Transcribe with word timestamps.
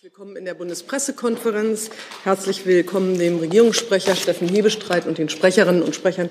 Willkommen 0.00 0.36
in 0.36 0.44
der 0.44 0.54
Bundespressekonferenz. 0.54 1.90
Herzlich 2.22 2.66
willkommen 2.66 3.18
dem 3.18 3.40
Regierungssprecher 3.40 4.14
Steffen 4.14 4.46
Hebestreit 4.46 5.08
und 5.08 5.18
den 5.18 5.28
Sprecherinnen 5.28 5.82
und 5.82 5.92
Sprechern 5.92 6.28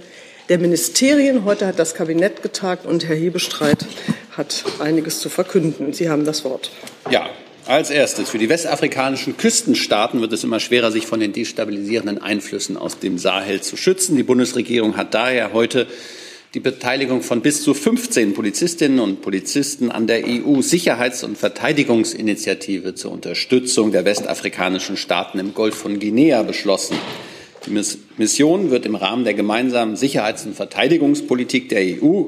der 0.48 0.58
Ministerien. 0.58 1.44
Heute 1.44 1.68
hat 1.68 1.78
das 1.78 1.94
Kabinett 1.94 2.42
getagt 2.42 2.86
und 2.86 3.10
Herr 3.10 3.18
Hebestreit 3.18 3.86
hat 4.38 4.64
einiges 4.80 5.20
zu 5.20 5.28
verkünden. 5.28 5.92
Sie 5.92 6.10
haben 6.10 6.24
das 6.24 6.46
Wort. 6.46 6.72
Ja, 7.12 7.30
als 7.66 7.90
erstes, 7.90 8.30
für 8.30 8.38
die 8.38 8.48
westafrikanischen 8.48 9.36
Küstenstaaten 9.36 10.22
wird 10.22 10.32
es 10.32 10.46
immer 10.46 10.62
schwerer, 10.62 10.90
sich 10.90 11.06
von 11.06 11.20
den 11.20 11.34
destabilisierenden 11.34 12.22
Einflüssen 12.22 12.78
aus 12.78 13.00
dem 13.00 13.18
Sahel 13.18 13.60
zu 13.60 13.76
schützen. 13.76 14.16
Die 14.16 14.24
Bundesregierung 14.24 14.96
hat 14.96 15.14
daher 15.14 15.52
heute 15.52 15.88
die 16.54 16.60
Beteiligung 16.62 17.22
von 17.22 17.42
bis 17.42 17.62
zu 17.62 17.74
15 17.74 18.34
Polizistinnen 18.34 19.00
und 19.00 19.22
Polizisten 19.22 19.92
an 19.92 20.08
der 20.08 20.26
EU-Sicherheits- 20.26 21.24
und 21.24 21.38
Verteidigungsinitiative 21.38 22.96
zur 22.96 23.12
Unterstützung 23.12 23.92
der 23.92 24.06
westafrikanischen 24.06 24.96
Staaten 24.96 25.40
im 25.40 25.54
Golf 25.54 25.76
von 25.76 26.00
Guinea 26.00 26.44
beschlossen. 26.44 26.98
Die 27.66 27.84
Mission 28.18 28.72
wird 28.72 28.86
im 28.86 28.96
Rahmen 28.96 29.26
der 29.26 29.34
gemeinsamen 29.34 29.98
Sicherheits- 29.98 30.46
und 30.46 30.56
Verteidigungspolitik 30.56 31.68
der 31.68 32.02
EU 32.02 32.24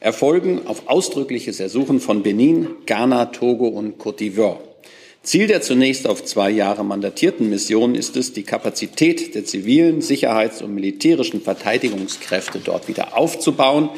erfolgen 0.00 0.62
auf 0.64 0.88
ausdrückliches 0.88 1.60
Ersuchen 1.60 2.00
von 2.00 2.22
Benin, 2.22 2.68
Ghana, 2.86 3.26
Togo 3.26 3.68
und 3.68 3.98
Côte 3.98 4.20
d'Ivoire. 4.20 4.69
Ziel 5.22 5.46
der 5.46 5.60
zunächst 5.60 6.08
auf 6.08 6.24
zwei 6.24 6.50
Jahre 6.50 6.82
mandatierten 6.82 7.50
Mission 7.50 7.94
ist 7.94 8.16
es, 8.16 8.32
die 8.32 8.42
Kapazität 8.42 9.34
der 9.34 9.44
zivilen, 9.44 10.00
sicherheits- 10.00 10.62
und 10.62 10.74
militärischen 10.74 11.42
Verteidigungskräfte 11.42 12.58
dort 12.58 12.88
wieder 12.88 13.16
aufzubauen. 13.18 13.90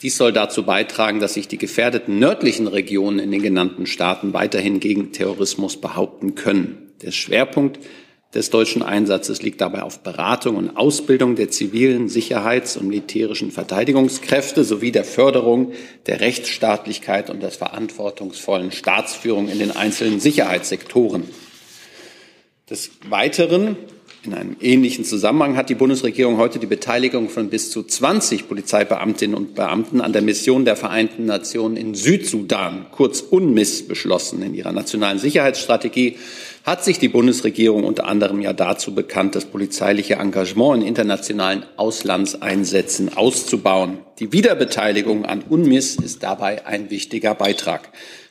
Dies 0.00 0.16
soll 0.16 0.32
dazu 0.32 0.62
beitragen, 0.62 1.18
dass 1.18 1.34
sich 1.34 1.48
die 1.48 1.58
gefährdeten 1.58 2.20
nördlichen 2.20 2.68
Regionen 2.68 3.18
in 3.18 3.32
den 3.32 3.42
genannten 3.42 3.86
Staaten 3.86 4.32
weiterhin 4.32 4.78
gegen 4.78 5.10
Terrorismus 5.12 5.76
behaupten 5.76 6.36
können. 6.36 6.92
Der 7.02 7.10
Schwerpunkt 7.10 7.80
des 8.34 8.50
deutschen 8.50 8.82
Einsatzes 8.82 9.42
liegt 9.42 9.60
dabei 9.60 9.82
auf 9.82 10.00
Beratung 10.00 10.56
und 10.56 10.76
Ausbildung 10.76 11.34
der 11.34 11.50
zivilen 11.50 12.08
Sicherheits- 12.08 12.76
und 12.76 12.86
militärischen 12.86 13.50
Verteidigungskräfte 13.50 14.62
sowie 14.62 14.92
der 14.92 15.04
Förderung 15.04 15.72
der 16.06 16.20
Rechtsstaatlichkeit 16.20 17.28
und 17.28 17.42
der 17.42 17.50
verantwortungsvollen 17.50 18.70
Staatsführung 18.70 19.48
in 19.48 19.58
den 19.58 19.72
einzelnen 19.72 20.20
Sicherheitssektoren. 20.20 21.24
Des 22.68 22.92
Weiteren 23.08 23.76
in 24.22 24.34
einem 24.34 24.56
ähnlichen 24.60 25.04
Zusammenhang 25.04 25.56
hat 25.56 25.70
die 25.70 25.74
Bundesregierung 25.74 26.36
heute 26.36 26.58
die 26.58 26.66
Beteiligung 26.66 27.30
von 27.30 27.48
bis 27.48 27.70
zu 27.70 27.82
20 27.82 28.48
Polizeibeamtinnen 28.48 29.34
und 29.34 29.54
Beamten 29.54 30.02
an 30.02 30.12
der 30.12 30.20
Mission 30.20 30.66
der 30.66 30.76
Vereinten 30.76 31.24
Nationen 31.24 31.76
in 31.78 31.94
Südsudan, 31.94 32.86
kurz 32.92 33.22
UNMISS, 33.22 33.88
beschlossen. 33.88 34.42
In 34.42 34.54
ihrer 34.54 34.72
nationalen 34.72 35.18
Sicherheitsstrategie 35.18 36.18
hat 36.64 36.84
sich 36.84 36.98
die 36.98 37.08
Bundesregierung 37.08 37.84
unter 37.84 38.06
anderem 38.06 38.40
ja 38.40 38.52
dazu 38.52 38.94
bekannt, 38.94 39.34
das 39.34 39.46
polizeiliche 39.46 40.14
Engagement 40.14 40.82
in 40.82 40.88
internationalen 40.88 41.64
Auslandseinsätzen 41.76 43.16
auszubauen. 43.16 43.98
Die 44.18 44.32
Wiederbeteiligung 44.32 45.24
an 45.24 45.42
UNMISS 45.48 45.96
ist 45.96 46.22
dabei 46.22 46.66
ein 46.66 46.90
wichtiger 46.90 47.34
Beitrag. 47.34 47.90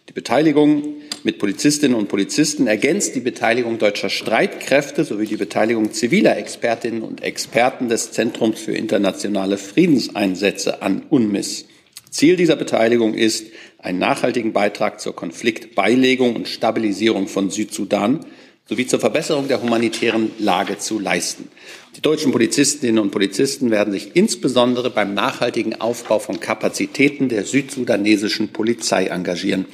Die 0.09 0.13
Beteiligung 0.13 0.95
mit 1.23 1.37
Polizistinnen 1.37 1.95
und 1.95 2.07
Polizisten 2.07 2.65
ergänzt 2.65 3.15
die 3.15 3.19
Beteiligung 3.19 3.77
deutscher 3.77 4.09
Streitkräfte 4.09 5.03
sowie 5.03 5.27
die 5.27 5.37
Beteiligung 5.37 5.91
ziviler 5.91 6.37
Expertinnen 6.37 7.03
und 7.03 7.21
Experten 7.21 7.89
des 7.89 8.11
Zentrums 8.11 8.59
für 8.59 8.73
internationale 8.73 9.57
Friedenseinsätze 9.57 10.81
an 10.81 11.03
UNMISS. 11.09 11.65
Ziel 12.09 12.37
dieser 12.37 12.55
Beteiligung 12.55 13.13
ist, 13.13 13.47
einen 13.79 13.99
nachhaltigen 13.99 14.53
Beitrag 14.53 14.99
zur 14.99 15.15
Konfliktbeilegung 15.15 16.35
und 16.35 16.47
Stabilisierung 16.47 17.27
von 17.27 17.49
Südsudan 17.49 18.25
sowie 18.65 18.85
zur 18.85 18.99
Verbesserung 18.99 19.47
der 19.47 19.63
humanitären 19.63 20.31
Lage 20.37 20.77
zu 20.77 20.99
leisten. 20.99 21.49
Die 21.95 22.01
deutschen 22.01 22.31
Polizistinnen 22.31 22.99
und 22.99 23.09
Polizisten 23.09 23.71
werden 23.71 23.91
sich 23.91 24.15
insbesondere 24.15 24.91
beim 24.91 25.15
nachhaltigen 25.15 25.81
Aufbau 25.81 26.19
von 26.19 26.39
Kapazitäten 26.39 27.29
der 27.29 27.45
südsudanesischen 27.45 28.49
Polizei 28.49 29.07
engagieren. 29.07 29.65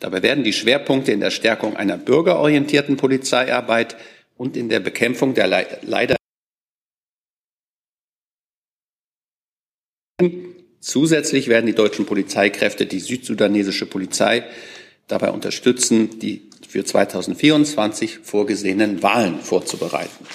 Dabei 0.00 0.22
werden 0.22 0.44
die 0.44 0.54
Schwerpunkte 0.54 1.12
in 1.12 1.20
der 1.20 1.30
Stärkung 1.30 1.76
einer 1.76 1.98
bürgerorientierten 1.98 2.96
Polizeiarbeit 2.96 3.96
und 4.38 4.56
in 4.56 4.70
der 4.70 4.80
Bekämpfung 4.80 5.34
der 5.34 5.46
leider 5.82 6.16
Zusätzlich 10.80 11.48
werden 11.48 11.66
die 11.66 11.74
deutschen 11.74 12.06
Polizeikräfte 12.06 12.86
die 12.86 13.00
südsudanesische 13.00 13.86
Polizei 13.86 14.44
dabei 15.08 15.30
unterstützen, 15.30 16.18
die 16.20 16.42
für 16.68 16.84
2024 16.84 18.20
vorgesehenen 18.22 19.02
Wahlen 19.02 19.40
vorzubereiten. 19.40 20.26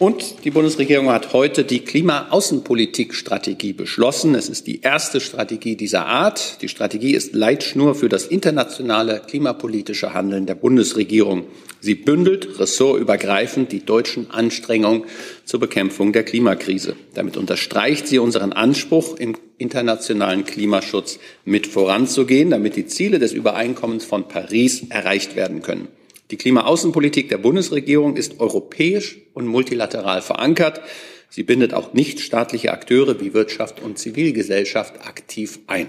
Und 0.00 0.46
die 0.46 0.50
Bundesregierung 0.50 1.10
hat 1.10 1.34
heute 1.34 1.62
die 1.62 1.80
Klimaaußenpolitikstrategie 1.80 3.74
beschlossen. 3.74 4.34
Es 4.34 4.48
ist 4.48 4.66
die 4.66 4.80
erste 4.80 5.20
Strategie 5.20 5.76
dieser 5.76 6.06
Art. 6.06 6.62
Die 6.62 6.70
Strategie 6.70 7.12
ist 7.12 7.34
Leitschnur 7.34 7.94
für 7.94 8.08
das 8.08 8.24
internationale 8.24 9.20
klimapolitische 9.20 10.14
Handeln 10.14 10.46
der 10.46 10.54
Bundesregierung. 10.54 11.44
Sie 11.80 11.96
bündelt 11.96 12.58
ressortübergreifend 12.58 13.72
die 13.72 13.84
deutschen 13.84 14.30
Anstrengungen 14.30 15.04
zur 15.44 15.60
Bekämpfung 15.60 16.14
der 16.14 16.24
Klimakrise. 16.24 16.96
Damit 17.12 17.36
unterstreicht 17.36 18.08
sie 18.08 18.20
unseren 18.20 18.54
Anspruch, 18.54 19.18
im 19.18 19.36
internationalen 19.58 20.46
Klimaschutz 20.46 21.18
mit 21.44 21.66
voranzugehen, 21.66 22.48
damit 22.48 22.74
die 22.74 22.86
Ziele 22.86 23.18
des 23.18 23.34
Übereinkommens 23.34 24.06
von 24.06 24.28
Paris 24.28 24.82
erreicht 24.88 25.36
werden 25.36 25.60
können. 25.60 25.88
Die 26.30 26.36
Klimaaußenpolitik 26.36 27.28
der 27.28 27.38
Bundesregierung 27.38 28.16
ist 28.16 28.38
europäisch 28.40 29.18
und 29.34 29.46
multilateral 29.46 30.22
verankert. 30.22 30.80
Sie 31.28 31.42
bindet 31.42 31.74
auch 31.74 31.92
nichtstaatliche 31.92 32.72
Akteure 32.72 33.20
wie 33.20 33.34
Wirtschaft 33.34 33.80
und 33.82 33.98
Zivilgesellschaft 33.98 35.06
aktiv 35.06 35.60
ein. 35.66 35.88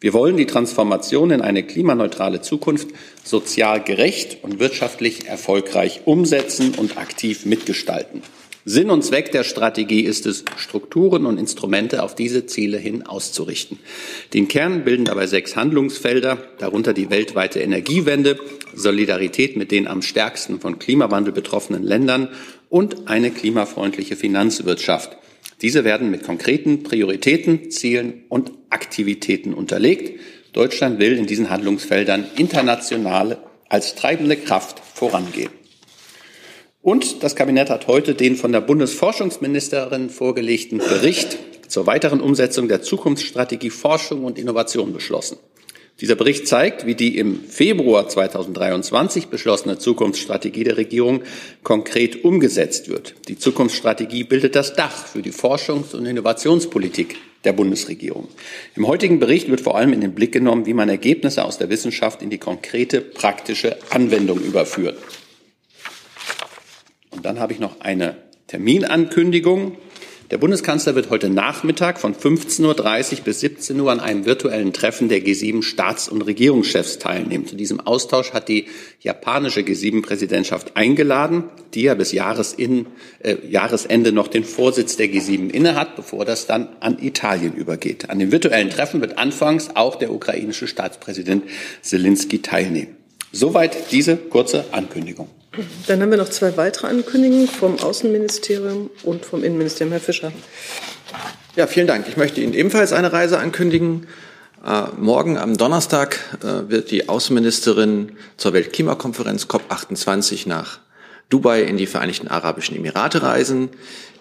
Wir 0.00 0.12
wollen 0.12 0.36
die 0.36 0.46
Transformation 0.46 1.30
in 1.30 1.40
eine 1.40 1.62
klimaneutrale 1.62 2.42
Zukunft 2.42 2.88
sozial 3.24 3.82
gerecht 3.82 4.38
und 4.42 4.60
wirtschaftlich 4.60 5.26
erfolgreich 5.26 6.02
umsetzen 6.04 6.74
und 6.74 6.98
aktiv 6.98 7.46
mitgestalten. 7.46 8.22
Sinn 8.68 8.90
und 8.90 9.04
Zweck 9.04 9.30
der 9.30 9.44
Strategie 9.44 10.00
ist 10.00 10.26
es, 10.26 10.44
Strukturen 10.56 11.24
und 11.24 11.38
Instrumente 11.38 12.02
auf 12.02 12.16
diese 12.16 12.46
Ziele 12.46 12.78
hin 12.78 13.06
auszurichten. 13.06 13.78
Den 14.34 14.48
Kern 14.48 14.82
bilden 14.82 15.04
dabei 15.04 15.28
sechs 15.28 15.54
Handlungsfelder, 15.54 16.38
darunter 16.58 16.92
die 16.92 17.08
weltweite 17.08 17.60
Energiewende, 17.60 18.40
Solidarität 18.74 19.56
mit 19.56 19.70
den 19.70 19.86
am 19.86 20.02
stärksten 20.02 20.58
von 20.58 20.80
Klimawandel 20.80 21.32
betroffenen 21.32 21.84
Ländern 21.84 22.28
und 22.68 23.06
eine 23.06 23.30
klimafreundliche 23.30 24.16
Finanzwirtschaft. 24.16 25.16
Diese 25.62 25.84
werden 25.84 26.10
mit 26.10 26.24
konkreten 26.24 26.82
Prioritäten, 26.82 27.70
Zielen 27.70 28.24
und 28.28 28.50
Aktivitäten 28.70 29.54
unterlegt. 29.54 30.18
Deutschland 30.52 30.98
will 30.98 31.16
in 31.16 31.28
diesen 31.28 31.50
Handlungsfeldern 31.50 32.26
international 32.34 33.38
als 33.68 33.94
treibende 33.94 34.34
Kraft 34.34 34.82
vorangehen. 34.92 35.50
Und 36.86 37.24
das 37.24 37.34
Kabinett 37.34 37.68
hat 37.68 37.88
heute 37.88 38.14
den 38.14 38.36
von 38.36 38.52
der 38.52 38.60
Bundesforschungsministerin 38.60 40.08
vorgelegten 40.08 40.78
Bericht 40.78 41.36
zur 41.66 41.88
weiteren 41.88 42.20
Umsetzung 42.20 42.68
der 42.68 42.80
Zukunftsstrategie 42.80 43.70
Forschung 43.70 44.22
und 44.22 44.38
Innovation 44.38 44.92
beschlossen. 44.92 45.36
Dieser 46.00 46.14
Bericht 46.14 46.46
zeigt, 46.46 46.86
wie 46.86 46.94
die 46.94 47.18
im 47.18 47.40
Februar 47.40 48.08
2023 48.08 49.26
beschlossene 49.26 49.78
Zukunftsstrategie 49.78 50.62
der 50.62 50.76
Regierung 50.76 51.22
konkret 51.64 52.24
umgesetzt 52.24 52.88
wird. 52.88 53.16
Die 53.26 53.36
Zukunftsstrategie 53.36 54.22
bildet 54.22 54.54
das 54.54 54.74
Dach 54.74 55.08
für 55.08 55.22
die 55.22 55.32
Forschungs- 55.32 55.92
und 55.92 56.06
Innovationspolitik 56.06 57.16
der 57.42 57.52
Bundesregierung. 57.52 58.28
Im 58.76 58.86
heutigen 58.86 59.18
Bericht 59.18 59.50
wird 59.50 59.60
vor 59.60 59.76
allem 59.76 59.92
in 59.92 60.02
den 60.02 60.14
Blick 60.14 60.30
genommen, 60.30 60.66
wie 60.66 60.74
man 60.74 60.88
Ergebnisse 60.88 61.44
aus 61.44 61.58
der 61.58 61.68
Wissenschaft 61.68 62.22
in 62.22 62.30
die 62.30 62.38
konkrete 62.38 63.00
praktische 63.00 63.76
Anwendung 63.90 64.38
überführt. 64.38 64.98
Und 67.16 67.24
dann 67.24 67.40
habe 67.40 67.52
ich 67.52 67.58
noch 67.58 67.80
eine 67.80 68.16
Terminankündigung. 68.46 69.76
Der 70.32 70.38
Bundeskanzler 70.38 70.96
wird 70.96 71.08
heute 71.08 71.30
Nachmittag 71.30 72.00
von 72.00 72.12
15.30 72.12 73.18
Uhr 73.18 73.24
bis 73.24 73.40
17 73.40 73.78
Uhr 73.78 73.92
an 73.92 74.00
einem 74.00 74.26
virtuellen 74.26 74.72
Treffen 74.72 75.08
der 75.08 75.20
G7 75.20 75.62
Staats- 75.62 76.08
und 76.08 76.22
Regierungschefs 76.22 76.98
teilnehmen. 76.98 77.46
Zu 77.46 77.54
diesem 77.54 77.78
Austausch 77.78 78.32
hat 78.32 78.48
die 78.48 78.66
japanische 79.00 79.60
G7-Präsidentschaft 79.60 80.76
eingeladen, 80.76 81.44
die 81.74 81.82
ja 81.82 81.94
bis 81.94 82.10
Jahresin, 82.10 82.86
äh, 83.20 83.36
Jahresende 83.48 84.10
noch 84.10 84.26
den 84.26 84.42
Vorsitz 84.42 84.96
der 84.96 85.06
G7 85.06 85.48
innehat, 85.48 85.94
bevor 85.94 86.24
das 86.24 86.48
dann 86.48 86.70
an 86.80 86.98
Italien 87.00 87.54
übergeht. 87.54 88.10
An 88.10 88.18
dem 88.18 88.32
virtuellen 88.32 88.70
Treffen 88.70 89.00
wird 89.00 89.18
anfangs 89.18 89.76
auch 89.76 89.94
der 89.94 90.12
ukrainische 90.12 90.66
Staatspräsident 90.66 91.44
Zelensky 91.82 92.42
teilnehmen. 92.42 92.96
Soweit 93.30 93.92
diese 93.92 94.16
kurze 94.16 94.64
Ankündigung. 94.72 95.28
Dann 95.86 96.02
haben 96.02 96.10
wir 96.10 96.18
noch 96.18 96.28
zwei 96.28 96.56
weitere 96.56 96.88
Ankündigungen 96.88 97.48
vom 97.48 97.78
Außenministerium 97.78 98.90
und 99.02 99.24
vom 99.24 99.42
Innenministerium. 99.44 99.92
Herr 99.92 100.00
Fischer. 100.00 100.32
Ja, 101.54 101.66
vielen 101.66 101.86
Dank. 101.86 102.06
Ich 102.08 102.16
möchte 102.16 102.40
Ihnen 102.40 102.54
ebenfalls 102.54 102.92
eine 102.92 103.12
Reise 103.12 103.38
ankündigen. 103.38 104.06
Äh, 104.64 104.82
morgen 104.98 105.38
am 105.38 105.56
Donnerstag 105.56 106.18
äh, 106.42 106.70
wird 106.70 106.90
die 106.90 107.08
Außenministerin 107.08 108.12
zur 108.36 108.52
Weltklimakonferenz 108.52 109.44
COP28 109.44 110.48
nach 110.48 110.80
Dubai 111.28 111.62
in 111.62 111.76
die 111.76 111.86
Vereinigten 111.86 112.28
Arabischen 112.28 112.76
Emirate 112.76 113.22
reisen. 113.22 113.70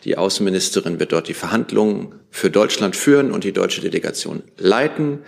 Die 0.04 0.18
Außenministerin 0.18 1.00
wird 1.00 1.12
dort 1.12 1.28
die 1.28 1.34
Verhandlungen 1.34 2.16
für 2.32 2.50
Deutschland 2.50 2.96
führen 2.96 3.32
und 3.32 3.44
die 3.44 3.54
deutsche 3.54 3.82
Delegation 3.82 4.44
leiten. 4.58 5.20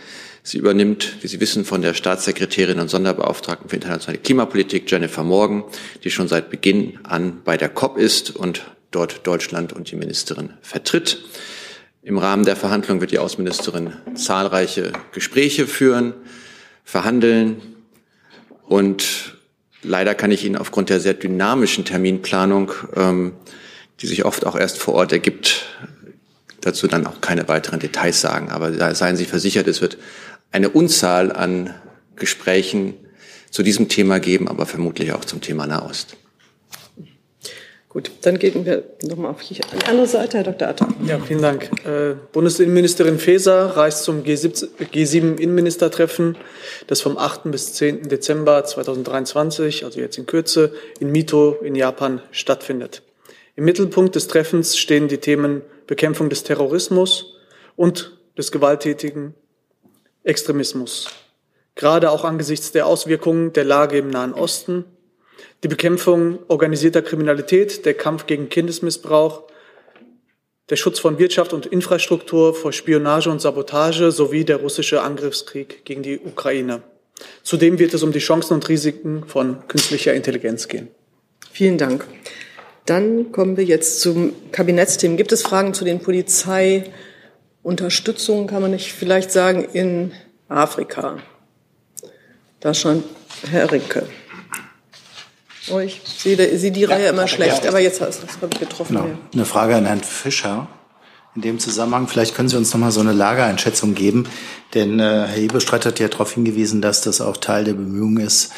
Sie 0.44 0.58
übernimmt, 0.58 1.18
wie 1.22 1.28
Sie 1.28 1.40
wissen, 1.40 1.66
von 1.66 1.82
der 1.82 1.94
Staatssekretärin 1.94 2.80
und 2.80 2.90
Sonderbeauftragten 2.90 3.70
für 3.70 3.76
internationale 3.76 4.20
Klimapolitik 4.20 4.90
Jennifer 4.90 5.24
Morgan, 5.24 5.64
die 6.04 6.10
schon 6.10 6.28
seit 6.28 6.50
Beginn 6.50 7.00
an 7.04 7.42
bei 7.44 7.58
der 7.58 7.70
COP 7.70 7.98
ist 7.98 8.36
und 8.36 8.64
dort 8.92 9.28
Deutschland 9.28 9.74
und 9.74 9.92
die 9.92 9.96
Ministerin 9.96 10.54
vertritt. 10.62 11.24
Im 12.02 12.18
Rahmen 12.18 12.46
der 12.46 12.56
Verhandlungen 12.56 13.02
wird 13.02 13.12
die 13.12 13.20
Außenministerin 13.20 13.94
zahlreiche 14.16 14.94
Gespräche 15.12 15.68
führen, 15.68 16.14
verhandeln 16.86 17.62
und 18.64 19.37
leider 19.88 20.14
kann 20.16 20.32
ich 20.32 20.46
Ihnen 20.46 20.58
aufgrund 20.58 20.90
der 20.90 21.00
sehr 21.00 21.14
dynamischen 21.14 21.86
Terminplanung, 21.86 22.72
ähm, 22.96 23.34
die 24.02 24.08
sich 24.08 24.26
oft 24.26 24.46
auch 24.46 24.56
erst 24.56 24.78
vor 24.78 24.94
Ort 24.94 25.12
ergibt, 25.12 25.66
dazu 26.62 26.88
dann 26.88 27.08
auch 27.08 27.22
keine 27.22 27.48
weiteren 27.48 27.80
Details 27.80 28.22
sagen. 28.22 28.50
Aber 28.50 28.94
seien 28.94 29.18
Sie 29.18 29.26
versichert, 29.26 29.68
es 29.68 29.82
wird 29.82 29.98
eine 30.52 30.70
Unzahl 30.70 31.32
an 31.32 31.74
Gesprächen 32.16 32.94
zu 33.50 33.64
diesem 33.64 33.90
Thema 33.90 34.20
geben, 34.20 34.48
aber 34.48 34.66
vermutlich 34.66 35.14
auch 35.14 35.26
zum 35.26 35.42
Thema 35.42 35.66
Nahost. 35.66 36.18
Gut, 37.98 38.12
dann 38.22 38.38
gehen 38.38 38.64
wir 38.64 38.84
nochmal 39.02 39.32
auf 39.32 39.42
die 39.42 39.60
andere 39.88 40.06
Seite, 40.06 40.38
Herr 40.38 40.44
Dr. 40.44 40.68
Atta. 40.68 40.88
Ja, 41.08 41.18
vielen 41.18 41.42
Dank. 41.42 41.72
Äh, 41.84 42.14
Bundesinnenministerin 42.32 43.18
Faeser 43.18 43.76
reist 43.76 44.04
zum 44.04 44.22
G7-Innenministertreffen, 44.22 46.38
das 46.86 47.02
vom 47.02 47.18
8. 47.18 47.46
bis 47.46 47.74
10. 47.74 48.08
Dezember 48.08 48.64
2023, 48.64 49.84
also 49.84 50.00
jetzt 50.00 50.20
in 50.20 50.28
Kürze, 50.28 50.74
in 51.00 51.12
Mito 51.12 51.58
in 51.64 51.74
Japan 51.74 52.22
stattfindet. 52.30 53.02
Im 53.56 53.66
Mittelpunkt 53.66 54.14
des 54.14 54.28
Treffens 54.28 54.78
stehen 54.78 55.08
die 55.08 55.18
Themen 55.18 55.64
Bekämpfung 55.88 56.30
des 56.30 56.44
Terrorismus 56.44 57.34
und 57.76 58.16
des 58.38 58.52
gewalttätigen 58.52 59.34
Extremismus. 60.24 61.08
Gerade 61.74 62.12
auch 62.12 62.26
angesichts 62.26 62.72
der 62.72 62.86
Auswirkungen 62.86 63.54
der 63.54 63.64
Lage 63.64 63.98
im 63.98 64.12
Nahen 64.12 64.36
Osten, 64.36 64.86
die 65.64 65.68
Bekämpfung 65.68 66.40
organisierter 66.48 67.02
Kriminalität, 67.02 67.86
der 67.86 67.94
Kampf 67.94 68.26
gegen 68.26 68.50
Kindesmissbrauch, 68.50 69.44
der 70.70 70.76
Schutz 70.76 71.00
von 71.00 71.18
Wirtschaft 71.18 71.54
und 71.54 71.66
Infrastruktur 71.66 72.54
vor 72.54 72.74
Spionage 72.74 73.30
und 73.30 73.42
Sabotage 73.42 74.12
sowie 74.12 74.44
der 74.44 74.58
russische 74.58 75.02
Angriffskrieg 75.02 75.86
gegen 75.86 76.04
die 76.04 76.20
Ukraine. 76.20 76.82
Zudem 77.42 77.80
wird 77.80 77.94
es 77.94 78.04
um 78.04 78.12
die 78.12 78.20
Chancen 78.20 78.54
und 78.54 78.68
Risiken 78.70 79.24
von 79.26 79.68
künstlicher 79.68 80.14
Intelligenz 80.14 80.68
gehen. 80.68 80.90
Vielen 81.52 81.78
Dank. 81.78 82.06
Dann 82.86 83.32
kommen 83.32 83.58
wir 83.58 83.64
jetzt 83.64 84.02
zum 84.02 84.34
Kabinettsthemen. 84.52 85.18
Gibt 85.18 85.32
es 85.32 85.42
Fragen 85.42 85.74
zu 85.74 85.86
den 85.86 86.00
Polizei- 86.00 86.92
Unterstützung, 87.68 88.48
kann 88.48 88.62
man 88.62 88.72
nicht 88.72 88.94
vielleicht 88.94 89.30
sagen, 89.30 89.68
in 89.74 90.14
Afrika. 90.48 91.18
Da 92.62 92.74
schon 92.74 93.04
Herr 93.52 93.70
Rinke. 93.70 94.08
Oh, 95.70 95.80
ich 95.80 96.02
sehe, 96.06 96.58
sehe 96.58 96.72
die 96.72 96.82
ja, 96.82 96.90
Reihe 96.90 97.08
immer 97.10 97.28
schlecht, 97.28 97.64
ja. 97.64 97.70
aber 97.70 97.80
jetzt 97.80 98.02
hast 98.02 98.22
du 98.24 98.28
es 98.28 98.60
getroffen. 98.60 98.96
Genau. 98.96 99.08
Ja. 99.08 99.18
Eine 99.34 99.46
Frage 99.46 99.76
an 99.76 99.86
Herrn 99.86 100.02
Fischer. 100.02 100.68
In 101.36 101.42
dem 101.42 101.60
Zusammenhang, 101.60 102.08
vielleicht 102.08 102.34
können 102.34 102.50
Sie 102.50 102.58
uns 102.58 102.74
noch 102.74 102.80
mal 102.80 102.92
so 102.92 103.00
eine 103.00 103.14
Lageeinschätzung 103.14 103.94
geben, 103.94 104.28
denn 104.74 105.00
äh, 105.00 105.28
Herr 105.28 105.38
Ebestreit 105.38 105.86
hat 105.86 106.00
ja 106.00 106.08
darauf 106.08 106.34
hingewiesen, 106.34 106.82
dass 106.82 107.02
das 107.02 107.22
auch 107.22 107.38
Teil 107.38 107.64
der 107.64 107.74
Bemühungen 107.74 108.26
ist, 108.26 108.54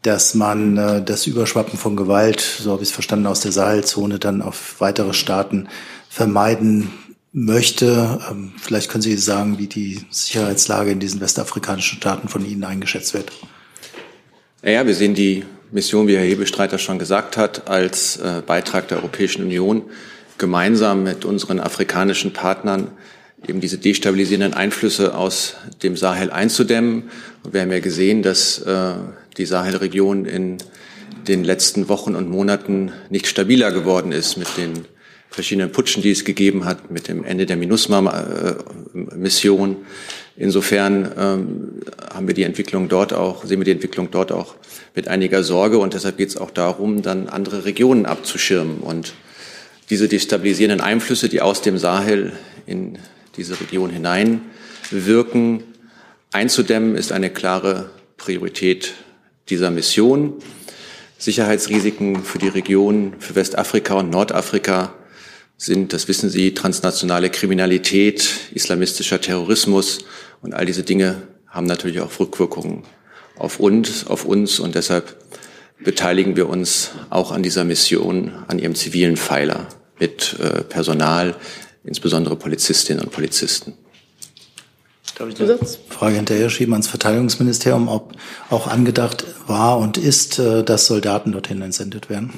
dass 0.00 0.34
man 0.34 0.78
äh, 0.78 1.02
das 1.02 1.26
Überschwappen 1.26 1.78
von 1.78 1.94
Gewalt, 1.94 2.40
so 2.40 2.72
habe 2.72 2.82
ich 2.82 2.88
es 2.88 2.94
verstanden, 2.94 3.26
aus 3.26 3.40
der 3.40 3.52
Sahelzone 3.52 4.18
dann 4.18 4.40
auf 4.40 4.80
weitere 4.80 5.12
Staaten 5.12 5.68
vermeiden 6.08 6.90
möchte. 7.32 8.18
Ähm, 8.30 8.52
vielleicht 8.60 8.90
können 8.90 9.02
Sie 9.02 9.16
sagen, 9.16 9.58
wie 9.58 9.66
die 9.66 10.00
Sicherheitslage 10.10 10.90
in 10.90 11.00
diesen 11.00 11.20
westafrikanischen 11.20 11.98
Staaten 11.98 12.28
von 12.28 12.44
Ihnen 12.44 12.64
eingeschätzt 12.64 13.14
wird. 13.14 13.30
Naja, 14.62 14.86
wir 14.86 14.94
sehen 14.94 15.14
die 15.14 15.44
Mission, 15.72 16.06
wie 16.06 16.16
Herr 16.16 16.24
Hebelstreiter 16.24 16.78
schon 16.78 16.98
gesagt 16.98 17.38
hat, 17.38 17.66
als 17.66 18.18
äh, 18.18 18.42
Beitrag 18.46 18.88
der 18.88 18.98
Europäischen 18.98 19.42
Union 19.42 19.84
gemeinsam 20.36 21.02
mit 21.02 21.24
unseren 21.24 21.60
afrikanischen 21.60 22.34
Partnern 22.34 22.88
eben 23.46 23.60
diese 23.60 23.78
destabilisierenden 23.78 24.52
Einflüsse 24.54 25.16
aus 25.16 25.54
dem 25.82 25.96
Sahel 25.96 26.30
einzudämmen. 26.30 27.04
Und 27.42 27.54
wir 27.54 27.62
haben 27.62 27.72
ja 27.72 27.80
gesehen, 27.80 28.22
dass 28.22 28.58
äh, 28.58 28.92
die 29.38 29.46
Sahelregion 29.46 30.26
in 30.26 30.58
den 31.26 31.42
letzten 31.42 31.88
Wochen 31.88 32.14
und 32.16 32.28
Monaten 32.28 32.92
nicht 33.08 33.26
stabiler 33.26 33.72
geworden 33.72 34.12
ist 34.12 34.36
mit 34.36 34.58
den 34.58 34.84
verschiedenen 35.30 35.72
Putschen, 35.72 36.02
die 36.02 36.10
es 36.10 36.26
gegeben 36.26 36.66
hat, 36.66 36.90
mit 36.90 37.08
dem 37.08 37.24
Ende 37.24 37.46
der 37.46 37.56
MINUSMA-Mission. 37.56 39.76
Insofern 40.36 41.12
ähm, 41.18 41.82
haben 42.12 42.26
wir 42.26 42.34
die 42.34 42.44
Entwicklung 42.44 42.88
dort 42.88 43.12
auch, 43.12 43.44
sehen 43.44 43.60
wir 43.60 43.64
die 43.64 43.72
Entwicklung 43.72 44.10
dort 44.10 44.32
auch 44.32 44.54
mit 44.94 45.08
einiger 45.08 45.42
Sorge 45.42 45.78
und 45.78 45.94
deshalb 45.94 46.16
geht 46.16 46.30
es 46.30 46.36
auch 46.36 46.50
darum, 46.50 47.02
dann 47.02 47.28
andere 47.28 47.64
Regionen 47.64 48.06
abzuschirmen 48.06 48.78
und 48.78 49.12
diese 49.90 50.08
destabilisierenden 50.08 50.80
Einflüsse, 50.80 51.28
die 51.28 51.42
aus 51.42 51.60
dem 51.60 51.76
Sahel 51.76 52.32
in 52.66 52.98
diese 53.36 53.60
Region 53.60 53.90
hinein 53.90 54.40
wirken, 54.90 55.64
einzudämmen, 56.32 56.96
ist 56.96 57.12
eine 57.12 57.28
klare 57.30 57.90
Priorität 58.16 58.94
dieser 59.50 59.70
Mission. 59.70 60.34
Sicherheitsrisiken 61.18 62.24
für 62.24 62.38
die 62.38 62.48
Region, 62.48 63.14
für 63.18 63.34
Westafrika 63.34 63.94
und 63.94 64.10
Nordafrika 64.10 64.94
sind, 65.64 65.92
das 65.92 66.08
wissen 66.08 66.28
Sie, 66.28 66.54
transnationale 66.54 67.30
Kriminalität, 67.30 68.28
islamistischer 68.52 69.20
Terrorismus 69.20 70.04
und 70.40 70.54
all 70.54 70.66
diese 70.66 70.82
Dinge 70.82 71.22
haben 71.46 71.66
natürlich 71.66 72.00
auch 72.00 72.18
Rückwirkungen 72.18 72.82
auf 73.36 73.60
uns, 73.60 74.06
auf 74.06 74.24
uns 74.24 74.58
und 74.58 74.74
deshalb 74.74 75.16
beteiligen 75.84 76.36
wir 76.36 76.48
uns 76.48 76.90
auch 77.10 77.30
an 77.32 77.42
dieser 77.42 77.64
Mission, 77.64 78.32
an 78.48 78.58
ihrem 78.58 78.74
zivilen 78.74 79.16
Pfeiler 79.16 79.68
mit 79.98 80.36
äh, 80.40 80.62
Personal, 80.62 81.36
insbesondere 81.84 82.36
Polizistinnen 82.36 83.04
und 83.04 83.12
Polizisten. 83.12 83.74
Darf 85.16 85.28
ich 85.28 85.40
eine 85.40 85.58
Frage 85.88 86.16
hinterher 86.16 86.50
schieben 86.50 86.72
ans 86.74 86.88
Verteidigungsministerium, 86.88 87.88
ob 87.88 88.12
auch 88.50 88.66
angedacht 88.66 89.24
war 89.46 89.78
und 89.78 89.98
ist, 89.98 90.38
äh, 90.38 90.64
dass 90.64 90.86
Soldaten 90.86 91.32
dorthin 91.32 91.62
entsendet 91.62 92.10
werden? 92.10 92.32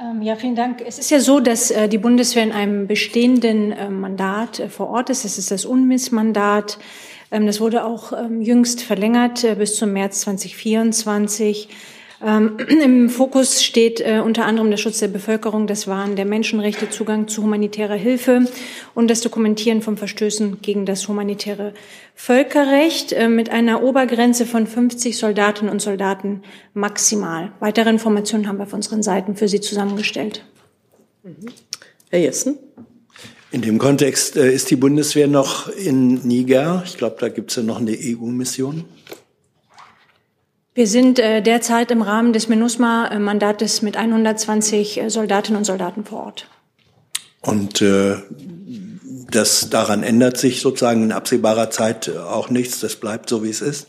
Ähm, 0.00 0.22
ja, 0.22 0.34
vielen 0.34 0.56
Dank. 0.56 0.82
Es 0.84 0.98
ist 0.98 1.10
ja 1.10 1.20
so, 1.20 1.38
dass 1.38 1.70
äh, 1.70 1.88
die 1.88 1.98
Bundeswehr 1.98 2.42
in 2.42 2.52
einem 2.52 2.88
bestehenden 2.88 3.70
äh, 3.70 3.88
Mandat 3.88 4.58
äh, 4.58 4.68
vor 4.68 4.88
Ort 4.88 5.08
ist. 5.08 5.24
Das 5.24 5.38
ist 5.38 5.52
das 5.52 5.64
UNMISS-Mandat. 5.64 6.78
Ähm, 7.30 7.46
das 7.46 7.60
wurde 7.60 7.84
auch 7.84 8.12
ähm, 8.12 8.40
jüngst 8.40 8.82
verlängert 8.82 9.46
bis 9.56 9.76
zum 9.76 9.92
März 9.92 10.22
2024. 10.22 11.68
Ähm, 12.24 12.56
Im 12.82 13.10
Fokus 13.10 13.62
steht 13.62 14.00
äh, 14.00 14.20
unter 14.24 14.46
anderem 14.46 14.70
der 14.70 14.78
Schutz 14.78 14.98
der 14.98 15.08
Bevölkerung, 15.08 15.66
das 15.66 15.86
Wahren 15.86 16.16
der 16.16 16.24
Menschenrechte, 16.24 16.88
Zugang 16.88 17.28
zu 17.28 17.42
humanitärer 17.42 17.94
Hilfe 17.94 18.46
und 18.94 19.08
das 19.08 19.20
Dokumentieren 19.20 19.82
von 19.82 19.98
Verstößen 19.98 20.62
gegen 20.62 20.86
das 20.86 21.06
humanitäre 21.06 21.74
Völkerrecht 22.14 23.12
äh, 23.12 23.28
mit 23.28 23.50
einer 23.50 23.82
Obergrenze 23.82 24.46
von 24.46 24.66
50 24.66 25.18
Soldatinnen 25.18 25.70
und 25.70 25.82
Soldaten 25.82 26.42
maximal. 26.72 27.52
Weitere 27.60 27.90
Informationen 27.90 28.48
haben 28.48 28.56
wir 28.56 28.64
auf 28.64 28.72
unseren 28.72 29.02
Seiten 29.02 29.36
für 29.36 29.48
Sie 29.48 29.60
zusammengestellt. 29.60 30.44
Mhm. 31.22 31.46
Herr 32.08 32.20
Jessen. 32.20 32.58
In 33.50 33.60
dem 33.60 33.78
Kontext 33.78 34.36
äh, 34.36 34.52
ist 34.52 34.70
die 34.70 34.76
Bundeswehr 34.76 35.28
noch 35.28 35.68
in 35.68 36.26
Niger. 36.26 36.82
Ich 36.86 36.96
glaube, 36.96 37.16
da 37.20 37.28
gibt 37.28 37.50
es 37.50 37.56
ja 37.56 37.62
noch 37.62 37.78
eine 37.78 37.92
EU-Mission. 37.92 38.84
Wir 40.74 40.88
sind 40.88 41.20
äh, 41.20 41.40
derzeit 41.40 41.92
im 41.92 42.02
Rahmen 42.02 42.32
des 42.32 42.48
MINUSMA-Mandates 42.48 43.82
mit 43.82 43.96
120 43.96 45.00
äh, 45.00 45.08
Soldatinnen 45.08 45.58
und 45.58 45.64
Soldaten 45.64 46.04
vor 46.04 46.24
Ort. 46.24 46.48
Und 47.40 47.80
äh, 47.80 48.16
das 49.30 49.70
daran 49.70 50.02
ändert 50.02 50.36
sich 50.36 50.60
sozusagen 50.60 51.04
in 51.04 51.12
absehbarer 51.12 51.70
Zeit 51.70 52.10
auch 52.16 52.50
nichts. 52.50 52.80
Das 52.80 52.96
bleibt 52.96 53.28
so, 53.28 53.44
wie 53.44 53.50
es 53.50 53.60
ist. 53.60 53.86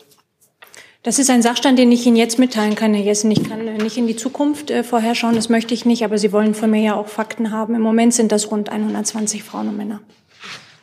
Das 1.01 1.17
ist 1.17 1.31
ein 1.31 1.41
Sachstand, 1.41 1.79
den 1.79 1.91
ich 1.91 2.05
Ihnen 2.05 2.17
jetzt 2.17 2.37
mitteilen 2.37 2.75
kann, 2.75 2.93
Herr 2.93 3.03
Jessen. 3.03 3.31
Ich 3.31 3.43
kann 3.43 3.67
äh, 3.67 3.79
nicht 3.79 3.97
in 3.97 4.05
die 4.05 4.15
Zukunft 4.15 4.69
äh, 4.69 4.83
vorherschauen, 4.83 5.33
das 5.33 5.49
möchte 5.49 5.73
ich 5.73 5.85
nicht, 5.85 6.03
aber 6.03 6.19
Sie 6.19 6.31
wollen 6.31 6.53
von 6.53 6.69
mir 6.69 6.81
ja 6.81 6.95
auch 6.95 7.07
Fakten 7.07 7.51
haben. 7.51 7.73
Im 7.73 7.81
Moment 7.81 8.13
sind 8.13 8.31
das 8.31 8.51
rund 8.51 8.69
120 8.69 9.43
Frauen 9.43 9.69
und 9.69 9.77
Männer. 9.77 10.01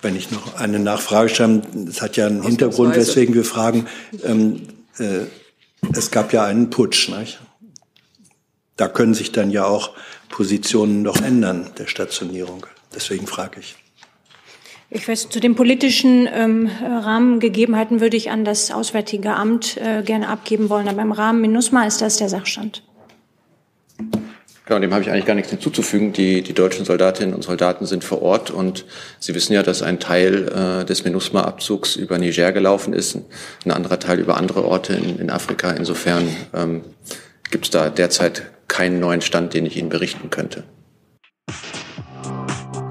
Wenn 0.01 0.17
ich 0.17 0.33
noch 0.33 0.57
eine 0.57 0.81
Nachfrage 0.81 1.29
stelle, 1.29 1.63
das 1.73 2.03
hat 2.03 2.17
ja 2.17 2.27
einen 2.27 2.43
Hintergrund, 2.43 2.97
weswegen 2.97 3.37
wir 3.37 3.45
fragen. 3.45 3.87
Ähm, 4.25 4.63
äh, 4.99 5.27
es 5.95 6.11
gab 6.11 6.33
ja 6.33 6.45
einen 6.45 6.71
Putsch. 6.71 7.09
Nicht? 7.09 7.41
Da 8.77 8.89
können 8.89 9.15
sich 9.15 9.33
dann 9.33 9.51
ja 9.51 9.65
auch 9.65 9.91
Positionen 10.29 11.03
noch 11.03 11.21
ändern 11.21 11.71
der 11.79 11.87
Stationierung. 11.87 12.67
Deswegen 12.95 13.27
frage 13.27 13.61
ich. 13.61 13.77
Ich 14.91 15.09
weiß, 15.09 15.31
zu 15.31 15.41
den 15.41 15.55
politischen 15.55 16.29
ähm, 16.31 16.71
Rahmengegebenheiten 16.83 18.01
würde 18.01 18.17
ich 18.17 18.31
an 18.31 18.45
das 18.45 18.71
Auswärtige 18.71 19.35
Amt 19.35 19.79
äh, 19.79 20.03
gerne 20.03 20.29
abgeben 20.29 20.69
wollen. 20.69 20.87
Aber 20.89 21.01
im 21.01 21.13
Rahmen 21.13 21.41
MINUSMA 21.41 21.87
ist 21.87 22.03
das 22.03 22.19
der 22.19 22.29
Sachstand. 22.29 22.83
Genau, 24.65 24.79
dem 24.79 24.93
habe 24.93 25.03
ich 25.03 25.11
eigentlich 25.11 25.27
gar 25.27 25.35
nichts 25.35 25.51
hinzuzufügen. 25.51 26.13
Die, 26.13 26.43
die 26.43 26.53
deutschen 26.53 26.85
Soldatinnen 26.85 27.35
und 27.35 27.43
Soldaten 27.43 27.85
sind 27.85 28.05
vor 28.05 28.23
Ort 28.23 28.51
und 28.51 28.85
Sie 29.19 29.35
wissen 29.35 29.53
ja, 29.55 29.63
dass 29.63 29.83
ein 29.83 29.99
Teil 29.99 30.49
äh, 30.49 30.85
des 30.85 31.05
MINUSMA-Abzugs 31.05 31.97
über 31.97 32.19
Niger 32.19 32.53
gelaufen 32.53 32.93
ist, 32.93 33.19
ein 33.65 33.71
anderer 33.73 33.99
Teil 33.99 34.21
über 34.21 34.37
andere 34.37 34.65
Orte 34.65 34.95
in, 34.95 35.19
in 35.19 35.31
Afrika. 35.31 35.73
Insofern 35.73 36.29
ähm, 36.55 36.83
gibt 37.51 37.65
es 37.65 37.71
da 37.71 37.91
derzeit 37.91 38.53
keinen 38.69 39.01
neuen 39.01 39.21
Stand, 39.21 39.53
den 39.53 39.67
ich 39.67 39.77
Ihnen 39.77 39.89
berichten 39.89 40.31
könnte. 40.31 40.63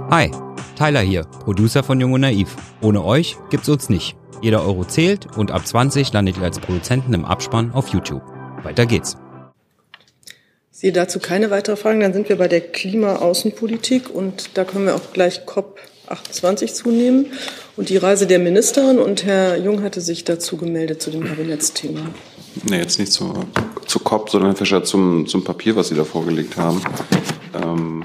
Hi. 0.09 0.29
Tyler 0.77 1.01
hier, 1.01 1.23
Producer 1.23 1.83
von 1.83 1.99
Jung 1.99 2.13
und 2.13 2.21
Naiv. 2.21 2.55
Ohne 2.81 3.03
euch 3.05 3.37
gibt's 3.51 3.69
uns 3.69 3.87
nicht. 3.87 4.17
Jeder 4.41 4.65
Euro 4.65 4.83
zählt 4.83 5.37
und 5.37 5.51
ab 5.51 5.67
20 5.67 6.11
landet 6.11 6.37
ihr 6.37 6.43
als 6.43 6.59
Produzenten 6.59 7.13
im 7.13 7.23
Abspann 7.23 7.71
auf 7.71 7.89
YouTube. 7.89 8.23
Weiter 8.63 8.87
geht's. 8.87 9.15
Ich 10.81 10.87
sehe 10.87 10.93
dazu 10.93 11.19
keine 11.19 11.51
weiteren 11.51 11.77
Fragen. 11.77 11.99
Dann 11.99 12.11
sind 12.11 12.27
wir 12.27 12.37
bei 12.37 12.47
der 12.47 12.59
Klimaaußenpolitik 12.59 14.09
und 14.09 14.57
da 14.57 14.63
können 14.63 14.87
wir 14.87 14.95
auch 14.95 15.13
gleich 15.13 15.45
COP 15.45 15.77
28 16.07 16.73
zunehmen 16.73 17.27
und 17.77 17.89
die 17.89 17.97
Reise 17.97 18.25
der 18.25 18.39
Ministerin. 18.39 18.97
Und 18.97 19.23
Herr 19.23 19.57
Jung 19.57 19.83
hatte 19.83 20.01
sich 20.01 20.23
dazu 20.23 20.57
gemeldet 20.57 20.99
zu 20.99 21.11
dem 21.11 21.23
Kabinettsthema. 21.23 21.99
Nee, 22.67 22.79
jetzt 22.79 22.97
nicht 22.97 23.11
zu, 23.11 23.31
zu 23.85 23.99
COP, 23.99 24.31
sondern 24.31 24.49
Herr 24.49 24.57
Fischer 24.57 24.83
zum, 24.83 25.27
zum 25.27 25.43
Papier, 25.43 25.75
was 25.75 25.89
Sie 25.89 25.95
da 25.95 26.03
vorgelegt 26.03 26.57
haben. 26.57 26.81
Ähm, 27.53 28.03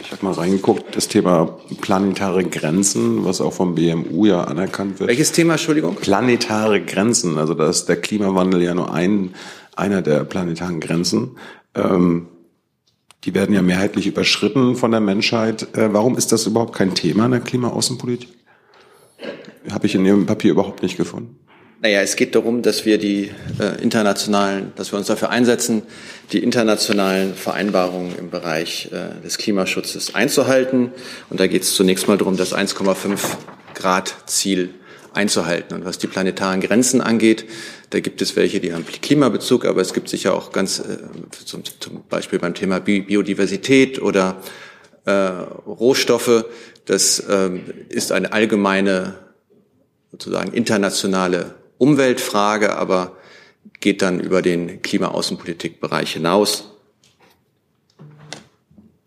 ich 0.00 0.12
habe 0.12 0.24
mal 0.24 0.34
reingeguckt, 0.34 0.94
das 0.94 1.08
Thema 1.08 1.58
planetare 1.80 2.44
Grenzen, 2.44 3.24
was 3.24 3.40
auch 3.40 3.54
vom 3.54 3.74
BMU 3.74 4.24
ja 4.24 4.44
anerkannt 4.44 5.00
wird. 5.00 5.08
Welches 5.10 5.32
Thema, 5.32 5.54
Entschuldigung? 5.54 5.96
Planetare 5.96 6.80
Grenzen, 6.80 7.38
also 7.38 7.54
da 7.54 7.68
ist 7.68 7.86
der 7.86 7.96
Klimawandel 7.96 8.62
ja 8.62 8.72
nur 8.72 8.94
ein, 8.94 9.34
einer 9.74 10.00
der 10.00 10.24
planetaren 10.24 10.78
Grenzen. 10.78 11.36
Ähm, 11.78 12.28
die 13.24 13.34
werden 13.34 13.54
ja 13.54 13.62
mehrheitlich 13.62 14.06
überschritten 14.06 14.76
von 14.76 14.90
der 14.90 15.00
Menschheit. 15.00 15.74
Äh, 15.76 15.92
warum 15.92 16.16
ist 16.16 16.32
das 16.32 16.46
überhaupt 16.46 16.74
kein 16.74 16.94
Thema 16.94 17.26
in 17.26 17.32
der 17.32 17.40
Klimaaußenpolitik? 17.40 18.28
Habe 19.70 19.86
ich 19.86 19.94
in 19.94 20.04
Ihrem 20.04 20.26
Papier 20.26 20.52
überhaupt 20.52 20.82
nicht 20.82 20.96
gefunden. 20.96 21.38
Naja, 21.80 22.00
es 22.00 22.16
geht 22.16 22.34
darum, 22.34 22.62
dass 22.62 22.86
wir 22.86 22.98
die 22.98 23.30
äh, 23.60 23.80
internationalen, 23.80 24.72
dass 24.74 24.92
wir 24.92 24.98
uns 24.98 25.06
dafür 25.06 25.30
einsetzen, 25.30 25.82
die 26.32 26.42
internationalen 26.42 27.34
Vereinbarungen 27.34 28.18
im 28.18 28.30
Bereich 28.30 28.90
äh, 28.92 29.22
des 29.22 29.38
Klimaschutzes 29.38 30.14
einzuhalten. 30.14 30.90
Und 31.30 31.38
da 31.38 31.46
geht 31.46 31.62
es 31.62 31.74
zunächst 31.74 32.08
mal 32.08 32.18
darum, 32.18 32.36
das 32.36 32.52
1,5 32.52 33.20
Grad 33.74 34.14
Ziel 34.26 34.70
einzuhalten. 35.18 35.74
Und 35.74 35.84
was 35.84 35.98
die 35.98 36.06
planetaren 36.06 36.60
Grenzen 36.60 37.00
angeht, 37.00 37.44
da 37.90 38.00
gibt 38.00 38.22
es 38.22 38.36
welche, 38.36 38.60
die 38.60 38.72
haben 38.72 38.86
Klimabezug, 38.86 39.64
aber 39.64 39.80
es 39.80 39.92
gibt 39.92 40.08
sicher 40.08 40.32
auch 40.34 40.52
ganz, 40.52 40.78
äh, 40.78 40.98
zum, 41.44 41.62
Beispiel 42.08 42.38
beim 42.38 42.54
Thema 42.54 42.78
Biodiversität 42.78 44.00
oder 44.00 44.40
äh, 45.04 45.10
Rohstoffe, 45.10 46.44
das 46.86 47.18
äh, 47.18 47.50
ist 47.88 48.12
eine 48.12 48.32
allgemeine 48.32 49.18
sozusagen 50.12 50.52
internationale 50.52 51.56
Umweltfrage, 51.78 52.76
aber 52.76 53.16
geht 53.80 54.00
dann 54.02 54.20
über 54.20 54.40
den 54.40 54.82
Klimaaußenpolitikbereich 54.82 56.12
hinaus. 56.12 56.70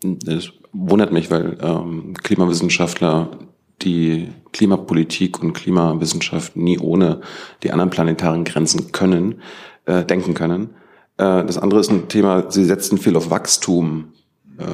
Das 0.02 0.50
wundert 0.72 1.12
mich, 1.12 1.30
weil 1.30 1.58
ähm, 1.60 2.14
Klimawissenschaftler 2.22 3.30
die 3.84 4.28
Klimapolitik 4.52 5.42
und 5.42 5.52
Klimawissenschaft 5.52 6.56
nie 6.56 6.78
ohne 6.78 7.20
die 7.62 7.72
anderen 7.72 7.90
planetaren 7.90 8.44
Grenzen 8.44 8.92
können, 8.92 9.42
äh, 9.86 10.04
denken 10.04 10.34
können. 10.34 10.70
Äh, 11.16 11.44
das 11.44 11.58
andere 11.58 11.80
ist 11.80 11.90
ein 11.90 12.08
Thema, 12.08 12.50
Sie 12.50 12.64
setzen 12.64 12.98
viel 12.98 13.16
auf 13.16 13.30
Wachstum. 13.30 14.12
Äh, 14.58 14.64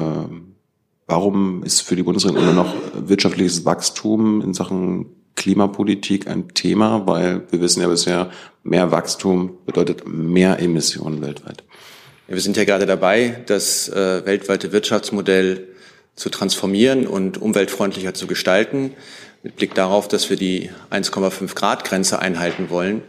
warum 1.07 1.63
ist 1.63 1.81
für 1.81 1.97
die 1.97 2.03
Bundesregierung 2.03 2.45
immer 2.45 2.65
noch 2.65 2.75
wirtschaftliches 2.95 3.65
Wachstum 3.65 4.43
in 4.43 4.55
Sachen 4.55 5.07
Klimapolitik 5.37 6.27
ein 6.27 6.49
Thema, 6.49 7.07
weil 7.07 7.43
wir 7.51 7.61
wissen 7.61 7.81
ja 7.81 7.89
bisher, 7.89 8.31
mehr 8.65 8.91
Wachstum 8.91 9.59
bedeutet 9.67 10.03
mehr 10.07 10.59
Emissionen 10.59 11.23
weltweit. 11.23 11.63
Wir 12.27 12.41
sind 12.41 12.57
ja 12.57 12.65
gerade 12.65 12.87
dabei, 12.87 13.43
das 13.47 13.89
äh, 13.89 14.27
weltweite 14.27 14.73
Wirtschaftsmodell 14.73 15.69
zu 16.19 16.29
transformieren 16.31 17.07
und 17.07 17.41
umweltfreundlicher 17.41 18.13
zu 18.13 18.27
gestalten, 18.27 18.93
mit 19.43 19.57
Blick 19.57 19.75
darauf, 19.75 20.09
dass 20.09 20.29
wir 20.31 20.37
die 20.37 20.71
1,5 20.91 21.55
Grad 21.55 21.85
Grenze 21.85 22.19
einhalten 22.19 22.71
wollen. 22.71 23.03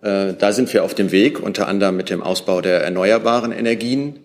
Äh, 0.00 0.32
da 0.34 0.52
sind 0.52 0.72
wir 0.72 0.82
auf 0.82 0.94
dem 0.94 1.12
Weg, 1.12 1.38
unter 1.38 1.68
anderem 1.68 1.96
mit 1.96 2.08
dem 2.08 2.22
Ausbau 2.22 2.62
der 2.62 2.80
erneuerbaren 2.82 3.52
Energien 3.52 4.20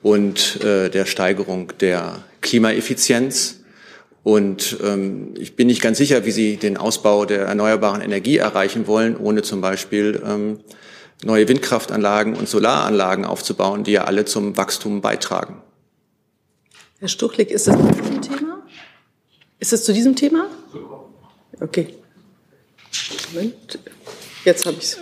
und 0.00 0.62
äh, 0.62 0.90
der 0.90 1.06
Steigerung 1.06 1.72
der 1.80 2.18
Klimaeffizienz. 2.40 3.60
Und 4.22 4.76
ähm, 4.84 5.34
ich 5.36 5.56
bin 5.56 5.66
nicht 5.66 5.82
ganz 5.82 5.98
sicher, 5.98 6.24
wie 6.24 6.30
Sie 6.30 6.56
den 6.58 6.76
Ausbau 6.76 7.24
der 7.24 7.46
erneuerbaren 7.46 8.00
Energie 8.00 8.36
erreichen 8.36 8.86
wollen, 8.86 9.16
ohne 9.16 9.42
zum 9.42 9.60
Beispiel 9.60 10.22
ähm, 10.24 10.60
neue 11.24 11.48
Windkraftanlagen 11.48 12.34
und 12.34 12.48
Solaranlagen 12.48 13.24
aufzubauen, 13.24 13.82
die 13.82 13.92
ja 13.92 14.04
alle 14.04 14.24
zum 14.24 14.56
Wachstum 14.56 15.00
beitragen. 15.00 15.56
Herr 17.02 17.08
Stuchlik, 17.08 17.50
ist 17.50 17.66
das 17.66 17.76
zu 17.76 17.90
diesem 17.90 18.22
Thema? 18.22 18.62
Ist 19.58 19.72
es 19.72 19.84
zu 19.84 19.92
diesem 19.92 20.14
Thema? 20.14 20.46
Okay. 21.60 21.96
Moment. 23.34 23.80
Jetzt 24.44 24.64
habe 24.66 24.76
ich 24.78 24.84
es. 24.84 25.00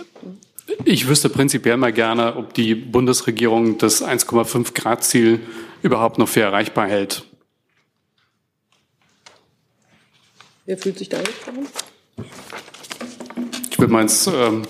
Ich 0.83 1.07
wüsste 1.07 1.29
prinzipiell 1.29 1.77
mal 1.77 1.93
gerne, 1.93 2.37
ob 2.37 2.55
die 2.55 2.73
Bundesregierung 2.73 3.77
das 3.77 4.01
1,5 4.03 4.73
Grad 4.73 5.03
Ziel 5.03 5.41
überhaupt 5.83 6.17
noch 6.17 6.27
für 6.27 6.41
erreichbar 6.41 6.87
hält. 6.87 7.23
Wer 10.65 10.79
fühlt 10.79 10.97
sich 10.97 11.09
da 11.09 11.19
angesprochen? 11.19 11.67
Ich 13.69 13.77
würde 13.77 13.93
mal 13.93 14.01
ins 14.01 14.25
ähm, 14.25 14.63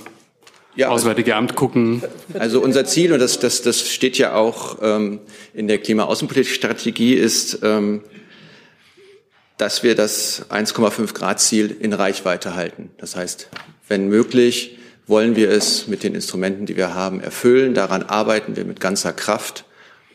ja, 0.76 0.90
Auswärtige 0.90 1.36
Amt 1.36 1.56
gucken. 1.56 2.02
Also 2.34 2.62
unser 2.62 2.86
Ziel, 2.86 3.12
und 3.14 3.20
das, 3.20 3.40
das, 3.40 3.62
das 3.62 3.90
steht 3.90 4.18
ja 4.18 4.36
auch 4.36 4.78
ähm, 4.82 5.20
in 5.54 5.68
der 5.68 5.80
klimaaußenpolitischen 5.80 6.56
Strategie, 6.56 7.14
ist, 7.14 7.60
ähm, 7.64 8.02
dass 9.58 9.84
wir 9.84 9.96
das 9.96 10.50
1,5 10.50 11.14
Grad 11.14 11.40
Ziel 11.40 11.76
in 11.80 11.94
Reichweite 11.94 12.56
halten. 12.56 12.90
Das 12.98 13.16
heißt, 13.16 13.50
wenn 13.88 14.08
möglich, 14.08 14.78
wollen 15.08 15.36
wir 15.36 15.50
es 15.50 15.88
mit 15.88 16.04
den 16.04 16.16
Instrumenten, 16.16 16.66
die 16.66 16.78
wir 16.78 16.96
haben, 16.96 17.20
erfüllen. 17.20 17.74
Daran 17.74 18.04
arbeiten 18.04 18.56
wir 18.56 18.64
mit 18.64 18.80
ganzer 18.80 19.12
Kraft 19.12 19.66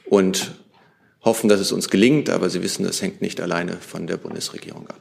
und 0.07 0.53
hoffen, 1.23 1.49
dass 1.49 1.61
es 1.61 1.71
uns 1.71 1.91
gelingt. 1.91 2.31
Aber 2.31 2.49
Sie 2.49 2.63
wissen, 2.63 2.85
das 2.85 3.03
hängt 3.03 3.21
nicht 3.21 3.41
alleine 3.41 3.77
von 3.77 4.07
der 4.07 4.17
Bundesregierung 4.17 4.89
ab. 4.89 5.01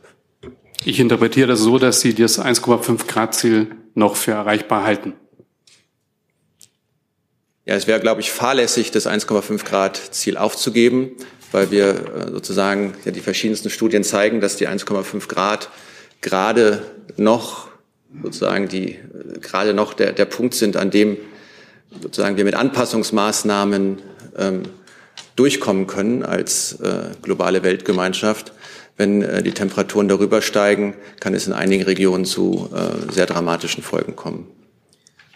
Ich 0.83 0.99
interpretiere 0.99 1.47
das 1.47 1.61
so, 1.61 1.79
dass 1.79 2.01
Sie 2.01 2.13
das 2.13 2.39
1,5 2.39 3.07
Grad 3.07 3.33
Ziel 3.33 3.67
noch 3.93 4.17
für 4.17 4.31
erreichbar 4.31 4.83
halten. 4.83 5.13
Ja, 7.65 7.73
es 7.75 7.87
wäre, 7.87 7.99
glaube 7.99 8.21
ich, 8.21 8.31
fahrlässig, 8.31 8.91
das 8.91 9.07
1,5 9.07 9.65
Grad 9.65 9.97
Ziel 9.97 10.37
aufzugeben, 10.37 11.11
weil 11.51 11.71
wir 11.71 11.87
äh, 11.89 12.31
sozusagen 12.31 12.93
ja 13.05 13.11
die 13.11 13.21
verschiedensten 13.21 13.71
Studien 13.71 14.03
zeigen, 14.03 14.39
dass 14.39 14.55
die 14.55 14.67
1,5 14.67 15.27
Grad 15.27 15.69
gerade 16.21 16.83
noch 17.17 17.69
sozusagen 18.21 18.67
die 18.67 18.91
äh, 18.91 19.39
gerade 19.41 19.73
noch 19.73 19.93
der, 19.93 20.13
der 20.13 20.25
Punkt 20.25 20.53
sind, 20.53 20.77
an 20.77 20.91
dem 20.91 21.17
sozusagen 22.01 22.37
wir 22.37 22.45
mit 22.45 22.55
Anpassungsmaßnahmen 22.55 24.01
ähm, 24.37 24.63
durchkommen 25.35 25.87
können 25.87 26.23
als 26.23 26.79
äh, 26.81 27.09
globale 27.21 27.63
Weltgemeinschaft. 27.63 28.53
Wenn 28.95 29.23
äh, 29.23 29.41
die 29.41 29.51
Temperaturen 29.51 30.07
darüber 30.07 30.41
steigen, 30.41 30.95
kann 31.19 31.33
es 31.33 31.47
in 31.47 31.53
einigen 31.53 31.83
Regionen 31.83 32.25
zu 32.25 32.69
äh, 32.73 33.11
sehr 33.11 33.25
dramatischen 33.25 33.83
Folgen 33.83 34.15
kommen. 34.15 34.47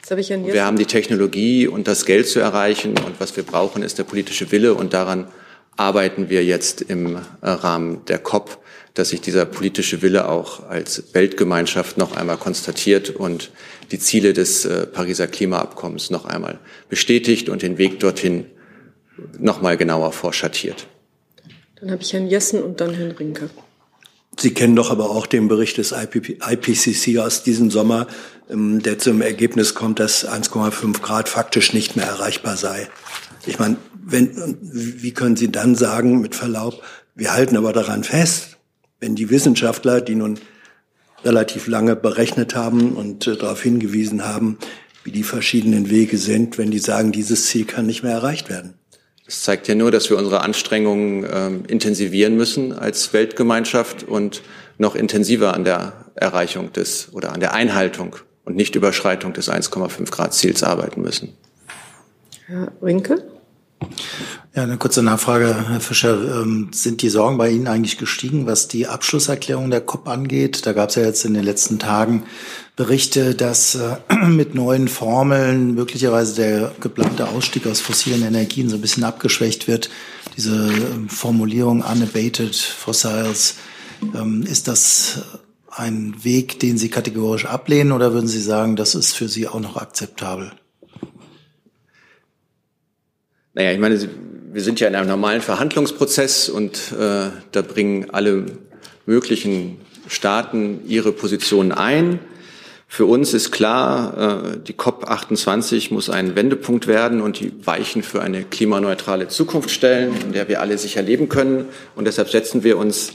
Wir 0.09 0.65
haben 0.65 0.77
die 0.77 0.85
Technologie 0.85 1.67
und 1.67 1.87
das 1.87 2.05
Geld 2.05 2.27
zu 2.27 2.39
erreichen 2.39 2.91
und 2.91 3.19
was 3.19 3.35
wir 3.35 3.43
brauchen, 3.43 3.83
ist 3.83 3.97
der 3.97 4.03
politische 4.03 4.51
Wille 4.51 4.73
und 4.73 4.93
daran 4.93 5.27
arbeiten 5.75 6.29
wir 6.29 6.43
jetzt 6.43 6.81
im 6.81 7.15
äh, 7.15 7.19
Rahmen 7.41 8.03
der 8.07 8.19
COP, 8.19 8.57
dass 8.93 9.09
sich 9.09 9.21
dieser 9.21 9.45
politische 9.45 10.01
Wille 10.01 10.27
auch 10.27 10.67
als 10.67 11.13
Weltgemeinschaft 11.13 11.97
noch 11.97 12.15
einmal 12.15 12.37
konstatiert 12.37 13.11
und 13.11 13.51
die 13.91 13.99
Ziele 13.99 14.33
des 14.33 14.65
äh, 14.65 14.85
Pariser 14.87 15.27
Klimaabkommens 15.27 16.09
noch 16.09 16.25
einmal 16.25 16.59
bestätigt 16.89 17.47
und 17.47 17.61
den 17.61 17.77
Weg 17.77 17.99
dorthin 17.99 18.45
noch 19.37 19.61
mal 19.61 19.77
genauer 19.77 20.11
vorschattiert. 20.11 20.87
Dann 21.79 21.91
habe 21.91 22.01
ich 22.01 22.11
Herrn 22.11 22.27
Jessen 22.27 22.61
und 22.61 22.81
dann 22.81 22.93
Herrn 22.93 23.11
Rinke. 23.11 23.49
Sie 24.39 24.53
kennen 24.53 24.75
doch 24.75 24.89
aber 24.89 25.09
auch 25.09 25.27
den 25.27 25.49
Bericht 25.49 25.77
des 25.77 25.91
IPCC 25.93 27.17
aus 27.19 27.43
diesem 27.43 27.69
Sommer, 27.69 28.07
ähm, 28.49 28.81
der 28.81 28.97
zum 28.97 29.21
Ergebnis 29.21 29.75
kommt, 29.75 29.99
dass 29.99 30.25
1,5 30.25 31.01
Grad 31.01 31.27
faktisch 31.27 31.73
nicht 31.73 31.95
mehr 31.97 32.05
erreichbar 32.05 32.55
sei. 32.55 32.87
Ich 33.45 33.59
meine, 33.59 33.75
wenn, 34.01 34.57
wie 34.61 35.11
können 35.11 35.35
Sie 35.35 35.51
dann 35.51 35.75
sagen, 35.75 36.21
mit 36.21 36.35
Verlaub, 36.35 36.81
wir 37.15 37.33
halten 37.33 37.57
aber 37.57 37.73
daran 37.73 38.03
fest, 38.03 38.57
wenn 39.01 39.15
die 39.15 39.29
Wissenschaftler, 39.29 39.99
die 39.99 40.15
nun 40.15 40.39
relativ 41.25 41.67
lange 41.67 41.97
berechnet 41.97 42.55
haben 42.55 42.93
und 42.93 43.27
äh, 43.27 43.35
darauf 43.35 43.61
hingewiesen 43.61 44.25
haben, 44.25 44.57
wie 45.03 45.11
die 45.11 45.23
verschiedenen 45.23 45.89
Wege 45.89 46.17
sind, 46.17 46.57
wenn 46.57 46.71
die 46.71 46.79
sagen, 46.79 47.11
dieses 47.11 47.47
Ziel 47.47 47.65
kann 47.65 47.85
nicht 47.85 48.03
mehr 48.03 48.13
erreicht 48.13 48.49
werden. 48.49 48.78
Das 49.29 49.43
zeigt 49.43 49.67
ja 49.67 49.75
nur, 49.75 49.91
dass 49.91 50.09
wir 50.09 50.17
unsere 50.17 50.41
Anstrengungen 50.41 51.23
ähm, 51.31 51.63
intensivieren 51.67 52.35
müssen 52.35 52.73
als 52.73 53.13
Weltgemeinschaft 53.13 54.01
und 54.01 54.41
noch 54.79 54.95
intensiver 54.95 55.53
an 55.53 55.63
der 55.63 55.93
Erreichung 56.15 56.73
des 56.73 57.09
oder 57.11 57.31
an 57.31 57.39
der 57.39 57.53
Einhaltung 57.53 58.15
und 58.43 58.55
nicht 58.55 58.73
Überschreitung 58.73 59.33
des 59.33 59.47
1,5 59.47 60.09
Grad 60.09 60.33
Ziels 60.33 60.63
arbeiten 60.63 61.03
müssen. 61.03 61.37
Herr 62.47 62.71
Rinke? 62.81 63.23
Ja, 64.55 64.63
eine 64.63 64.77
kurze 64.77 65.03
Nachfrage, 65.03 65.69
Herr 65.69 65.79
Fischer. 65.79 66.41
Ähm, 66.41 66.71
sind 66.73 67.03
die 67.03 67.09
Sorgen 67.09 67.37
bei 67.37 67.51
Ihnen 67.51 67.67
eigentlich 67.67 67.99
gestiegen, 67.99 68.47
was 68.47 68.67
die 68.67 68.87
Abschlusserklärung 68.87 69.69
der 69.69 69.81
COP 69.81 70.07
angeht? 70.07 70.65
Da 70.65 70.73
gab 70.73 70.89
es 70.89 70.95
ja 70.95 71.03
jetzt 71.03 71.23
in 71.23 71.35
den 71.35 71.43
letzten 71.43 71.77
Tagen 71.77 72.23
Berichte, 72.79 73.35
dass 73.35 73.75
äh, 73.75 73.97
mit 74.25 74.55
neuen 74.55 74.87
Formeln 74.87 75.75
möglicherweise 75.75 76.35
der 76.35 76.71
geplante 76.79 77.27
Ausstieg 77.27 77.67
aus 77.67 77.81
fossilen 77.81 78.23
Energien 78.23 78.69
so 78.69 78.77
ein 78.77 78.81
bisschen 78.81 79.03
abgeschwächt 79.03 79.67
wird. 79.67 79.89
Diese 80.37 80.55
ähm, 80.55 81.09
Formulierung 81.09 81.81
unabated 81.81 82.55
fossils, 82.55 83.57
ähm, 84.15 84.43
ist 84.43 84.69
das 84.69 85.23
ein 85.69 86.23
Weg, 86.23 86.61
den 86.61 86.77
Sie 86.77 86.87
kategorisch 86.87 87.45
ablehnen 87.45 87.91
oder 87.91 88.13
würden 88.13 88.29
Sie 88.29 88.41
sagen, 88.41 88.77
das 88.77 88.95
ist 88.95 89.13
für 89.13 89.27
Sie 89.27 89.45
auch 89.49 89.59
noch 89.59 89.75
akzeptabel? 89.75 90.53
Naja, 93.55 93.73
ich 93.73 93.79
meine, 93.79 93.99
wir 94.53 94.61
sind 94.61 94.79
ja 94.79 94.87
in 94.87 94.95
einem 94.95 95.09
normalen 95.09 95.41
Verhandlungsprozess 95.41 96.47
und 96.47 96.93
äh, 96.93 97.27
da 97.51 97.61
bringen 97.61 98.11
alle 98.11 98.45
möglichen 99.05 99.81
Staaten 100.07 100.79
ihre 100.87 101.11
Positionen 101.11 101.73
ein. 101.73 102.19
Für 102.91 103.05
uns 103.05 103.35
ist 103.35 103.51
klar, 103.51 104.55
äh, 104.55 104.57
die 104.57 104.73
COP28 104.73 105.93
muss 105.93 106.09
ein 106.09 106.35
Wendepunkt 106.35 106.87
werden 106.87 107.21
und 107.21 107.39
die 107.39 107.53
Weichen 107.65 108.01
für 108.01 108.23
eine 108.23 108.43
klimaneutrale 108.43 109.27
Zukunft 109.27 109.69
stellen, 109.69 110.19
in 110.19 110.33
der 110.33 110.47
wir 110.47 110.59
alle 110.59 110.75
sicher 110.79 111.03
leben 111.03 111.29
können. 111.29 111.65
Und 111.95 112.05
deshalb 112.05 112.29
setzen 112.29 112.63
wir 112.63 112.79
uns 112.79 113.13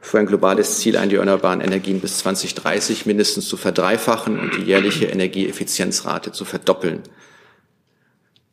für 0.00 0.20
ein 0.20 0.26
globales 0.26 0.78
Ziel 0.78 0.96
ein, 0.96 1.08
die 1.08 1.16
erneuerbaren 1.16 1.60
Energien 1.60 2.00
bis 2.00 2.18
2030 2.18 3.04
mindestens 3.04 3.48
zu 3.48 3.56
verdreifachen 3.56 4.38
und 4.38 4.56
die 4.56 4.62
jährliche 4.62 5.06
Energieeffizienzrate 5.06 6.30
zu 6.30 6.44
verdoppeln. 6.44 7.02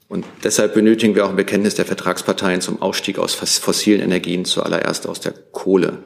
Und 0.09 0.25
deshalb 0.43 0.73
benötigen 0.73 1.13
wir 1.13 1.25
auch 1.25 1.29
ein 1.29 1.35
Bekenntnis 1.35 1.75
der 1.75 1.85
Vertragsparteien 1.85 2.61
zum 2.61 2.81
Ausstieg 2.81 3.19
aus 3.19 3.35
fossilen 3.35 4.01
Energien, 4.01 4.43
zuallererst 4.43 5.07
aus 5.07 5.19
der 5.19 5.33
Kohle. 5.51 5.99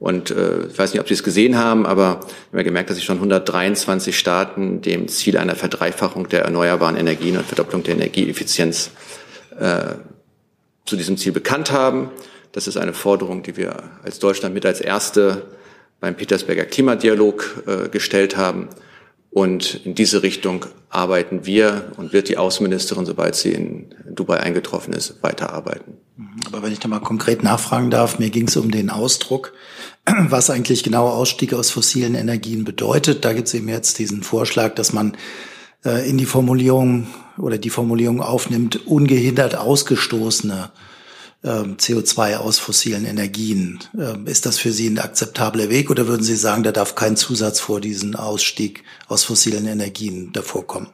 Und 0.00 0.30
äh, 0.30 0.66
ich 0.66 0.78
weiß 0.78 0.92
nicht, 0.92 1.00
ob 1.00 1.08
Sie 1.08 1.14
es 1.14 1.22
gesehen 1.22 1.58
haben, 1.58 1.84
aber 1.84 2.20
wir 2.50 2.58
haben 2.58 2.64
gemerkt, 2.64 2.88
dass 2.88 2.96
sich 2.96 3.04
schon 3.04 3.18
123 3.18 4.18
Staaten 4.18 4.80
dem 4.80 5.08
Ziel 5.08 5.36
einer 5.36 5.54
Verdreifachung 5.54 6.26
der 6.28 6.42
erneuerbaren 6.42 6.96
Energien 6.96 7.36
und 7.36 7.44
Verdopplung 7.44 7.82
der 7.82 7.94
Energieeffizienz 7.94 8.90
äh, 9.58 9.94
zu 10.86 10.96
diesem 10.96 11.18
Ziel 11.18 11.32
bekannt 11.32 11.70
haben. 11.70 12.08
Das 12.52 12.66
ist 12.66 12.78
eine 12.78 12.94
Forderung, 12.94 13.42
die 13.42 13.58
wir 13.58 13.90
als 14.02 14.18
Deutschland 14.18 14.54
mit 14.54 14.64
als 14.64 14.80
erste 14.80 15.42
beim 16.00 16.16
Petersberger 16.16 16.64
Klimadialog 16.64 17.64
äh, 17.66 17.88
gestellt 17.90 18.38
haben. 18.38 18.68
Und 19.30 19.84
in 19.84 19.94
diese 19.94 20.22
Richtung 20.22 20.64
arbeiten 20.88 21.44
wir 21.44 21.92
und 21.98 22.12
wird 22.14 22.28
die 22.28 22.38
Außenministerin, 22.38 23.06
sobald 23.06 23.36
sie 23.36 23.52
in 23.52 23.94
Dubai 24.08 24.40
eingetroffen 24.40 24.92
ist, 24.92 25.22
weiterarbeiten. 25.22 25.98
Aber 26.46 26.62
wenn 26.62 26.72
ich 26.72 26.80
da 26.80 26.88
mal 26.88 27.00
konkret 27.00 27.42
nachfragen 27.42 27.90
darf, 27.90 28.18
mir 28.18 28.30
ging 28.30 28.48
es 28.48 28.56
um 28.56 28.70
den 28.70 28.90
Ausdruck, 28.90 29.52
was 30.28 30.50
eigentlich 30.50 30.82
genau 30.82 31.08
Ausstieg 31.08 31.54
aus 31.54 31.70
fossilen 31.70 32.14
Energien 32.14 32.64
bedeutet. 32.64 33.24
Da 33.24 33.32
gibt 33.32 33.48
es 33.48 33.54
eben 33.54 33.68
jetzt 33.68 33.98
diesen 33.98 34.22
Vorschlag, 34.22 34.74
dass 34.74 34.92
man 34.92 35.16
äh, 35.84 36.08
in 36.08 36.18
die 36.18 36.26
Formulierung 36.26 37.06
oder 37.38 37.58
die 37.58 37.70
Formulierung 37.70 38.20
aufnimmt, 38.20 38.86
ungehindert 38.86 39.56
ausgestoßene 39.56 40.70
ähm, 41.42 41.76
CO2 41.76 42.36
aus 42.36 42.58
fossilen 42.58 43.04
Energien. 43.06 43.78
Ähm, 43.98 44.26
ist 44.26 44.46
das 44.46 44.58
für 44.58 44.72
Sie 44.72 44.88
ein 44.88 44.98
akzeptabler 44.98 45.70
Weg 45.70 45.90
oder 45.90 46.06
würden 46.06 46.22
Sie 46.22 46.36
sagen, 46.36 46.62
da 46.62 46.72
darf 46.72 46.94
kein 46.94 47.16
Zusatz 47.16 47.60
vor 47.60 47.80
diesen 47.80 48.14
Ausstieg 48.14 48.84
aus 49.08 49.24
fossilen 49.24 49.66
Energien 49.66 50.32
davor 50.32 50.66
kommen? 50.66 50.88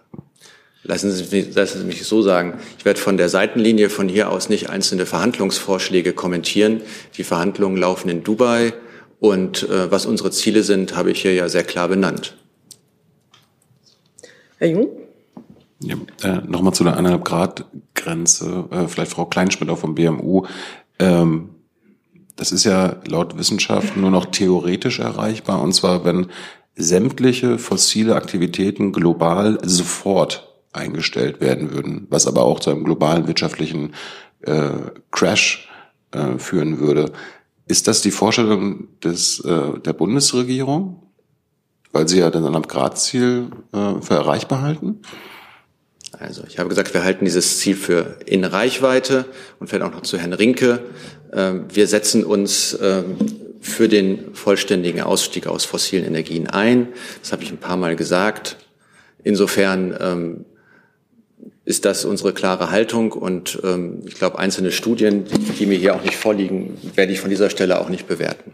Lassen 0.85 1.11
Sie, 1.11 1.25
mich, 1.37 1.53
lassen 1.53 1.81
Sie 1.81 1.85
mich 1.85 2.05
so 2.05 2.23
sagen. 2.23 2.61
Ich 2.79 2.85
werde 2.85 3.01
von 3.01 3.17
der 3.17 3.29
Seitenlinie 3.29 3.91
von 3.91 4.09
hier 4.09 4.31
aus 4.31 4.49
nicht 4.49 4.71
einzelne 4.71 5.05
Verhandlungsvorschläge 5.05 6.13
kommentieren. 6.13 6.81
Die 7.17 7.25
Verhandlungen 7.25 7.77
laufen 7.77 8.09
in 8.09 8.23
Dubai 8.23 8.73
und 9.21 9.69
äh, 9.69 9.91
was 9.91 10.07
unsere 10.07 10.31
Ziele 10.31 10.63
sind, 10.63 10.97
habe 10.97 11.11
ich 11.11 11.23
hier 11.23 11.35
ja 11.35 11.49
sehr 11.49 11.65
klar 11.65 11.89
benannt. 11.89 12.37
Herr 14.59 14.69
Jung? 14.69 14.89
Ja, 15.81 15.97
äh, 16.23 16.41
Nochmal 16.47 16.73
zu 16.73 16.85
der 16.85 16.99
1,5 16.99 17.19
Grad 17.25 17.65
Grenze, 17.95 18.65
äh, 18.71 18.89
vielleicht 18.89 19.13
Frau 19.13 19.27
Kleinschmidt 19.27 19.69
auch 19.69 19.79
vom 19.79 19.95
BMU. 19.95 20.47
Ähm, 20.99 21.51
das 22.37 22.53
ist 22.53 22.65
ja 22.65 23.01
laut 23.07 23.39
Wissenschaft 23.39 23.97
nur 23.97 24.11
noch 24.11 24.27
theoretisch 24.27 24.99
erreichbar, 24.99 25.63
und 25.63 25.73
zwar 25.73 26.05
wenn 26.05 26.29
sämtliche 26.75 27.59
fossile 27.59 28.15
Aktivitäten 28.15 28.93
global 28.93 29.59
sofort 29.63 30.55
eingestellt 30.73 31.41
werden 31.41 31.73
würden, 31.73 32.07
was 32.11 32.27
aber 32.27 32.43
auch 32.43 32.61
zu 32.61 32.71
einem 32.71 32.85
globalen 32.85 33.27
wirtschaftlichen 33.27 33.95
äh, 34.43 34.71
Crash 35.11 35.69
äh, 36.13 36.39
führen 36.39 36.79
würde. 36.79 37.13
Ist 37.67 37.89
das 37.89 38.01
die 38.01 38.13
Vorstellung 38.13 38.89
des, 39.01 39.41
äh, 39.41 39.81
der 39.81 39.93
Bundesregierung, 39.93 41.03
weil 41.93 42.09
sie 42.09 42.21
ja 42.21 42.31
dann 42.31 42.55
am 42.55 42.63
Gradziel 42.63 43.51
äh, 43.73 44.01
für 44.01 44.15
erreichbar 44.15 44.63
halten? 44.63 45.01
Also 46.19 46.45
ich 46.49 46.59
habe 46.59 46.69
gesagt, 46.69 46.95
wir 46.95 47.05
halten 47.05 47.25
dieses 47.25 47.59
Ziel 47.59 47.77
für 47.77 48.19
in 48.25 48.45
Reichweite 48.45 49.27
und 49.59 49.69
vielleicht 49.69 49.85
auch 49.85 49.93
noch 49.93 50.03
zu 50.03 50.17
Herrn 50.17 50.33
Rinke. 50.33 50.85
Ähm, 51.33 51.65
wir 51.73 51.89
setzen 51.89 52.25
uns 52.25 52.79
ähm, 52.81 53.17
für 53.61 53.89
den 53.89 54.35
vollständigen 54.35 55.01
Ausstieg 55.01 55.47
aus 55.47 55.65
fossilen 55.65 56.05
Energien 56.05 56.47
ein. 56.47 56.89
Das 57.21 57.33
habe 57.33 57.43
ich 57.43 57.51
ein 57.51 57.59
paar 57.59 57.77
Mal 57.77 57.97
gesagt. 57.97 58.57
Insofern 59.25 59.97
ähm, 60.01 60.45
ist 61.67 61.85
das 61.85 62.07
unsere 62.07 62.33
klare 62.33 62.71
Haltung 62.71 63.13
und 63.13 63.61
ich 64.07 64.15
glaube, 64.15 64.39
einzelne 64.39 64.73
Studien, 64.73 65.25
die 65.59 65.67
mir 65.67 65.77
hier 65.77 65.95
auch 65.95 66.03
nicht 66.03 66.17
vorliegen, 66.17 66.79
werde 66.95 67.13
ich 67.13 67.21
von 67.21 67.29
dieser 67.29 67.51
Stelle 67.51 67.81
auch 67.81 67.91
nicht 67.91 68.07
bewerten. 68.07 68.53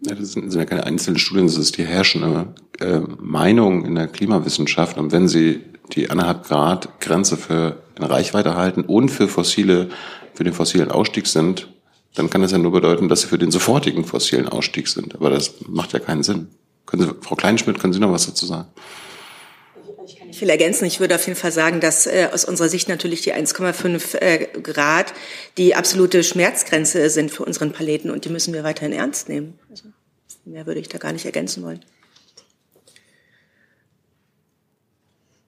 Ja, 0.00 0.14
das 0.14 0.32
sind, 0.32 0.52
ja 0.54 0.64
keine 0.64 0.84
einzelnen 0.84 1.18
Studien, 1.18 1.46
das 1.46 1.56
ist 1.56 1.76
die 1.76 1.84
herrschende 1.84 2.48
äh, 2.78 3.00
Meinung 3.18 3.84
in 3.84 3.96
der 3.96 4.06
Klimawissenschaft. 4.06 4.96
Und 4.96 5.10
wenn 5.10 5.26
Sie 5.26 5.60
die 5.92 6.10
anderthalb 6.10 6.44
Grad 6.44 7.00
Grenze 7.00 7.36
für 7.36 7.82
in 7.96 8.04
Reichweite 8.04 8.54
halten 8.54 8.82
und 8.82 9.08
für 9.08 9.26
fossile, 9.26 9.88
für 10.34 10.44
den 10.44 10.52
fossilen 10.52 10.90
Ausstieg 10.90 11.26
sind, 11.26 11.68
dann 12.14 12.30
kann 12.30 12.42
das 12.42 12.52
ja 12.52 12.58
nur 12.58 12.72
bedeuten, 12.72 13.08
dass 13.08 13.22
sie 13.22 13.26
für 13.26 13.38
den 13.38 13.50
sofortigen 13.50 14.04
fossilen 14.04 14.48
Ausstieg 14.48 14.88
sind. 14.88 15.14
Aber 15.14 15.30
das 15.30 15.54
macht 15.66 15.92
ja 15.92 15.98
keinen 15.98 16.22
Sinn. 16.22 16.48
Können 16.86 17.02
Sie, 17.02 17.14
Frau 17.20 17.34
Kleinschmidt, 17.34 17.78
können 17.78 17.92
Sie 17.92 18.00
noch 18.00 18.12
was 18.12 18.26
dazu 18.26 18.46
sagen? 18.46 18.68
Ich 20.30 20.40
will 20.40 20.50
ergänzen, 20.50 20.84
ich 20.84 21.00
würde 21.00 21.14
auf 21.14 21.26
jeden 21.26 21.38
Fall 21.38 21.52
sagen, 21.52 21.80
dass 21.80 22.06
äh, 22.06 22.28
aus 22.32 22.44
unserer 22.44 22.68
Sicht 22.68 22.88
natürlich 22.88 23.22
die 23.22 23.34
1,5 23.34 24.18
äh, 24.18 24.46
Grad 24.62 25.12
die 25.56 25.74
absolute 25.74 26.22
Schmerzgrenze 26.22 27.10
sind 27.10 27.30
für 27.30 27.44
unseren 27.44 27.72
Planeten 27.72 28.10
und 28.10 28.24
die 28.24 28.28
müssen 28.28 28.54
wir 28.54 28.64
weiterhin 28.64 28.92
ernst 28.92 29.28
nehmen. 29.28 29.58
Also, 29.70 29.84
mehr 30.44 30.66
würde 30.66 30.80
ich 30.80 30.88
da 30.88 30.98
gar 30.98 31.12
nicht 31.12 31.26
ergänzen 31.26 31.62
wollen. 31.62 31.84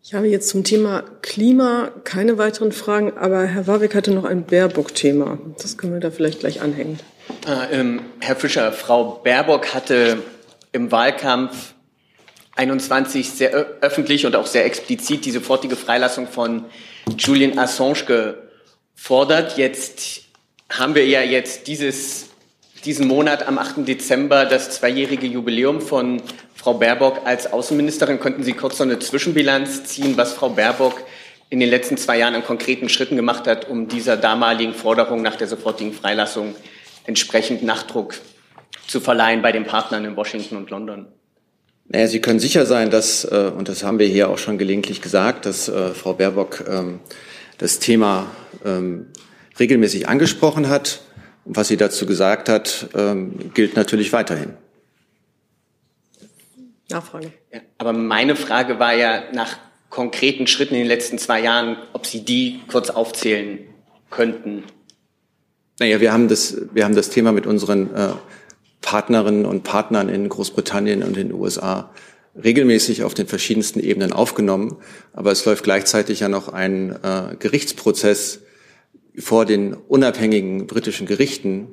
Ich 0.02 0.14
habe 0.14 0.26
jetzt 0.26 0.48
zum 0.48 0.64
Thema 0.64 1.04
Klima 1.22 1.92
keine 2.02 2.36
weiteren 2.36 2.72
Fragen, 2.72 3.16
aber 3.16 3.44
Herr 3.44 3.68
Warwick 3.68 3.94
hatte 3.94 4.10
noch 4.10 4.24
ein 4.24 4.44
Baerbock-Thema. 4.44 5.38
Das 5.62 5.78
können 5.78 5.92
wir 5.92 6.00
da 6.00 6.10
vielleicht 6.10 6.40
gleich 6.40 6.60
anhängen. 6.60 6.98
Äh, 7.46 7.78
ähm, 7.78 8.00
Herr 8.18 8.34
Fischer, 8.34 8.72
Frau 8.72 9.20
Baerbock 9.22 9.72
hatte 9.72 10.20
im 10.72 10.90
Wahlkampf 10.90 11.74
21 12.56 13.30
sehr 13.30 13.50
öffentlich 13.50 14.26
und 14.26 14.36
auch 14.36 14.46
sehr 14.46 14.64
explizit 14.64 15.24
die 15.24 15.30
sofortige 15.30 15.76
Freilassung 15.76 16.26
von 16.26 16.64
Julian 17.16 17.58
Assange 17.58 18.42
gefordert. 18.96 19.56
Jetzt 19.56 20.22
haben 20.68 20.94
wir 20.94 21.06
ja 21.06 21.22
jetzt 21.22 21.66
dieses, 21.66 22.30
diesen 22.84 23.08
Monat 23.08 23.46
am 23.46 23.58
8. 23.58 23.86
Dezember 23.88 24.44
das 24.44 24.70
zweijährige 24.70 25.26
Jubiläum 25.26 25.80
von 25.80 26.22
Frau 26.54 26.74
Baerbock 26.74 27.22
als 27.24 27.52
Außenministerin. 27.52 28.20
Könnten 28.20 28.42
Sie 28.42 28.52
kurz 28.52 28.78
so 28.78 28.84
eine 28.84 28.98
Zwischenbilanz 28.98 29.84
ziehen, 29.84 30.16
was 30.16 30.34
Frau 30.34 30.50
Baerbock 30.50 31.02
in 31.48 31.58
den 31.58 31.70
letzten 31.70 31.96
zwei 31.96 32.18
Jahren 32.18 32.34
an 32.34 32.44
konkreten 32.44 32.88
Schritten 32.88 33.16
gemacht 33.16 33.46
hat, 33.46 33.68
um 33.68 33.88
dieser 33.88 34.16
damaligen 34.16 34.74
Forderung 34.74 35.22
nach 35.22 35.36
der 35.36 35.48
sofortigen 35.48 35.92
Freilassung 35.92 36.54
entsprechend 37.06 37.62
Nachdruck 37.62 38.14
zu 38.86 39.00
verleihen 39.00 39.42
bei 39.42 39.52
den 39.52 39.64
Partnern 39.64 40.04
in 40.04 40.16
Washington 40.16 40.56
und 40.56 40.70
London? 40.70 41.06
Naja, 41.92 42.06
Sie 42.06 42.20
können 42.20 42.38
sicher 42.38 42.66
sein, 42.66 42.90
dass, 42.90 43.24
äh, 43.24 43.50
und 43.54 43.68
das 43.68 43.82
haben 43.82 43.98
wir 43.98 44.06
hier 44.06 44.30
auch 44.30 44.38
schon 44.38 44.58
gelegentlich 44.58 45.02
gesagt, 45.02 45.44
dass 45.44 45.68
äh, 45.68 45.90
Frau 45.92 46.14
Baerbock 46.14 46.64
ähm, 46.68 47.00
das 47.58 47.80
Thema 47.80 48.30
ähm, 48.64 49.06
regelmäßig 49.58 50.08
angesprochen 50.08 50.68
hat. 50.68 51.02
Und 51.44 51.56
was 51.56 51.66
sie 51.66 51.76
dazu 51.76 52.06
gesagt 52.06 52.48
hat, 52.48 52.88
ähm, 52.94 53.52
gilt 53.54 53.74
natürlich 53.74 54.12
weiterhin. 54.12 54.54
Nachfrage. 56.90 57.32
Ja, 57.52 57.60
aber 57.78 57.92
meine 57.92 58.36
Frage 58.36 58.78
war 58.78 58.94
ja 58.94 59.24
nach 59.32 59.58
konkreten 59.88 60.46
Schritten 60.46 60.74
in 60.74 60.82
den 60.82 60.88
letzten 60.88 61.18
zwei 61.18 61.40
Jahren, 61.42 61.76
ob 61.92 62.06
Sie 62.06 62.24
die 62.24 62.60
kurz 62.70 62.90
aufzählen 62.90 63.58
könnten. 64.10 64.62
Naja, 65.80 66.00
wir 66.00 66.12
haben 66.12 66.28
das, 66.28 66.56
wir 66.72 66.84
haben 66.84 66.94
das 66.94 67.10
Thema 67.10 67.32
mit 67.32 67.46
unseren 67.46 67.92
äh, 67.94 68.10
Partnerinnen 68.80 69.46
und 69.46 69.62
Partnern 69.62 70.08
in 70.08 70.28
Großbritannien 70.28 71.02
und 71.02 71.16
in 71.16 71.28
den 71.28 71.32
USA 71.32 71.90
regelmäßig 72.42 73.02
auf 73.02 73.14
den 73.14 73.26
verschiedensten 73.26 73.80
Ebenen 73.80 74.12
aufgenommen. 74.12 74.76
Aber 75.12 75.32
es 75.32 75.44
läuft 75.44 75.64
gleichzeitig 75.64 76.20
ja 76.20 76.28
noch 76.28 76.48
ein 76.48 76.90
äh, 77.02 77.36
Gerichtsprozess 77.38 78.40
vor 79.18 79.44
den 79.44 79.74
unabhängigen 79.74 80.66
britischen 80.66 81.06
Gerichten, 81.06 81.68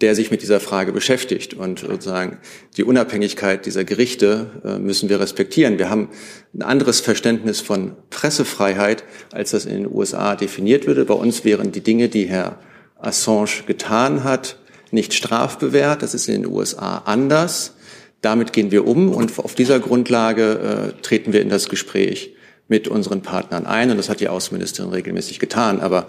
der 0.00 0.14
sich 0.14 0.30
mit 0.30 0.42
dieser 0.42 0.60
Frage 0.60 0.92
beschäftigt. 0.92 1.54
Und 1.54 1.80
sozusagen 1.80 2.38
die 2.76 2.84
Unabhängigkeit 2.84 3.66
dieser 3.66 3.84
Gerichte 3.84 4.60
äh, 4.64 4.78
müssen 4.78 5.08
wir 5.08 5.18
respektieren. 5.20 5.78
Wir 5.78 5.90
haben 5.90 6.10
ein 6.54 6.62
anderes 6.62 7.00
Verständnis 7.00 7.60
von 7.60 7.96
Pressefreiheit, 8.10 9.04
als 9.32 9.50
das 9.50 9.64
in 9.64 9.74
den 9.74 9.92
USA 9.92 10.36
definiert 10.36 10.86
würde. 10.86 11.04
Bei 11.04 11.14
uns 11.14 11.44
wären 11.44 11.72
die 11.72 11.80
Dinge, 11.80 12.08
die 12.08 12.26
Herr 12.26 12.58
Assange 12.96 13.64
getan 13.66 14.24
hat, 14.24 14.58
nicht 14.92 15.14
strafbewehrt. 15.14 16.02
Das 16.02 16.14
ist 16.14 16.28
in 16.28 16.42
den 16.42 16.52
USA 16.52 17.02
anders. 17.04 17.74
Damit 18.20 18.52
gehen 18.52 18.70
wir 18.70 18.86
um 18.86 19.10
und 19.10 19.38
auf 19.38 19.54
dieser 19.54 19.78
Grundlage 19.78 20.94
äh, 20.98 21.02
treten 21.02 21.32
wir 21.32 21.40
in 21.40 21.48
das 21.48 21.68
Gespräch 21.68 22.34
mit 22.66 22.88
unseren 22.88 23.22
Partnern 23.22 23.66
ein. 23.66 23.90
Und 23.90 23.96
das 23.96 24.08
hat 24.08 24.20
die 24.20 24.28
Außenministerin 24.28 24.90
regelmäßig 24.90 25.38
getan. 25.38 25.80
Aber 25.80 26.08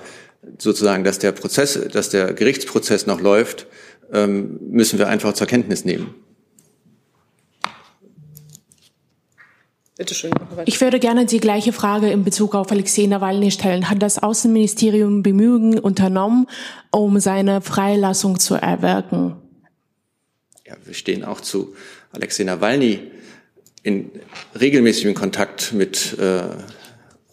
sozusagen, 0.57 1.03
dass 1.03 1.19
der 1.19 1.31
Prozess, 1.31 1.79
dass 1.91 2.09
der 2.09 2.33
Gerichtsprozess 2.33 3.05
noch 3.05 3.21
läuft, 3.21 3.67
ähm, 4.11 4.59
müssen 4.69 4.99
wir 4.99 5.07
einfach 5.07 5.33
zur 5.33 5.47
Kenntnis 5.47 5.85
nehmen. 5.85 6.15
Bitte 9.99 10.15
schön. 10.15 10.31
Ich 10.65 10.79
würde 10.79 10.97
gerne 10.97 11.25
die 11.25 11.41
gleiche 11.41 11.73
Frage 11.73 12.09
in 12.09 12.23
Bezug 12.23 12.55
auf 12.55 12.71
Alexei 12.71 13.05
Nawalny 13.05 13.51
stellen. 13.51 13.89
Hat 13.89 14.01
das 14.01 14.17
Außenministerium 14.17 15.23
Bemühen 15.23 15.77
unternommen, 15.77 16.47
um 16.89 17.19
seine 17.19 17.59
Freilassung 17.59 18.39
zu 18.39 18.55
erwirken? 18.55 19.35
Ja, 20.65 20.75
wir 20.85 20.93
stehen 20.93 21.25
auch 21.25 21.41
zu 21.41 21.75
Alexei 22.13 22.45
Nawalny 22.45 23.11
in 23.83 24.09
regelmäßigem 24.57 25.15
Kontakt 25.15 25.73
mit 25.73 26.17
äh, 26.17 26.43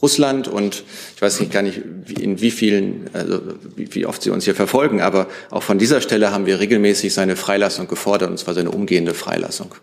Russland 0.03 0.49
und 0.49 0.83
ich 1.15 1.23
weiß 1.23 1.39
nicht 1.39 1.53
gar 1.53 1.63
nicht, 1.63 1.81
in 2.19 2.41
wie 2.41 2.51
vielen, 2.51 3.09
also 3.13 3.43
wie, 3.77 3.95
wie 3.95 4.07
oft 4.07 4.21
Sie 4.23 4.31
uns 4.31 4.45
hier 4.45 4.57
verfolgen, 4.57 5.01
aber 5.01 5.29
auch 5.51 5.63
von 5.63 5.79
dieser 5.79 6.01
Stelle 6.01 6.33
haben 6.33 6.47
wir 6.47 6.59
regelmäßig 6.59 7.15
seine 7.15 7.37
Freilassung 7.37 7.87
gefordert, 7.87 8.29
und 8.29 8.39
zwar 8.41 8.55
seine 8.55 8.73
umgehende 8.73 9.15
Freilassung. 9.15 9.77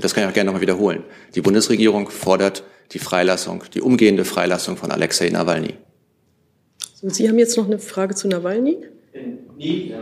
Das 0.00 0.14
kann 0.14 0.24
ich 0.24 0.30
auch 0.30 0.34
gerne 0.34 0.46
nochmal 0.46 0.62
wiederholen. 0.62 1.04
Die 1.34 1.40
Bundesregierung 1.40 2.10
fordert 2.10 2.64
die 2.92 2.98
Freilassung, 2.98 3.64
die 3.74 3.80
umgehende 3.80 4.24
Freilassung 4.24 4.76
von 4.76 4.90
Alexei 4.90 5.28
Nawalny. 5.28 5.74
Sie 7.02 7.28
haben 7.28 7.38
jetzt 7.38 7.56
noch 7.56 7.66
eine 7.66 7.78
Frage 7.78 8.14
zu 8.14 8.28
Nawalny? 8.28 8.78
Nee. 9.56 9.94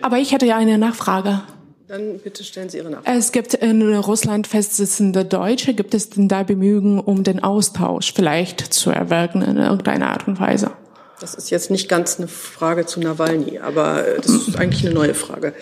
Aber 0.00 0.18
ich 0.18 0.32
hätte 0.32 0.46
ja 0.46 0.56
eine 0.56 0.78
Nachfrage. 0.78 1.42
Dann 1.86 2.18
bitte 2.18 2.42
stellen 2.42 2.68
Sie 2.68 2.78
Ihre 2.78 2.90
Nachfrage. 2.90 3.18
Es 3.18 3.32
gibt 3.32 3.54
in 3.54 3.94
Russland 3.94 4.46
festsitzende 4.46 5.24
Deutsche. 5.24 5.74
Gibt 5.74 5.94
es 5.94 6.10
denn 6.10 6.26
da 6.26 6.42
Bemühungen, 6.42 6.98
um 6.98 7.22
den 7.22 7.42
Austausch 7.42 8.12
vielleicht 8.14 8.72
zu 8.72 8.90
erwirken 8.90 9.42
in 9.42 9.58
irgendeiner 9.58 10.10
Art 10.10 10.26
und 10.26 10.40
Weise? 10.40 10.72
Das 11.20 11.34
ist 11.34 11.50
jetzt 11.50 11.70
nicht 11.70 11.88
ganz 11.88 12.18
eine 12.18 12.26
Frage 12.28 12.86
zu 12.86 12.98
Nawalny, 12.98 13.60
aber 13.60 14.04
das 14.16 14.32
ist 14.32 14.56
eigentlich 14.56 14.84
eine 14.84 14.94
neue 14.94 15.14
Frage. 15.14 15.54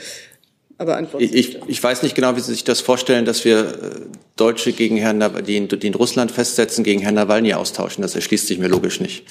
Aber 0.80 0.96
antworten 0.96 1.22
ich, 1.22 1.34
ich, 1.34 1.58
ich 1.66 1.82
weiß 1.82 2.02
nicht 2.02 2.14
genau, 2.14 2.36
wie 2.36 2.40
Sie 2.40 2.52
sich 2.52 2.64
das 2.64 2.80
vorstellen, 2.80 3.26
dass 3.26 3.44
wir 3.44 3.58
äh, 3.58 3.66
Deutsche 4.36 4.72
gegen 4.72 4.96
Herrn, 4.96 5.18
Nawalny, 5.18 5.44
die 5.44 5.56
in, 5.58 5.68
die 5.68 5.86
in 5.86 5.94
Russland 5.94 6.30
festsetzen, 6.30 6.84
gegen 6.84 7.02
Herrn 7.02 7.16
Nawalny 7.16 7.52
austauschen. 7.52 8.00
Das 8.00 8.14
erschließt 8.14 8.46
sich 8.46 8.58
mir 8.58 8.68
logisch 8.68 8.98
nicht. 8.98 9.26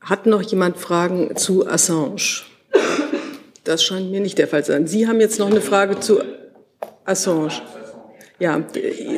Hat 0.00 0.26
noch 0.26 0.42
jemand 0.42 0.78
Fragen 0.78 1.36
zu 1.36 1.64
Assange? 1.64 2.42
Das 3.62 3.84
scheint 3.84 4.10
mir 4.10 4.18
nicht 4.18 4.36
der 4.36 4.48
Fall 4.48 4.64
zu 4.64 4.72
sein. 4.72 4.88
Sie 4.88 5.06
haben 5.06 5.20
jetzt 5.20 5.38
noch 5.38 5.48
eine 5.48 5.60
Frage 5.60 6.00
zu 6.00 6.20
Assange. 7.04 7.62
Ja, 8.40 8.64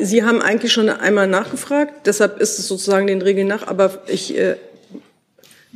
Sie 0.03 0.23
haben 0.23 0.43
eigentlich 0.43 0.73
schon 0.73 0.89
einmal 0.89 1.25
nachgefragt, 1.25 2.05
deshalb 2.05 2.39
ist 2.39 2.59
es 2.59 2.67
sozusagen 2.67 3.07
den 3.07 3.23
Regeln 3.23 3.47
nach, 3.47 3.65
aber 3.65 4.03
ich 4.05 4.37
äh, 4.37 4.57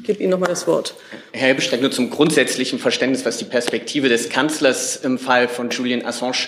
gebe 0.03 0.21
Ihnen 0.21 0.31
noch 0.31 0.39
mal 0.39 0.47
das 0.47 0.67
Wort. 0.67 0.95
Herr 1.31 1.47
Helbestreck, 1.47 1.81
nur 1.81 1.91
zum 1.91 2.09
grundsätzlichen 2.09 2.79
Verständnis, 2.79 3.25
was 3.25 3.37
die 3.37 3.45
Perspektive 3.45 4.09
des 4.09 4.29
Kanzlers 4.29 4.97
im 4.97 5.19
Fall 5.19 5.47
von 5.47 5.69
Julian 5.69 6.05
Assange 6.05 6.47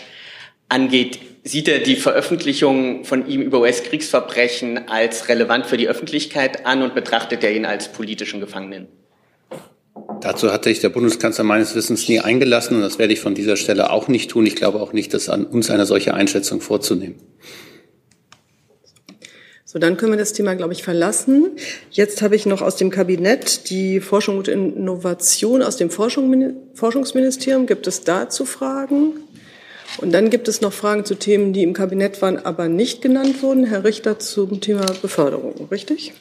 angeht. 0.70 1.20
Sieht 1.44 1.68
er 1.68 1.80
die 1.80 1.98
Veröffentlichung 1.98 3.04
von 3.04 3.28
ihm 3.28 3.42
über 3.42 3.60
US-Kriegsverbrechen 3.60 4.88
als 4.88 5.28
relevant 5.28 5.66
für 5.66 5.78
die 5.78 5.90
Öffentlichkeit 5.90 6.66
an 6.66 6.82
und 6.82 6.96
betrachtet 6.96 7.44
er 7.44 7.52
ihn 7.52 7.66
als 7.66 7.92
politischen 7.92 8.40
Gefangenen? 8.40 8.88
Dazu 10.22 10.54
hatte 10.54 10.70
ich 10.70 10.80
der 10.80 10.90
Bundeskanzler 10.90 11.44
meines 11.44 11.76
Wissens 11.76 12.08
nie 12.08 12.22
eingelassen 12.22 12.78
und 12.78 12.82
das 12.82 12.98
werde 12.98 13.14
ich 13.14 13.20
von 13.20 13.36
dieser 13.36 13.58
Stelle 13.58 13.92
auch 13.92 14.08
nicht 14.08 14.32
tun. 14.32 14.46
Ich 14.46 14.56
glaube 14.56 14.80
auch 14.80 14.94
nicht, 14.94 15.14
dass 15.14 15.28
an 15.28 15.46
uns 15.46 15.70
eine 15.70 15.86
solche 15.86 16.14
Einschätzung 16.14 16.62
vorzunehmen. 16.62 17.16
So, 19.74 19.80
dann 19.80 19.98
können 19.98 20.12
wir 20.12 20.20
das 20.20 20.34
Thema, 20.34 20.54
glaube 20.54 20.74
ich, 20.74 20.84
verlassen. 20.84 21.50
Jetzt 21.90 22.22
habe 22.22 22.36
ich 22.36 22.46
noch 22.46 22.62
aus 22.62 22.76
dem 22.76 22.92
Kabinett 22.92 23.72
die 23.72 24.02
Forschung 24.02 24.38
und 24.38 24.48
Innovation 24.48 25.64
aus 25.64 25.78
dem 25.78 25.90
Forschungsministerium. 25.90 27.66
Gibt 27.66 27.88
es 27.88 28.02
dazu 28.02 28.46
Fragen? 28.46 29.14
Und 29.98 30.12
dann 30.12 30.30
gibt 30.30 30.48
es 30.48 30.62
noch 30.62 30.74
Fragen 30.74 31.06
zu 31.06 31.16
Themen, 31.16 31.54
die 31.54 31.64
im 31.64 31.74
Kabinett 31.74 32.22
waren, 32.22 32.38
aber 32.38 32.68
nicht 32.68 33.02
genannt 33.02 33.42
wurden. 33.42 33.66
Herr 33.66 33.84
Richter 33.84 34.20
zum 34.20 34.62
Thema 34.62 34.86
Beförderung, 35.02 35.68
richtig? 35.72 36.14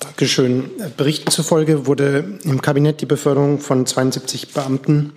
Dankeschön. 0.00 0.70
Berichten 0.96 1.30
zufolge 1.30 1.86
wurde 1.86 2.38
im 2.44 2.62
Kabinett 2.62 3.02
die 3.02 3.06
Beförderung 3.06 3.58
von 3.58 3.84
72 3.84 4.54
Beamten 4.54 5.12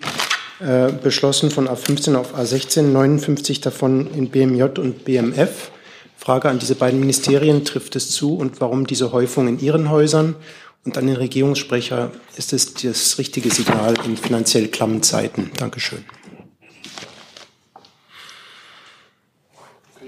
äh, 0.60 0.92
beschlossen 0.92 1.52
von 1.52 1.68
A15 1.68 2.16
auf 2.16 2.36
A16, 2.36 2.82
59 2.82 3.62
davon 3.62 4.08
in 4.14 4.30
BMJ 4.30 4.80
und 4.80 5.06
BMF. 5.06 5.72
Frage 6.16 6.50
an 6.50 6.58
diese 6.58 6.76
beiden 6.76 7.00
Ministerien, 7.00 7.64
trifft 7.64 7.96
es 7.96 8.10
zu 8.10 8.36
und 8.36 8.60
warum 8.60 8.88
diese 8.88 9.12
Häufung 9.12 9.48
in 9.48 9.60
Ihren 9.60 9.90
Häusern? 9.90 10.36
Und 10.84 10.98
an 10.98 11.06
den 11.06 11.16
Regierungssprecher, 11.18 12.12
ist 12.38 12.54
es 12.54 12.74
das 12.74 13.18
richtige 13.18 13.52
Signal 13.52 13.94
in 14.06 14.18
finanziell 14.18 14.68
klammen 14.70 15.04
Zeiten? 15.04 15.52
Dankeschön. 15.58 16.06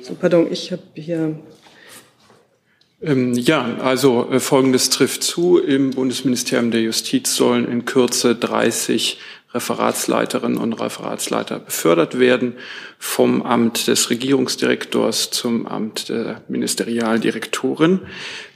So, 0.02 0.16
pardon, 0.16 0.52
ich 0.52 0.72
habe 0.72 0.84
hier 0.96 1.36
ähm, 3.02 3.34
ja, 3.34 3.78
also 3.82 4.30
äh, 4.30 4.40
Folgendes 4.40 4.90
trifft 4.90 5.24
zu. 5.24 5.58
Im 5.58 5.92
Bundesministerium 5.92 6.72
der 6.72 6.82
Justiz 6.82 7.36
sollen 7.36 7.70
in 7.72 7.86
Kürze 7.86 8.36
30 8.36 9.20
Referatsleiterinnen 9.54 10.60
und 10.60 10.74
Referatsleiter 10.74 11.60
befördert 11.60 12.20
werden, 12.20 12.54
vom 13.00 13.42
Amt 13.42 13.88
des 13.88 14.10
Regierungsdirektors 14.10 15.32
zum 15.32 15.66
Amt 15.66 16.10
der 16.10 16.42
Ministerialdirektorin. 16.48 18.02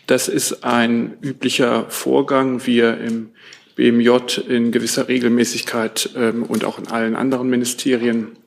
Das 0.06 0.28
ist 0.28 0.64
ein 0.64 1.18
üblicher 1.22 1.86
Vorgang, 1.90 2.66
wie 2.66 2.80
er 2.80 3.00
im 3.00 3.30
BMJ 3.76 4.40
in 4.48 4.72
gewisser 4.72 5.08
Regelmäßigkeit 5.08 6.12
ähm, 6.16 6.44
und 6.44 6.64
auch 6.64 6.78
in 6.78 6.88
allen 6.88 7.16
anderen 7.16 7.50
Ministerien 7.50 8.38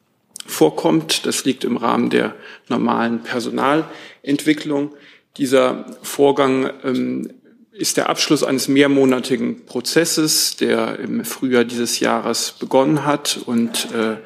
vorkommt. 0.47 1.27
Das 1.27 1.45
liegt 1.45 1.65
im 1.65 1.77
Rahmen 1.77 2.11
der 2.11 2.35
normalen 2.69 3.23
Personalentwicklung. 3.23 4.95
Dieser 5.37 5.87
Vorgang 6.03 6.71
ähm, 6.85 7.31
ist 7.79 7.97
der 7.97 8.09
Abschluss 8.09 8.43
eines 8.43 8.69
mehrmonatigen 8.69 9.67
Prozesses, 9.67 10.57
der 10.57 10.99
im 10.99 11.25
Frühjahr 11.25 11.65
dieses 11.65 12.01
Jahres 12.01 12.55
begonnen 12.59 13.05
hat 13.05 13.39
und 13.45 13.89
äh, 13.93 14.17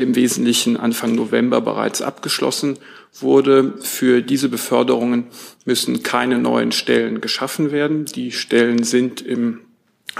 im 0.00 0.14
Wesentlichen 0.14 0.76
Anfang 0.76 1.14
November 1.14 1.60
bereits 1.60 2.00
abgeschlossen 2.00 2.78
wurde. 3.20 3.74
Für 3.80 4.22
diese 4.22 4.48
Beförderungen 4.48 5.26
müssen 5.64 6.02
keine 6.02 6.38
neuen 6.38 6.72
Stellen 6.72 7.20
geschaffen 7.20 7.72
werden. 7.72 8.06
Die 8.06 8.32
Stellen 8.32 8.82
sind 8.84 9.20
im 9.20 9.60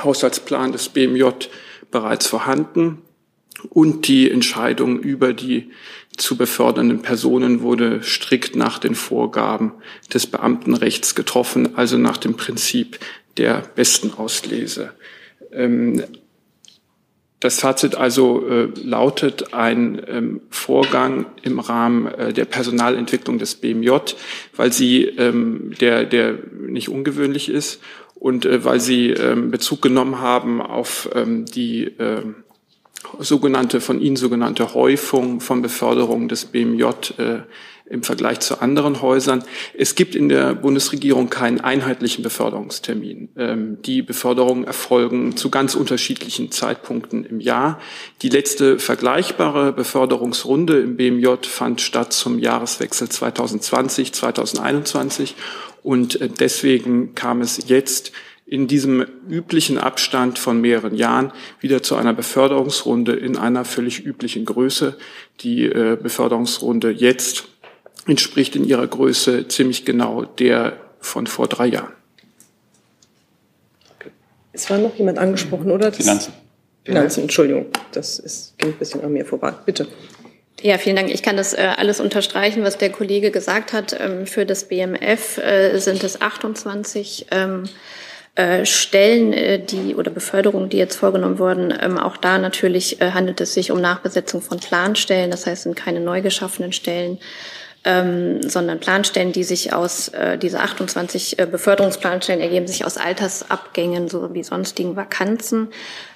Haushaltsplan 0.02 0.72
des 0.72 0.90
BMJ 0.90 1.24
bereits 1.90 2.26
vorhanden 2.26 2.98
und 3.70 4.06
die 4.08 4.30
Entscheidung 4.30 5.00
über 5.00 5.32
die 5.32 5.70
zu 6.18 6.36
befördernden 6.36 7.02
Personen 7.02 7.62
wurde 7.62 8.02
strikt 8.02 8.56
nach 8.56 8.78
den 8.78 8.94
Vorgaben 8.94 9.72
des 10.12 10.26
Beamtenrechts 10.26 11.14
getroffen, 11.14 11.76
also 11.76 11.96
nach 11.96 12.16
dem 12.16 12.36
Prinzip 12.36 12.98
der 13.36 13.62
besten 13.74 14.12
Auslese. 14.12 14.92
Ähm, 15.52 16.02
das 17.40 17.60
Fazit 17.60 17.94
also 17.94 18.48
äh, 18.48 18.68
lautet 18.82 19.54
ein 19.54 20.02
ähm, 20.08 20.40
Vorgang 20.50 21.26
im 21.42 21.60
Rahmen 21.60 22.06
äh, 22.06 22.32
der 22.32 22.46
Personalentwicklung 22.46 23.38
des 23.38 23.54
BMJ, 23.54 23.90
weil 24.56 24.72
sie 24.72 25.04
ähm, 25.04 25.72
der 25.80 26.04
der 26.04 26.36
nicht 26.52 26.88
ungewöhnlich 26.88 27.48
ist 27.48 27.80
und 28.16 28.44
äh, 28.44 28.64
weil 28.64 28.80
sie 28.80 29.10
ähm, 29.10 29.52
Bezug 29.52 29.82
genommen 29.82 30.18
haben 30.18 30.60
auf 30.60 31.08
ähm, 31.14 31.44
die 31.46 31.84
äh, 31.84 32.22
sogenannte, 33.18 33.80
von 33.80 34.00
Ihnen 34.00 34.16
sogenannte 34.16 34.74
Häufung 34.74 35.40
von 35.40 35.62
Beförderungen 35.62 36.28
des 36.28 36.46
BMJ 36.46 36.84
äh, 37.18 37.40
im 37.90 38.02
Vergleich 38.02 38.40
zu 38.40 38.60
anderen 38.60 39.00
Häusern. 39.00 39.44
Es 39.72 39.94
gibt 39.94 40.14
in 40.14 40.28
der 40.28 40.54
Bundesregierung 40.54 41.30
keinen 41.30 41.60
einheitlichen 41.60 42.22
Beförderungstermin. 42.22 43.30
Ähm, 43.36 43.78
die 43.82 44.02
Beförderungen 44.02 44.64
erfolgen 44.64 45.36
zu 45.36 45.50
ganz 45.50 45.74
unterschiedlichen 45.74 46.50
Zeitpunkten 46.50 47.24
im 47.24 47.40
Jahr. 47.40 47.80
Die 48.22 48.28
letzte 48.28 48.78
vergleichbare 48.78 49.72
Beförderungsrunde 49.72 50.80
im 50.80 50.96
BMJ 50.96 51.46
fand 51.46 51.80
statt 51.80 52.12
zum 52.12 52.38
Jahreswechsel 52.38 53.08
2020, 53.08 54.12
2021 54.12 55.34
und 55.82 56.20
äh, 56.20 56.28
deswegen 56.28 57.14
kam 57.14 57.40
es 57.40 57.68
jetzt 57.68 58.12
in 58.48 58.66
diesem 58.66 59.06
üblichen 59.28 59.76
Abstand 59.76 60.38
von 60.38 60.60
mehreren 60.60 60.94
Jahren 60.94 61.32
wieder 61.60 61.82
zu 61.82 61.96
einer 61.96 62.14
Beförderungsrunde 62.14 63.12
in 63.12 63.36
einer 63.36 63.66
völlig 63.66 64.04
üblichen 64.04 64.46
Größe. 64.46 64.96
Die 65.40 65.64
äh, 65.64 65.98
Beförderungsrunde 66.00 66.90
jetzt 66.90 67.44
entspricht 68.06 68.56
in 68.56 68.64
ihrer 68.64 68.86
Größe 68.86 69.48
ziemlich 69.48 69.84
genau 69.84 70.24
der 70.24 70.78
von 70.98 71.26
vor 71.26 71.46
drei 71.46 71.66
Jahren. 71.66 71.92
Es 74.52 74.70
war 74.70 74.78
noch 74.78 74.94
jemand 74.96 75.18
angesprochen, 75.18 75.70
oder? 75.70 75.88
Das 75.90 75.98
Finanzen. 75.98 76.32
Finanzen, 76.84 77.22
Entschuldigung. 77.22 77.66
Das 77.92 78.18
ist, 78.18 78.56
ging 78.56 78.70
ein 78.70 78.78
bisschen 78.78 79.02
an 79.02 79.12
mir 79.12 79.26
vorbei. 79.26 79.52
Bitte. 79.66 79.86
Ja, 80.62 80.78
vielen 80.78 80.96
Dank. 80.96 81.10
Ich 81.10 81.22
kann 81.22 81.36
das 81.36 81.52
äh, 81.52 81.74
alles 81.76 82.00
unterstreichen, 82.00 82.64
was 82.64 82.78
der 82.78 82.90
Kollege 82.90 83.30
gesagt 83.30 83.74
hat. 83.74 83.94
Ähm, 84.00 84.26
für 84.26 84.46
das 84.46 84.64
BMF 84.64 85.36
äh, 85.36 85.78
sind 85.78 86.02
es 86.02 86.20
28 86.20 87.26
ähm, 87.30 87.64
äh, 87.64 87.68
Stellen, 88.64 89.32
äh, 89.32 89.58
die 89.58 89.96
oder 89.96 90.10
Beförderungen, 90.12 90.68
die 90.68 90.76
jetzt 90.76 90.96
vorgenommen 90.96 91.40
wurden, 91.40 91.76
ähm, 91.80 91.98
auch 91.98 92.16
da 92.16 92.38
natürlich 92.38 93.00
äh, 93.00 93.10
handelt 93.10 93.40
es 93.40 93.52
sich 93.52 93.72
um 93.72 93.80
Nachbesetzung 93.80 94.42
von 94.42 94.60
Planstellen. 94.60 95.30
Das 95.32 95.46
heißt, 95.46 95.58
es 95.58 95.62
sind 95.64 95.76
keine 95.76 95.98
neu 95.98 96.22
geschaffenen 96.22 96.72
Stellen, 96.72 97.18
ähm, 97.84 98.40
sondern 98.42 98.78
Planstellen, 98.78 99.32
die 99.32 99.42
sich 99.42 99.72
aus 99.72 100.08
äh, 100.08 100.38
diese 100.38 100.60
28 100.60 101.38
äh, 101.38 101.46
Beförderungsplanstellen 101.46 102.40
ergeben 102.40 102.68
sich 102.68 102.84
aus 102.84 102.96
Altersabgängen 102.96 104.08
sowie 104.08 104.44
sonstigen 104.44 104.94
Vakanzen. 104.94 105.68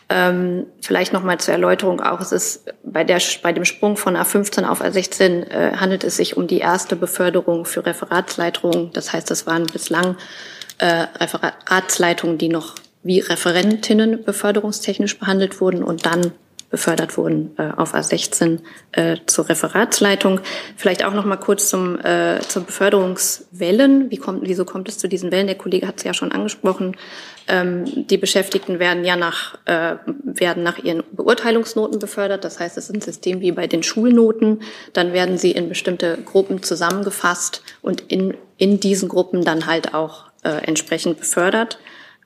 Ähm, 0.08 0.66
vielleicht 0.80 1.12
noch 1.12 1.24
mal 1.24 1.38
zur 1.38 1.54
Erläuterung 1.54 2.00
auch, 2.00 2.20
es 2.20 2.32
ist 2.32 2.72
bei, 2.84 3.02
der, 3.02 3.20
bei 3.42 3.52
dem 3.52 3.64
Sprung 3.64 3.96
von 3.96 4.16
A15 4.16 4.64
auf 4.64 4.80
A16 4.82 5.48
äh, 5.48 5.76
handelt 5.76 6.04
es 6.04 6.18
sich 6.18 6.36
um 6.36 6.46
die 6.46 6.58
erste 6.58 6.94
Beförderung 6.94 7.64
für 7.64 7.84
Referatsleitungen. 7.84 8.92
Das 8.92 9.12
heißt, 9.12 9.30
das 9.30 9.46
waren 9.46 9.66
bislang 9.66 10.16
äh, 10.82 11.06
Referatsleitungen, 11.20 12.38
die 12.38 12.48
noch 12.48 12.74
wie 13.04 13.20
Referentinnen 13.20 14.24
beförderungstechnisch 14.24 15.18
behandelt 15.18 15.60
wurden 15.60 15.82
und 15.82 16.06
dann 16.06 16.32
befördert 16.70 17.16
wurden 17.18 17.50
äh, 17.58 17.70
auf 17.76 17.94
A16 17.94 18.60
äh, 18.92 19.18
zur 19.26 19.48
Referatsleitung. 19.48 20.40
Vielleicht 20.76 21.04
auch 21.04 21.12
noch 21.12 21.26
mal 21.26 21.36
kurz 21.36 21.68
zum 21.68 22.00
äh, 22.00 22.40
zur 22.48 22.64
Beförderungswellen. 22.64 24.10
Wie 24.10 24.16
kommt, 24.16 24.48
wieso 24.48 24.64
kommt 24.64 24.88
es 24.88 24.98
zu 24.98 25.06
diesen 25.06 25.30
Wellen? 25.30 25.46
Der 25.46 25.58
Kollege 25.58 25.86
hat 25.86 25.98
es 25.98 26.04
ja 26.04 26.14
schon 26.14 26.32
angesprochen. 26.32 26.96
Ähm, 27.46 27.84
die 28.08 28.16
Beschäftigten 28.16 28.78
werden 28.78 29.04
ja 29.04 29.16
nach 29.16 29.58
äh, 29.66 29.96
werden 30.06 30.62
nach 30.62 30.78
ihren 30.78 31.04
Beurteilungsnoten 31.12 31.98
befördert. 31.98 32.42
Das 32.42 32.58
heißt, 32.58 32.78
es 32.78 32.88
ist 32.88 32.94
ein 32.94 33.02
System 33.02 33.40
wie 33.40 33.52
bei 33.52 33.66
den 33.66 33.82
Schulnoten. 33.82 34.62
Dann 34.94 35.12
werden 35.12 35.36
sie 35.36 35.52
in 35.52 35.68
bestimmte 35.68 36.18
Gruppen 36.24 36.62
zusammengefasst 36.62 37.62
und 37.82 38.00
in 38.00 38.34
in 38.56 38.80
diesen 38.80 39.08
Gruppen 39.08 39.44
dann 39.44 39.66
halt 39.66 39.92
auch 39.92 40.31
äh, 40.42 40.50
entsprechend 40.66 41.18
befördert. 41.18 41.78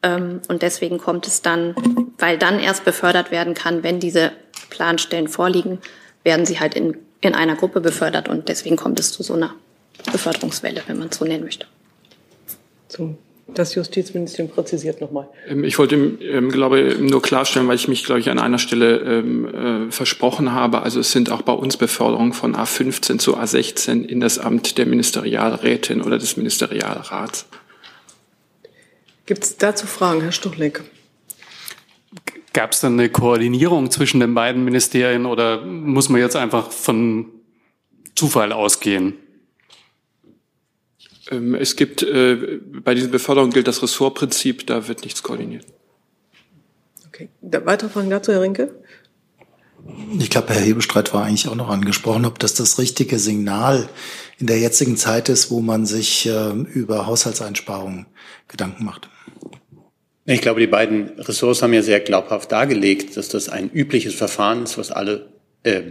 Ähm, 0.03 0.41
und 0.49 0.63
deswegen 0.63 0.99
kommt 0.99 1.27
es 1.27 1.43
dann, 1.43 1.75
weil 2.19 2.39
dann 2.39 2.59
erst 2.59 2.85
befördert 2.85 3.31
werden 3.31 3.55
kann, 3.55 3.83
wenn 3.83 4.01
diese 4.01 4.33
Planstellen 4.71 5.29
vorliegen, 5.29 5.79
werden 6.25 6.47
sie 6.47 6.61
halt 6.61 6.75
in, 6.75 6.97
in 7.21 7.35
einer 7.35 7.57
Gruppe 7.57 7.81
befördert 7.81 8.29
und 8.29 8.49
deswegen 8.49 8.77
kommt 8.77 9.01
es 9.01 9.13
zu 9.13 9.23
so 9.23 9.35
einer 9.35 9.55
Beförderungswelle, 10.13 10.83
wenn 10.87 10.99
man 10.99 11.09
es 11.09 11.17
so 11.17 11.25
nennen 11.25 11.45
möchte. 11.45 11.67
So, 12.89 13.17
das 13.49 13.75
Justizministerium 13.75 14.53
präzisiert 14.53 15.01
nochmal. 15.01 15.29
Ähm, 15.49 15.65
ich 15.65 15.79
wollte, 15.79 15.95
ähm, 15.95 16.51
glaube 16.51 16.97
nur 17.01 17.23
klarstellen, 17.23 17.69
weil 17.69 17.77
ich 17.77 17.89
mich, 17.89 18.05
glaube 18.05 18.21
ich, 18.21 18.29
an 18.29 18.39
einer 18.39 18.59
Stelle 18.59 18.99
ähm, 18.99 19.89
äh, 19.89 19.93
versprochen 19.93 20.53
habe. 20.53 20.83
Also 20.83 21.01
es 21.01 21.13
sind 21.13 21.31
auch 21.31 21.43
bei 21.43 21.53
uns 21.53 21.77
Beförderungen 21.77 22.33
von 22.33 22.57
A15 22.57 23.19
zu 23.19 23.37
A16 23.39 24.05
in 24.05 24.21
das 24.21 24.39
Amt 24.39 24.79
der 24.79 24.87
Ministerialrätin 24.87 26.03
oder 26.03 26.19
des 26.19 26.37
Ministerialrats. 26.37 27.47
Gibt 29.27 29.43
es 29.43 29.57
dazu 29.57 29.87
Fragen, 29.87 30.21
Herr 30.21 30.33
Stuchlik? 30.33 30.83
Gab 32.53 32.73
es 32.73 32.81
dann 32.81 32.95
eine 32.95 33.11
Koordinierung 33.11 33.91
zwischen 33.91 34.21
den 34.21 34.35
beiden 34.35 34.65
Ministerien 34.65 35.27
oder 35.27 35.61
muss 35.67 36.09
man 36.09 36.21
jetzt 36.21 36.37
einfach 36.37 36.71
von 36.71 37.27
Zufall 38.15 38.53
ausgehen? 38.53 39.15
Ähm, 41.31 41.55
es 41.55 41.77
gibt, 41.77 42.03
äh, 42.03 42.61
bei 42.83 42.95
diesen 42.95 43.11
Beförderungen 43.11 43.53
gilt 43.53 43.67
das 43.67 43.83
Ressortprinzip, 43.83 44.67
da 44.67 44.89
wird 44.89 45.03
nichts 45.03 45.23
koordiniert. 45.23 45.67
Okay. 47.09 47.29
Weitere 47.43 47.91
Fragen 47.91 48.11
dazu, 48.11 48.33
Herr 48.33 48.43
Rinke? 48.43 48.75
Ich 50.19 50.31
glaube, 50.31 50.55
Herr 50.55 50.63
Hebestreit 50.63 51.13
war 51.15 51.25
eigentlich 51.25 51.49
auch 51.49 51.55
noch 51.55 51.69
angesprochen, 51.69 52.25
ob 52.25 52.39
das 52.39 52.55
das 52.55 52.79
richtige 52.79 53.19
Signal 53.19 53.89
in 54.39 54.47
der 54.47 54.59
jetzigen 54.59 54.97
Zeit 54.97 55.29
ist, 55.29 55.51
wo 55.51 55.61
man 55.61 55.85
sich 55.85 56.27
äh, 56.27 56.53
über 56.53 57.07
Haushaltseinsparungen 57.07 58.07
Gedanken 58.49 58.85
macht. 58.85 59.09
Ich 60.27 60.41
glaube, 60.41 60.61
die 60.61 60.67
beiden 60.67 61.11
Ressorts 61.19 61.63
haben 61.63 61.73
ja 61.73 61.83
sehr 61.83 62.01
glaubhaft 62.01 62.51
dargelegt, 62.51 63.17
dass 63.17 63.29
das 63.29 63.49
ein 63.49 63.71
übliches 63.73 64.15
Verfahren 64.15 64.65
ist, 64.65 64.77
was 64.77 64.91
alle 64.91 65.27
äh, 65.63 65.83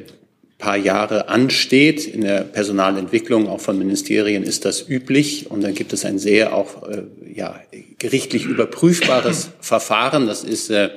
paar 0.57 0.75
Jahre 0.77 1.29
ansteht. 1.29 2.05
In 2.05 2.21
der 2.21 2.41
Personalentwicklung 2.41 3.47
auch 3.47 3.61
von 3.61 3.77
Ministerien 3.77 4.43
ist 4.43 4.65
das 4.65 4.87
üblich. 4.87 5.49
Und 5.49 5.63
dann 5.63 5.73
gibt 5.73 5.93
es 5.93 6.03
ein 6.03 6.19
sehr 6.19 6.53
auch 6.53 6.87
äh, 6.87 7.03
ja, 7.33 7.59
gerichtlich 7.97 8.45
überprüfbares 8.45 9.51
Verfahren. 9.61 10.27
Das 10.27 10.43
ist 10.43 10.69
äh, 10.69 10.89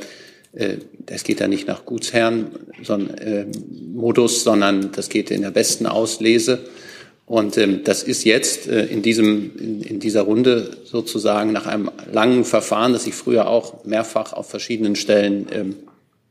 äh, 0.53 0.79
das 1.07 1.24
geht 1.24 1.40
ja 1.40 1.48
nicht 1.48 1.68
nach 1.68 1.85
Gutsherren 1.85 2.48
sondern, 2.83 3.18
äh, 3.18 3.46
Modus, 3.92 4.44
sondern 4.44 4.92
das 4.92 5.09
geht 5.09 5.31
in 5.31 5.42
der 5.42 5.51
besten 5.51 5.87
Auslese. 5.87 6.61
Und 7.28 7.58
ähm, 7.58 7.84
das 7.84 8.02
ist 8.02 8.24
jetzt 8.24 8.68
äh, 8.68 8.86
in, 8.86 9.02
diesem, 9.02 9.52
in, 9.58 9.82
in 9.82 10.00
dieser 10.00 10.22
Runde 10.22 10.70
sozusagen 10.84 11.52
nach 11.52 11.66
einem 11.66 11.90
langen 12.10 12.44
Verfahren, 12.44 12.94
das 12.94 13.06
ich 13.06 13.14
früher 13.14 13.48
auch 13.48 13.84
mehrfach 13.84 14.32
auf 14.32 14.48
verschiedenen 14.48 14.96
Stellen 14.96 15.46
ähm, 15.52 15.76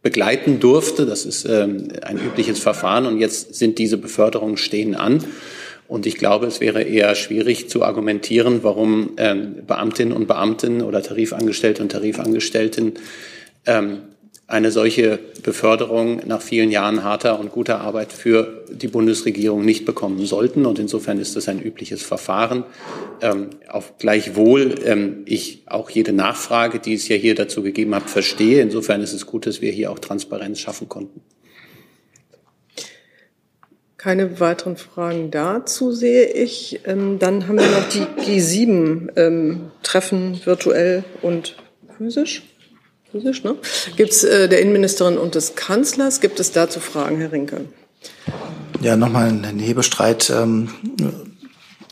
begleiten 0.01 0.59
durfte. 0.59 1.05
Das 1.05 1.25
ist 1.25 1.45
ähm, 1.45 1.89
ein 2.01 2.17
übliches 2.17 2.57
Verfahren 2.59 3.05
und 3.05 3.19
jetzt 3.19 3.53
sind 3.53 3.77
diese 3.77 3.97
Beförderungen 3.97 4.57
stehen 4.57 4.95
an. 4.95 5.23
Und 5.87 6.07
ich 6.07 6.17
glaube, 6.17 6.47
es 6.47 6.59
wäre 6.59 6.81
eher 6.81 7.13
schwierig 7.13 7.69
zu 7.69 7.83
argumentieren, 7.83 8.63
warum 8.63 9.11
ähm, 9.17 9.67
Beamtinnen 9.67 10.13
und 10.13 10.27
Beamten 10.27 10.81
oder 10.81 11.03
Tarifangestellte 11.03 11.83
und 11.83 11.91
Tarifangestellten 11.91 12.93
ähm, 13.67 13.99
eine 14.47 14.71
solche 14.71 15.19
Beförderung 15.43 16.21
nach 16.25 16.41
vielen 16.41 16.71
Jahren 16.71 17.03
harter 17.03 17.37
und 17.37 17.51
guter 17.51 17.81
Arbeit 17.81 18.13
für 18.13 18.63
die 18.71 18.87
Bundesregierung 18.87 19.65
nicht 19.65 19.85
bekommen 19.85 20.25
sollten. 20.25 20.65
Und 20.65 20.79
insofern 20.79 21.19
ist 21.19 21.35
das 21.35 21.49
ein 21.49 21.61
übliches 21.61 22.01
Verfahren. 22.01 22.63
Ähm, 23.21 23.49
auf 23.67 23.97
gleichwohl 23.97 24.75
ähm, 24.85 25.23
ich 25.25 25.63
auch 25.65 25.89
jede 25.89 26.13
Nachfrage, 26.13 26.79
die 26.79 26.93
es 26.93 27.09
ja 27.09 27.17
hier 27.17 27.35
dazu 27.35 27.61
gegeben 27.61 27.93
hat, 27.93 28.09
verstehe. 28.09 28.61
Insofern 28.61 29.01
ist 29.01 29.11
es 29.11 29.25
gut, 29.25 29.45
dass 29.45 29.59
wir 29.59 29.73
hier 29.73 29.91
auch 29.91 29.99
Transparenz 29.99 30.59
schaffen 30.59 30.87
konnten. 30.87 31.19
Keine 33.97 34.39
weiteren 34.39 34.77
Fragen 34.77 35.29
dazu 35.29 35.91
sehe 35.91 36.27
ich. 36.27 36.79
Ähm, 36.85 37.19
dann 37.19 37.49
haben 37.49 37.59
wir 37.59 37.67
noch 37.67 37.89
die 37.89 38.05
G7-Treffen 38.21 40.33
ähm, 40.35 40.45
virtuell 40.45 41.03
und 41.21 41.57
physisch 41.97 42.43
physisch, 43.17 43.43
ne? 43.43 43.55
Gibt 43.95 44.11
es 44.11 44.23
äh, 44.23 44.47
der 44.47 44.61
Innenministerin 44.61 45.17
und 45.17 45.35
des 45.35 45.55
Kanzlers, 45.55 46.21
gibt 46.21 46.39
es 46.39 46.51
dazu 46.51 46.79
Fragen, 46.79 47.19
Herr 47.19 47.31
Rinke? 47.31 47.65
Ja, 48.81 48.95
nochmal 48.95 49.29
ein 49.29 49.59
Hebestreit. 49.59 50.29
Ähm, 50.29 50.69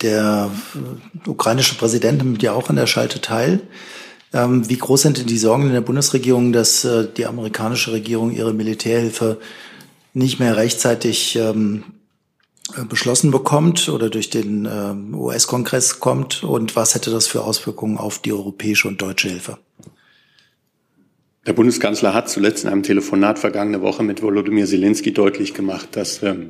der 0.01 0.51
ukrainische 1.25 1.75
Präsident 1.75 2.23
nimmt 2.23 2.43
ja 2.43 2.53
auch 2.53 2.69
an 2.69 2.75
der 2.75 2.87
Schalte 2.87 3.21
teil. 3.21 3.61
Ähm, 4.33 4.69
wie 4.69 4.77
groß 4.77 5.01
sind 5.01 5.17
denn 5.17 5.27
die 5.27 5.37
Sorgen 5.37 5.67
in 5.67 5.73
der 5.73 5.81
Bundesregierung, 5.81 6.51
dass 6.51 6.83
äh, 6.83 7.07
die 7.15 7.25
amerikanische 7.25 7.91
Regierung 7.91 8.31
ihre 8.31 8.53
Militärhilfe 8.53 9.39
nicht 10.13 10.39
mehr 10.39 10.57
rechtzeitig 10.57 11.35
ähm, 11.37 11.85
beschlossen 12.89 13.31
bekommt 13.31 13.89
oder 13.89 14.09
durch 14.09 14.29
den 14.29 14.67
ähm, 14.69 15.15
US-Kongress 15.15 15.99
kommt? 15.99 16.43
Und 16.43 16.75
was 16.75 16.95
hätte 16.95 17.11
das 17.11 17.27
für 17.27 17.43
Auswirkungen 17.43 17.97
auf 17.97 18.19
die 18.19 18.33
europäische 18.33 18.87
und 18.87 19.01
deutsche 19.01 19.29
Hilfe? 19.29 19.57
Der 21.45 21.53
Bundeskanzler 21.53 22.15
hat 22.15 22.27
zuletzt 22.27 22.63
in 22.63 22.71
einem 22.71 22.81
Telefonat 22.81 23.37
vergangene 23.37 23.81
Woche 23.81 24.01
mit 24.01 24.21
Volodymyr 24.23 24.65
Zelensky 24.65 25.13
deutlich 25.13 25.53
gemacht, 25.53 25.89
dass 25.91 26.23
ähm, 26.23 26.49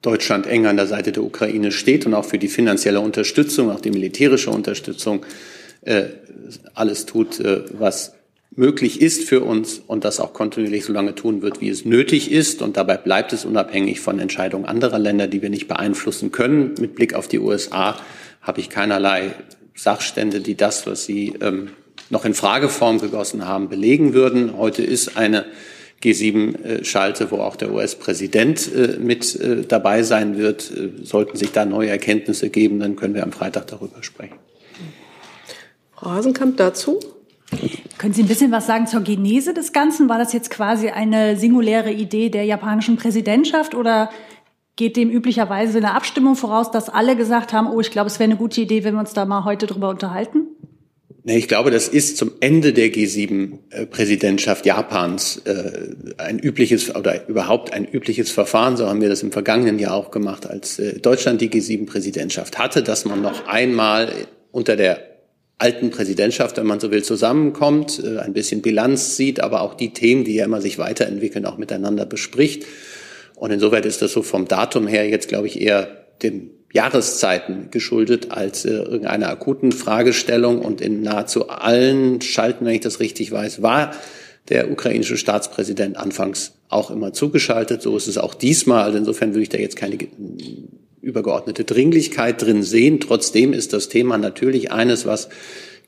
Deutschland 0.00 0.46
eng 0.46 0.64
an 0.64 0.76
der 0.76 0.86
Seite 0.86 1.12
der 1.12 1.22
Ukraine 1.22 1.70
steht 1.70 2.06
und 2.06 2.14
auch 2.14 2.24
für 2.24 2.38
die 2.38 2.48
finanzielle 2.48 3.00
Unterstützung, 3.00 3.70
auch 3.70 3.80
die 3.80 3.90
militärische 3.90 4.50
Unterstützung 4.50 5.26
äh, 5.82 6.04
alles 6.74 7.04
tut, 7.04 7.40
äh, 7.40 7.64
was 7.78 8.14
möglich 8.52 9.02
ist 9.02 9.28
für 9.28 9.42
uns 9.42 9.82
und 9.86 10.04
das 10.04 10.18
auch 10.18 10.32
kontinuierlich 10.32 10.86
so 10.86 10.94
lange 10.94 11.14
tun 11.14 11.42
wird, 11.42 11.60
wie 11.60 11.68
es 11.68 11.84
nötig 11.84 12.32
ist. 12.32 12.62
Und 12.62 12.78
dabei 12.78 12.96
bleibt 12.96 13.34
es 13.34 13.44
unabhängig 13.44 14.00
von 14.00 14.18
Entscheidungen 14.18 14.64
anderer 14.64 14.98
Länder, 14.98 15.26
die 15.26 15.42
wir 15.42 15.50
nicht 15.50 15.68
beeinflussen 15.68 16.32
können. 16.32 16.74
Mit 16.80 16.94
Blick 16.94 17.12
auf 17.12 17.28
die 17.28 17.38
USA 17.38 18.00
habe 18.40 18.60
ich 18.60 18.70
keinerlei 18.70 19.34
Sachstände, 19.74 20.40
die 20.40 20.56
das, 20.56 20.86
was 20.86 21.04
Sie 21.04 21.34
ähm, 21.40 21.68
noch 22.10 22.24
in 22.24 22.34
Frageform 22.34 23.00
gegossen 23.00 23.46
haben, 23.46 23.68
belegen 23.68 24.12
würden. 24.12 24.58
Heute 24.58 24.82
ist 24.82 25.16
eine 25.16 25.46
G7-Schalte, 26.02 27.30
wo 27.30 27.36
auch 27.36 27.56
der 27.56 27.72
US-Präsident 27.72 28.72
äh, 28.74 28.96
mit 28.98 29.36
äh, 29.36 29.62
dabei 29.66 30.02
sein 30.02 30.36
wird. 30.36 30.70
Äh, 30.70 31.04
sollten 31.04 31.36
sich 31.36 31.52
da 31.52 31.64
neue 31.64 31.90
Erkenntnisse 31.90 32.50
geben, 32.50 32.80
dann 32.80 32.96
können 32.96 33.14
wir 33.14 33.22
am 33.22 33.32
Freitag 33.32 33.66
darüber 33.68 34.02
sprechen. 34.02 34.36
Frau 35.94 36.10
Hasenkamp 36.10 36.56
dazu? 36.56 36.98
Können 37.98 38.14
Sie 38.14 38.22
ein 38.22 38.28
bisschen 38.28 38.50
was 38.52 38.66
sagen 38.66 38.86
zur 38.86 39.02
Genese 39.02 39.52
des 39.52 39.72
Ganzen? 39.72 40.08
War 40.08 40.18
das 40.18 40.32
jetzt 40.32 40.50
quasi 40.50 40.88
eine 40.88 41.36
singuläre 41.36 41.92
Idee 41.92 42.30
der 42.30 42.44
japanischen 42.44 42.96
Präsidentschaft 42.96 43.74
oder 43.74 44.08
geht 44.76 44.96
dem 44.96 45.10
üblicherweise 45.10 45.78
eine 45.78 45.92
Abstimmung 45.92 46.36
voraus, 46.36 46.70
dass 46.70 46.88
alle 46.88 47.16
gesagt 47.16 47.52
haben, 47.52 47.66
oh, 47.66 47.80
ich 47.80 47.90
glaube, 47.90 48.06
es 48.06 48.18
wäre 48.18 48.30
eine 48.30 48.38
gute 48.38 48.62
Idee, 48.62 48.84
wenn 48.84 48.94
wir 48.94 49.00
uns 49.00 49.12
da 49.12 49.26
mal 49.26 49.44
heute 49.44 49.66
drüber 49.66 49.90
unterhalten? 49.90 50.46
Ich 51.24 51.48
glaube, 51.48 51.70
das 51.70 51.88
ist 51.88 52.16
zum 52.16 52.32
Ende 52.40 52.72
der 52.72 52.88
G7-Präsidentschaft 52.88 54.64
Japans 54.64 55.42
äh, 55.44 55.94
ein 56.16 56.38
übliches 56.38 56.94
oder 56.94 57.28
überhaupt 57.28 57.72
ein 57.74 57.86
übliches 57.86 58.30
Verfahren. 58.30 58.76
So 58.78 58.86
haben 58.86 59.02
wir 59.02 59.10
das 59.10 59.22
im 59.22 59.30
vergangenen 59.30 59.78
Jahr 59.78 59.94
auch 59.94 60.10
gemacht, 60.10 60.46
als 60.46 60.78
äh, 60.78 60.98
Deutschland 60.98 61.42
die 61.42 61.50
G7-Präsidentschaft 61.50 62.58
hatte, 62.58 62.82
dass 62.82 63.04
man 63.04 63.20
noch 63.20 63.46
einmal 63.46 64.10
unter 64.50 64.76
der 64.76 65.00
alten 65.58 65.90
Präsidentschaft, 65.90 66.56
wenn 66.56 66.66
man 66.66 66.80
so 66.80 66.90
will, 66.90 67.04
zusammenkommt, 67.04 68.02
äh, 68.02 68.18
ein 68.18 68.32
bisschen 68.32 68.62
Bilanz 68.62 69.16
sieht, 69.16 69.40
aber 69.40 69.60
auch 69.60 69.74
die 69.74 69.92
Themen, 69.92 70.24
die 70.24 70.36
ja 70.36 70.46
immer 70.46 70.62
sich 70.62 70.78
weiterentwickeln, 70.78 71.44
auch 71.44 71.58
miteinander 71.58 72.06
bespricht. 72.06 72.64
Und 73.34 73.50
insoweit 73.50 73.84
ist 73.84 74.00
das 74.00 74.12
so 74.12 74.22
vom 74.22 74.48
Datum 74.48 74.86
her 74.86 75.06
jetzt, 75.06 75.28
glaube 75.28 75.48
ich, 75.48 75.60
eher 75.60 76.06
dem 76.22 76.50
Jahreszeiten 76.72 77.68
geschuldet 77.70 78.30
als 78.30 78.64
äh, 78.64 78.70
irgendeiner 78.70 79.28
akuten 79.28 79.72
Fragestellung. 79.72 80.60
Und 80.60 80.80
in 80.80 81.02
nahezu 81.02 81.48
allen 81.48 82.20
Schalten, 82.20 82.64
wenn 82.64 82.74
ich 82.74 82.80
das 82.80 83.00
richtig 83.00 83.32
weiß, 83.32 83.62
war 83.62 83.92
der 84.48 84.70
ukrainische 84.70 85.16
Staatspräsident 85.16 85.96
anfangs 85.96 86.52
auch 86.68 86.90
immer 86.90 87.12
zugeschaltet. 87.12 87.82
So 87.82 87.96
ist 87.96 88.08
es 88.08 88.18
auch 88.18 88.34
diesmal. 88.34 88.84
Also 88.84 88.98
insofern 88.98 89.30
würde 89.30 89.42
ich 89.42 89.48
da 89.48 89.58
jetzt 89.58 89.76
keine 89.76 89.98
übergeordnete 91.00 91.64
Dringlichkeit 91.64 92.42
drin 92.42 92.62
sehen. 92.62 93.00
Trotzdem 93.00 93.52
ist 93.52 93.72
das 93.72 93.88
Thema 93.88 94.18
natürlich 94.18 94.70
eines, 94.70 95.06
was 95.06 95.28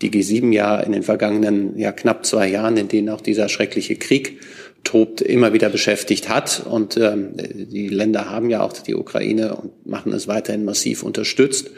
die 0.00 0.10
G7 0.10 0.52
ja 0.52 0.80
in 0.80 0.92
den 0.92 1.02
vergangenen 1.02 1.78
ja, 1.78 1.92
knapp 1.92 2.26
zwei 2.26 2.48
Jahren, 2.48 2.76
in 2.76 2.88
denen 2.88 3.08
auch 3.08 3.20
dieser 3.20 3.48
schreckliche 3.48 3.96
Krieg 3.96 4.40
tobt, 4.84 5.20
immer 5.20 5.52
wieder 5.52 5.68
beschäftigt 5.68 6.28
hat. 6.28 6.62
Und 6.64 6.96
ähm, 6.96 7.32
die 7.36 7.88
Länder 7.88 8.30
haben 8.30 8.50
ja 8.50 8.62
auch 8.62 8.72
die 8.72 8.94
Ukraine 8.94 9.56
und 9.56 9.86
machen 9.86 10.12
es 10.12 10.28
weiterhin 10.28 10.64
massiv 10.64 11.02
unterstützt 11.02 11.70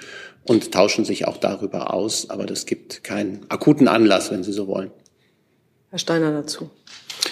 und 0.45 0.73
tauschen 0.73 1.05
sich 1.05 1.27
auch 1.27 1.37
darüber 1.37 1.93
aus. 1.93 2.31
Aber 2.31 2.47
das 2.47 2.67
gibt 2.67 3.05
keinen 3.05 3.40
akuten 3.49 3.88
Anlass, 3.88 4.31
wenn 4.31 4.45
Sie 4.45 4.53
so 4.53 4.67
wollen. 4.67 4.90
Herr 5.90 5.99
Steiner 5.99 6.33
dazu. 6.33 6.71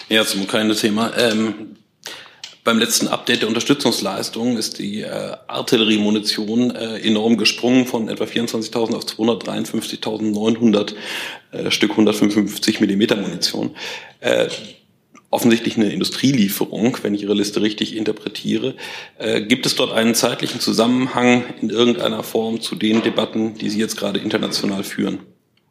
Ja, 0.08 0.24
zum 0.24 0.42
Ukraine-Thema. 0.42 1.12
Ähm, 1.18 1.76
beim 2.64 2.78
letzten 2.78 3.08
Update 3.08 3.42
der 3.42 3.48
Unterstützungsleistungen 3.48 4.56
ist 4.56 4.78
die 4.78 5.00
äh, 5.00 5.36
Artilleriemunition 5.48 6.70
äh, 6.70 6.98
enorm 6.98 7.36
gesprungen 7.36 7.86
von 7.86 8.08
etwa 8.08 8.22
24.000 8.22 8.94
auf 8.94 9.04
253.900 9.04 10.94
äh, 11.50 11.70
Stück 11.72 11.90
155 11.90 12.80
Millimeter 12.80 13.16
Munition. 13.16 13.74
Äh, 14.20 14.46
offensichtlich 15.32 15.76
eine 15.76 15.90
Industrielieferung, 15.90 16.98
wenn 17.02 17.14
ich 17.14 17.22
Ihre 17.22 17.34
Liste 17.34 17.62
richtig 17.62 17.96
interpretiere. 17.96 18.74
Äh, 19.18 19.42
gibt 19.42 19.66
es 19.66 19.74
dort 19.74 19.90
einen 19.90 20.14
zeitlichen 20.14 20.60
Zusammenhang 20.60 21.42
in 21.60 21.70
irgendeiner 21.70 22.22
Form 22.22 22.60
zu 22.60 22.76
den 22.76 23.02
Debatten, 23.02 23.54
die 23.54 23.70
Sie 23.70 23.80
jetzt 23.80 23.96
gerade 23.96 24.20
international 24.20 24.84
führen? 24.84 25.20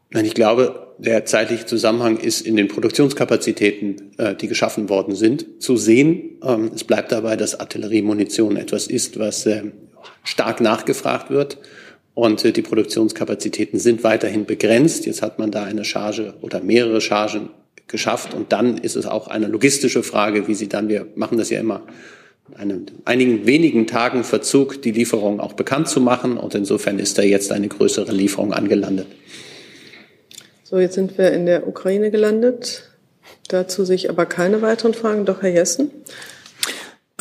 Nein, 0.09 0.25
ich 0.25 0.33
glaube, 0.33 0.95
der 0.97 1.25
zeitliche 1.25 1.67
Zusammenhang 1.67 2.17
ist 2.17 2.41
in 2.41 2.55
den 2.55 2.67
Produktionskapazitäten, 2.67 4.13
äh, 4.17 4.35
die 4.35 4.47
geschaffen 4.47 4.89
worden 4.89 5.15
sind, 5.15 5.61
zu 5.61 5.77
sehen. 5.77 6.39
Ähm, 6.43 6.71
es 6.73 6.83
bleibt 6.83 7.11
dabei, 7.11 7.35
dass 7.35 7.59
Artilleriemunition 7.59 8.57
etwas 8.57 8.87
ist, 8.87 9.19
was 9.19 9.45
äh, 9.45 9.65
stark 10.23 10.59
nachgefragt 10.59 11.29
wird. 11.29 11.59
Und 12.15 12.43
äh, 12.43 12.51
die 12.51 12.63
Produktionskapazitäten 12.63 13.79
sind 13.79 14.03
weiterhin 14.03 14.45
begrenzt. 14.45 15.05
Jetzt 15.05 15.21
hat 15.21 15.37
man 15.37 15.51
da 15.51 15.63
eine 15.63 15.85
Charge 15.85 16.33
oder 16.41 16.61
mehrere 16.61 16.99
Chargen 16.99 17.51
geschafft. 17.91 18.33
Und 18.33 18.51
dann 18.51 18.77
ist 18.77 18.95
es 18.95 19.05
auch 19.05 19.27
eine 19.27 19.47
logistische 19.47 20.03
Frage, 20.03 20.47
wie 20.47 20.55
sie 20.55 20.69
dann, 20.69 20.89
wir 20.89 21.07
machen 21.15 21.37
das 21.37 21.49
ja 21.49 21.59
immer, 21.59 21.83
einen, 22.57 22.87
einigen 23.05 23.45
wenigen 23.45 23.87
Tagen 23.87 24.23
Verzug 24.23 24.81
die 24.81 24.91
Lieferung 24.91 25.39
auch 25.39 25.53
bekannt 25.53 25.87
zu 25.87 26.01
machen. 26.01 26.37
Und 26.37 26.55
insofern 26.55 26.99
ist 26.99 27.17
da 27.17 27.21
jetzt 27.21 27.51
eine 27.51 27.67
größere 27.67 28.11
Lieferung 28.11 28.53
angelandet. 28.53 29.07
So, 30.63 30.79
jetzt 30.79 30.95
sind 30.95 31.17
wir 31.17 31.31
in 31.31 31.45
der 31.45 31.67
Ukraine 31.67 32.11
gelandet. 32.11 32.89
Dazu 33.47 33.83
sich 33.83 34.09
aber 34.09 34.25
keine 34.25 34.61
weiteren 34.61 34.93
Fragen. 34.93 35.25
Doch, 35.25 35.41
Herr 35.41 35.51
Jessen. 35.51 35.91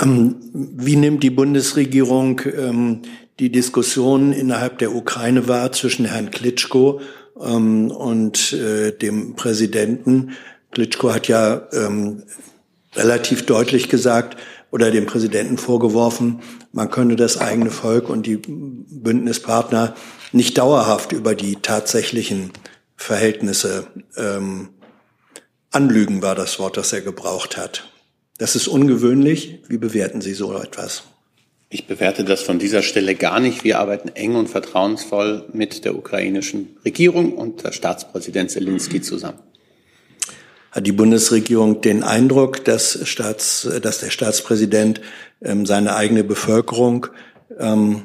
Ähm, 0.01 0.37
wie 0.53 0.97
nimmt 0.97 1.23
die 1.23 1.31
Bundesregierung 1.31 2.41
ähm, 2.57 3.03
die 3.39 3.51
Diskussion 3.51 4.33
innerhalb 4.33 4.79
der 4.79 4.95
Ukraine 4.95 5.49
wahr 5.49 5.73
zwischen 5.73 6.05
Herrn 6.05 6.31
Klitschko 6.31 7.01
ähm, 7.41 7.91
und 7.91 8.53
äh, 8.53 8.93
dem 8.93 9.35
Präsidenten? 9.35 10.33
Klitschko 10.71 11.13
hat 11.13 11.29
ja 11.29 11.69
ähm, 11.73 12.25
relativ 12.95 13.47
deutlich 13.47 13.89
gesagt 13.89 14.37
oder 14.71 14.91
dem 14.91 15.07
Präsidenten 15.07 15.59
vorgeworfen, 15.59 16.41
man 16.73 16.91
könne 16.91 17.17
das 17.17 17.39
eigene 17.39 17.71
Volk 17.71 18.09
und 18.09 18.27
die 18.27 18.37
Bündnispartner 18.37 19.95
nicht 20.33 20.59
dauerhaft 20.59 21.13
über 21.13 21.35
die 21.35 21.57
tatsächlichen 21.57 22.53
Verhältnisse 22.97 23.87
ähm, 24.17 24.69
anlügen, 25.73 26.23
war 26.23 26.35
das 26.35 26.59
Wort, 26.59 26.77
das 26.77 26.93
er 26.93 27.01
gebraucht 27.01 27.57
hat. 27.57 27.91
Das 28.39 28.57
ist 28.57 28.69
ungewöhnlich. 28.69 29.61
Wie 29.69 29.79
bewerten 29.79 30.21
Sie 30.21 30.35
so 30.35 30.57
etwas? 30.57 31.05
Ich 31.69 31.87
bewerte 31.87 32.25
das 32.25 32.43
von 32.43 32.59
dieser 32.59 32.83
Stelle 32.83 33.15
gar 33.15 33.39
nicht. 33.39 33.65
Wir 33.65 33.79
arbeiten 33.79 34.09
eng 34.09 34.35
und 34.35 34.49
vertrauensvoll 34.49 35.45
mit 35.53 35.85
der 35.85 35.97
ukrainischen 35.97 36.77
Regierung 36.85 37.35
und 37.35 37.65
der 37.65 37.73
Staatspräsident 37.73 38.51
Zelensky 38.51 39.01
zusammen. 39.01 39.39
Hat 40.71 40.87
die 40.87 40.93
Bundesregierung 40.93 41.81
den 41.81 42.03
Eindruck, 42.03 42.65
dass, 42.65 43.07
Staats, 43.09 43.69
dass 43.83 43.99
der 43.99 44.11
Staatspräsident 44.11 45.01
ähm, 45.43 45.67
seine 45.67 45.97
eigene 45.97 46.23
Bevölkerung 46.23 47.09
ähm, 47.59 48.03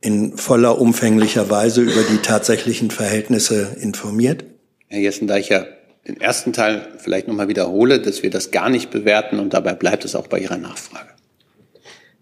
in 0.00 0.36
voller 0.36 0.80
umfänglicher 0.80 1.48
Weise 1.50 1.82
über 1.82 2.02
die 2.02 2.18
tatsächlichen 2.18 2.90
Verhältnisse 2.90 3.76
informiert? 3.80 4.44
Herr 4.88 5.00
Jessen, 5.00 5.26
da 5.26 5.36
ich 5.36 5.48
ja 5.48 5.64
den 6.06 6.20
ersten 6.20 6.52
Teil 6.52 6.86
vielleicht 6.98 7.28
nochmal 7.28 7.48
wiederhole, 7.48 8.00
dass 8.00 8.22
wir 8.22 8.30
das 8.30 8.50
gar 8.50 8.68
nicht 8.68 8.90
bewerten 8.90 9.38
und 9.38 9.54
dabei 9.54 9.74
bleibt 9.74 10.04
es 10.04 10.14
auch 10.14 10.26
bei 10.26 10.38
Ihrer 10.38 10.58
Nachfrage. 10.58 11.08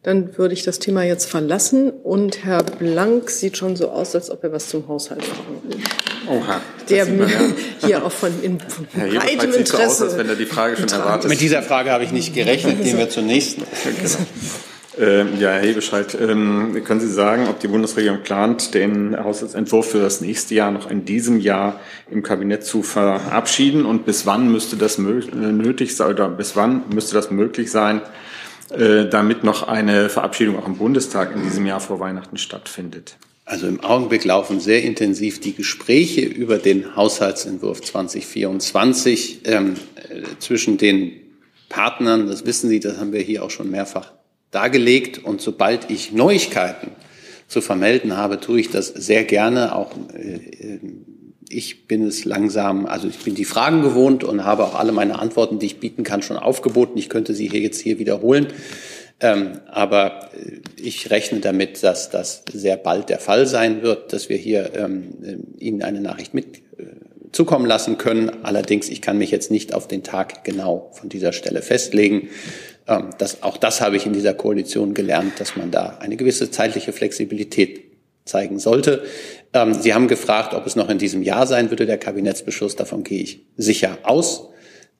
Dann 0.02 0.36
würde 0.36 0.54
ich 0.54 0.64
das 0.64 0.78
Thema 0.78 1.04
jetzt 1.04 1.26
verlassen 1.30 1.90
und 1.90 2.44
Herr 2.44 2.62
Blank 2.62 3.30
sieht 3.30 3.56
schon 3.56 3.76
so 3.76 3.90
aus, 3.90 4.14
als 4.14 4.30
ob 4.30 4.42
er 4.44 4.52
was 4.52 4.68
zum 4.68 4.88
Haushalt 4.88 5.24
fragen 5.24 5.62
will. 5.64 5.80
Oha. 6.28 6.60
Der 6.88 7.06
mir 7.06 7.28
hier 7.84 8.04
auch 8.04 8.12
von, 8.12 8.30
in, 8.42 8.60
von 8.60 8.86
breitem 8.86 9.52
Interesse. 9.52 9.66
So 9.66 9.76
aus, 9.82 10.02
als 10.02 10.18
wenn 10.18 10.28
er 10.28 10.36
die 10.36 10.46
Frage 10.46 10.76
schon 10.76 10.88
erwartet. 10.88 11.30
Mit 11.30 11.40
dieser 11.40 11.62
Frage 11.62 11.90
habe 11.90 12.04
ich 12.04 12.12
nicht 12.12 12.34
gerechnet. 12.34 12.82
Gehen 12.82 12.98
wir 12.98 13.08
zur 13.08 13.22
nächsten. 13.22 13.62
genau. 13.84 14.18
Ähm, 14.98 15.40
ja, 15.40 15.50
Herr 15.52 15.62
Hebescheit, 15.62 16.14
ähm, 16.20 16.82
können 16.84 17.00
Sie 17.00 17.10
sagen, 17.10 17.48
ob 17.48 17.60
die 17.60 17.68
Bundesregierung 17.68 18.22
plant, 18.22 18.74
den 18.74 19.16
Haushaltsentwurf 19.16 19.90
für 19.90 20.00
das 20.00 20.20
nächste 20.20 20.54
Jahr 20.54 20.70
noch 20.70 20.90
in 20.90 21.06
diesem 21.06 21.40
Jahr 21.40 21.80
im 22.10 22.22
Kabinett 22.22 22.64
zu 22.64 22.82
verabschieden? 22.82 23.86
Und 23.86 24.04
bis 24.04 24.26
wann 24.26 24.52
müsste 24.52 24.76
das 24.76 24.98
nötig 24.98 25.96
sein 25.96 26.10
oder 26.10 26.28
bis 26.28 26.56
wann 26.56 26.82
müsste 26.92 27.14
das 27.14 27.30
möglich 27.30 27.70
sein, 27.70 28.02
äh, 28.70 29.06
damit 29.06 29.44
noch 29.44 29.66
eine 29.66 30.10
Verabschiedung 30.10 30.58
auch 30.58 30.66
im 30.66 30.76
Bundestag 30.76 31.34
in 31.34 31.42
diesem 31.42 31.64
Jahr 31.64 31.80
vor 31.80 31.98
Weihnachten 31.98 32.36
stattfindet? 32.36 33.16
Also 33.44 33.66
im 33.66 33.80
Augenblick 33.80 34.24
laufen 34.24 34.60
sehr 34.60 34.82
intensiv 34.82 35.40
die 35.40 35.54
Gespräche 35.54 36.22
über 36.22 36.58
den 36.58 36.94
Haushaltsentwurf 36.94 37.82
2024 37.82 39.40
ähm, 39.44 39.74
äh, 39.96 40.22
zwischen 40.38 40.78
den 40.78 41.12
Partnern. 41.68 42.28
Das 42.28 42.46
wissen 42.46 42.68
Sie, 42.68 42.78
das 42.78 42.98
haben 42.98 43.12
wir 43.12 43.20
hier 43.20 43.42
auch 43.44 43.50
schon 43.50 43.70
mehrfach 43.70 44.12
dargelegt 44.52 45.18
und 45.24 45.40
sobald 45.40 45.90
ich 45.90 46.12
Neuigkeiten 46.12 46.92
zu 47.48 47.60
vermelden 47.60 48.16
habe, 48.16 48.38
tue 48.38 48.60
ich 48.60 48.70
das 48.70 48.88
sehr 48.88 49.24
gerne. 49.24 49.74
Auch 49.74 49.90
äh, 50.14 50.78
ich 51.48 51.86
bin 51.86 52.06
es 52.06 52.24
langsam, 52.24 52.86
also 52.86 53.08
ich 53.08 53.18
bin 53.18 53.34
die 53.34 53.44
Fragen 53.44 53.82
gewohnt 53.82 54.24
und 54.24 54.44
habe 54.44 54.64
auch 54.64 54.74
alle 54.74 54.92
meine 54.92 55.18
Antworten, 55.18 55.58
die 55.58 55.66
ich 55.66 55.80
bieten 55.80 56.04
kann, 56.04 56.22
schon 56.22 56.36
aufgeboten. 56.36 56.96
Ich 56.96 57.08
könnte 57.08 57.34
sie 57.34 57.48
hier 57.48 57.60
jetzt 57.60 57.80
hier 57.80 57.98
wiederholen. 57.98 58.48
Ähm, 59.22 59.60
aber 59.70 60.28
äh, 60.34 60.60
ich 60.76 61.10
rechne 61.10 61.40
damit, 61.40 61.82
dass 61.82 62.10
das 62.10 62.44
sehr 62.52 62.76
bald 62.76 63.08
der 63.08 63.18
Fall 63.18 63.46
sein 63.46 63.82
wird, 63.82 64.12
dass 64.12 64.28
wir 64.28 64.36
hier 64.36 64.72
ähm, 64.74 65.14
Ihnen 65.58 65.82
eine 65.82 66.00
Nachricht 66.00 66.34
mit 66.34 66.62
zukommen 67.32 67.66
lassen 67.66 67.98
können. 67.98 68.44
Allerdings, 68.44 68.88
ich 68.88 69.02
kann 69.02 69.18
mich 69.18 69.30
jetzt 69.30 69.50
nicht 69.50 69.74
auf 69.74 69.88
den 69.88 70.02
Tag 70.02 70.44
genau 70.44 70.90
von 70.92 71.08
dieser 71.08 71.32
Stelle 71.32 71.62
festlegen. 71.62 72.28
Ähm, 72.86 73.10
das, 73.18 73.42
auch 73.42 73.56
das 73.56 73.80
habe 73.80 73.96
ich 73.96 74.06
in 74.06 74.12
dieser 74.12 74.34
Koalition 74.34 74.94
gelernt, 74.94 75.40
dass 75.40 75.56
man 75.56 75.70
da 75.70 75.98
eine 76.00 76.16
gewisse 76.16 76.50
zeitliche 76.50 76.92
Flexibilität 76.92 77.84
zeigen 78.24 78.58
sollte. 78.58 79.02
Ähm, 79.52 79.74
Sie 79.74 79.94
haben 79.94 80.08
gefragt, 80.08 80.54
ob 80.54 80.66
es 80.66 80.76
noch 80.76 80.88
in 80.88 80.98
diesem 80.98 81.22
Jahr 81.22 81.46
sein 81.46 81.70
würde, 81.70 81.86
der 81.86 81.98
Kabinettsbeschluss. 81.98 82.76
Davon 82.76 83.02
gehe 83.02 83.22
ich 83.22 83.40
sicher 83.56 83.98
aus. 84.04 84.48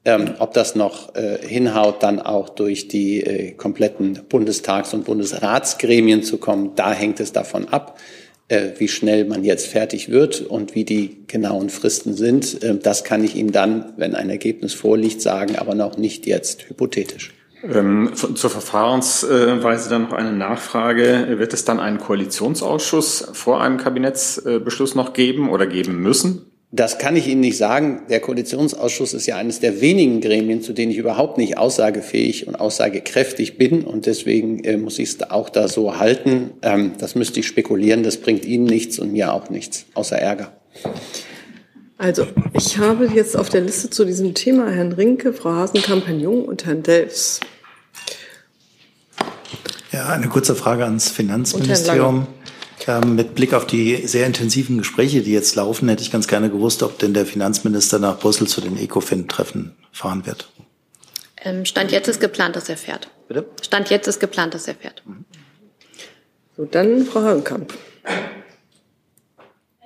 Ähm, 0.05 0.35
ob 0.41 0.53
das 0.53 0.75
noch 0.75 1.15
äh, 1.15 1.39
hinhaut, 1.47 2.03
dann 2.03 2.19
auch 2.19 2.49
durch 2.49 2.89
die 2.89 3.21
äh, 3.21 3.53
kompletten 3.53 4.19
Bundestags- 4.29 4.95
und 4.95 5.05
Bundesratsgremien 5.05 6.25
zu 6.25 6.39
kommen, 6.39 6.73
da 6.75 6.93
hängt 6.93 7.21
es 7.21 7.33
davon 7.33 7.69
ab, 7.69 8.01
äh, 8.49 8.71
wie 8.79 8.89
schnell 8.89 9.27
man 9.27 9.45
jetzt 9.45 9.69
fertig 9.69 10.11
wird 10.11 10.41
und 10.41 10.75
wie 10.75 10.85
die 10.85 11.19
genauen 11.29 11.71
Fristen 11.71 12.15
sind. 12.15 12.65
Äh, 12.65 12.79
das 12.79 13.05
kann 13.05 13.23
ich 13.23 13.37
Ihnen 13.37 13.53
dann, 13.53 13.93
wenn 13.97 14.17
ein 14.17 14.29
Ergebnis 14.29 14.75
vorliegt, 14.75 15.23
sagen, 15.23 15.55
aber 15.55 15.77
noch 15.77 15.97
nicht 15.97 16.27
jetzt 16.27 16.69
hypothetisch. 16.69 17.33
Ähm, 17.63 18.11
zur 18.15 18.51
Verfahrensweise 18.51 19.89
dann 19.89 20.03
noch 20.03 20.13
eine 20.13 20.33
Nachfrage. 20.33 21.39
Wird 21.39 21.55
es 21.55 21.65
dann 21.65 21.79
einen 21.79 21.99
Koalitionsausschuss 21.99 23.29
vor 23.35 23.63
einem 23.63 23.77
Kabinettsbeschluss 23.77 24.97
noch 24.97 25.13
geben 25.13 25.49
oder 25.49 25.69
geben 25.69 26.03
müssen? 26.03 26.52
Das 26.75 26.97
kann 26.97 27.17
ich 27.17 27.29
Ihnen 27.29 27.43
nicht 27.43 27.59
sagen. 27.59 28.01
Der 28.09 28.21
Koalitionsausschuss 28.21 29.13
ist 29.13 29.27
ja 29.27 29.37
eines 29.37 29.61
der 29.61 29.83
wenigen 29.83 30.23
Gremien, 30.23 30.63
zu 30.63 30.73
denen 30.73 30.91
ich 30.91 30.97
überhaupt 30.97 31.37
nicht 31.37 31.59
aussagefähig 31.59 32.49
und 32.49 32.55
aussagekräftig 32.55 33.59
bin. 33.59 33.85
Und 33.85 34.07
deswegen 34.07 34.65
äh, 34.65 34.79
muss 34.79 34.99
ich 34.99 35.11
es 35.11 35.31
auch 35.31 35.51
da 35.51 35.69
so 35.69 35.99
halten. 35.99 36.53
Ähm, 36.63 36.93
das 36.97 37.15
müsste 37.15 37.41
ich 37.41 37.47
spekulieren. 37.47 38.03
Das 38.03 38.17
bringt 38.17 38.47
Ihnen 38.47 38.65
nichts 38.65 38.99
und 38.99 39.13
mir 39.13 39.35
auch 39.35 39.51
nichts, 39.51 39.85
außer 39.93 40.17
Ärger. 40.17 40.53
Also, 41.99 42.27
ich 42.55 42.79
habe 42.79 43.07
jetzt 43.15 43.37
auf 43.37 43.51
der 43.51 43.61
Liste 43.61 43.91
zu 43.91 44.07
diesem 44.07 44.33
Thema 44.33 44.71
Herrn 44.71 44.93
Rinke, 44.93 45.35
Frau 45.35 45.51
Hasenkamp-Jung 45.51 46.47
und 46.47 46.65
Herrn 46.65 46.83
Delfs. 46.83 47.41
Ja, 49.93 50.09
eine 50.09 50.29
kurze 50.29 50.55
Frage 50.55 50.85
ans 50.85 51.11
Finanzministerium. 51.11 52.27
Ähm, 52.89 53.15
mit 53.15 53.35
Blick 53.35 53.55
auf 53.55 53.67
die 53.67 54.07
sehr 54.07 54.27
intensiven 54.27 54.79
Gespräche, 54.79 55.23
die 55.23 55.33
jetzt 55.33 55.55
laufen, 55.55 55.89
hätte 55.89 56.03
ich 56.03 56.11
ganz 56.11 56.27
gerne 56.29 56.51
gewusst, 56.51 56.83
ob 56.83 56.99
denn 56.99 57.15
der 57.15 57.27
Finanzminister 57.27 57.99
nach 57.99 58.19
Brüssel 58.19 58.47
zu 58.47 58.61
den 58.61 58.77
ECOFIN-Treffen 58.77 59.77
fahren 59.93 60.27
wird. 60.27 60.51
Ähm, 61.45 61.65
Stand 61.65 61.93
jetzt 61.93 62.09
ist 62.09 62.21
geplant, 62.21 62.57
dass 62.57 62.69
er 62.69 62.77
fährt. 62.77 63.11
Bitte? 63.29 63.47
Stand 63.61 63.91
jetzt 63.91 64.07
ist 64.07 64.21
geplant, 64.21 64.55
dass 64.55 64.69
er 64.69 64.75
fährt. 64.75 65.03
So, 66.57 66.65
dann 66.65 67.05
Frau 67.05 67.23
Hagenkamp. 67.23 67.73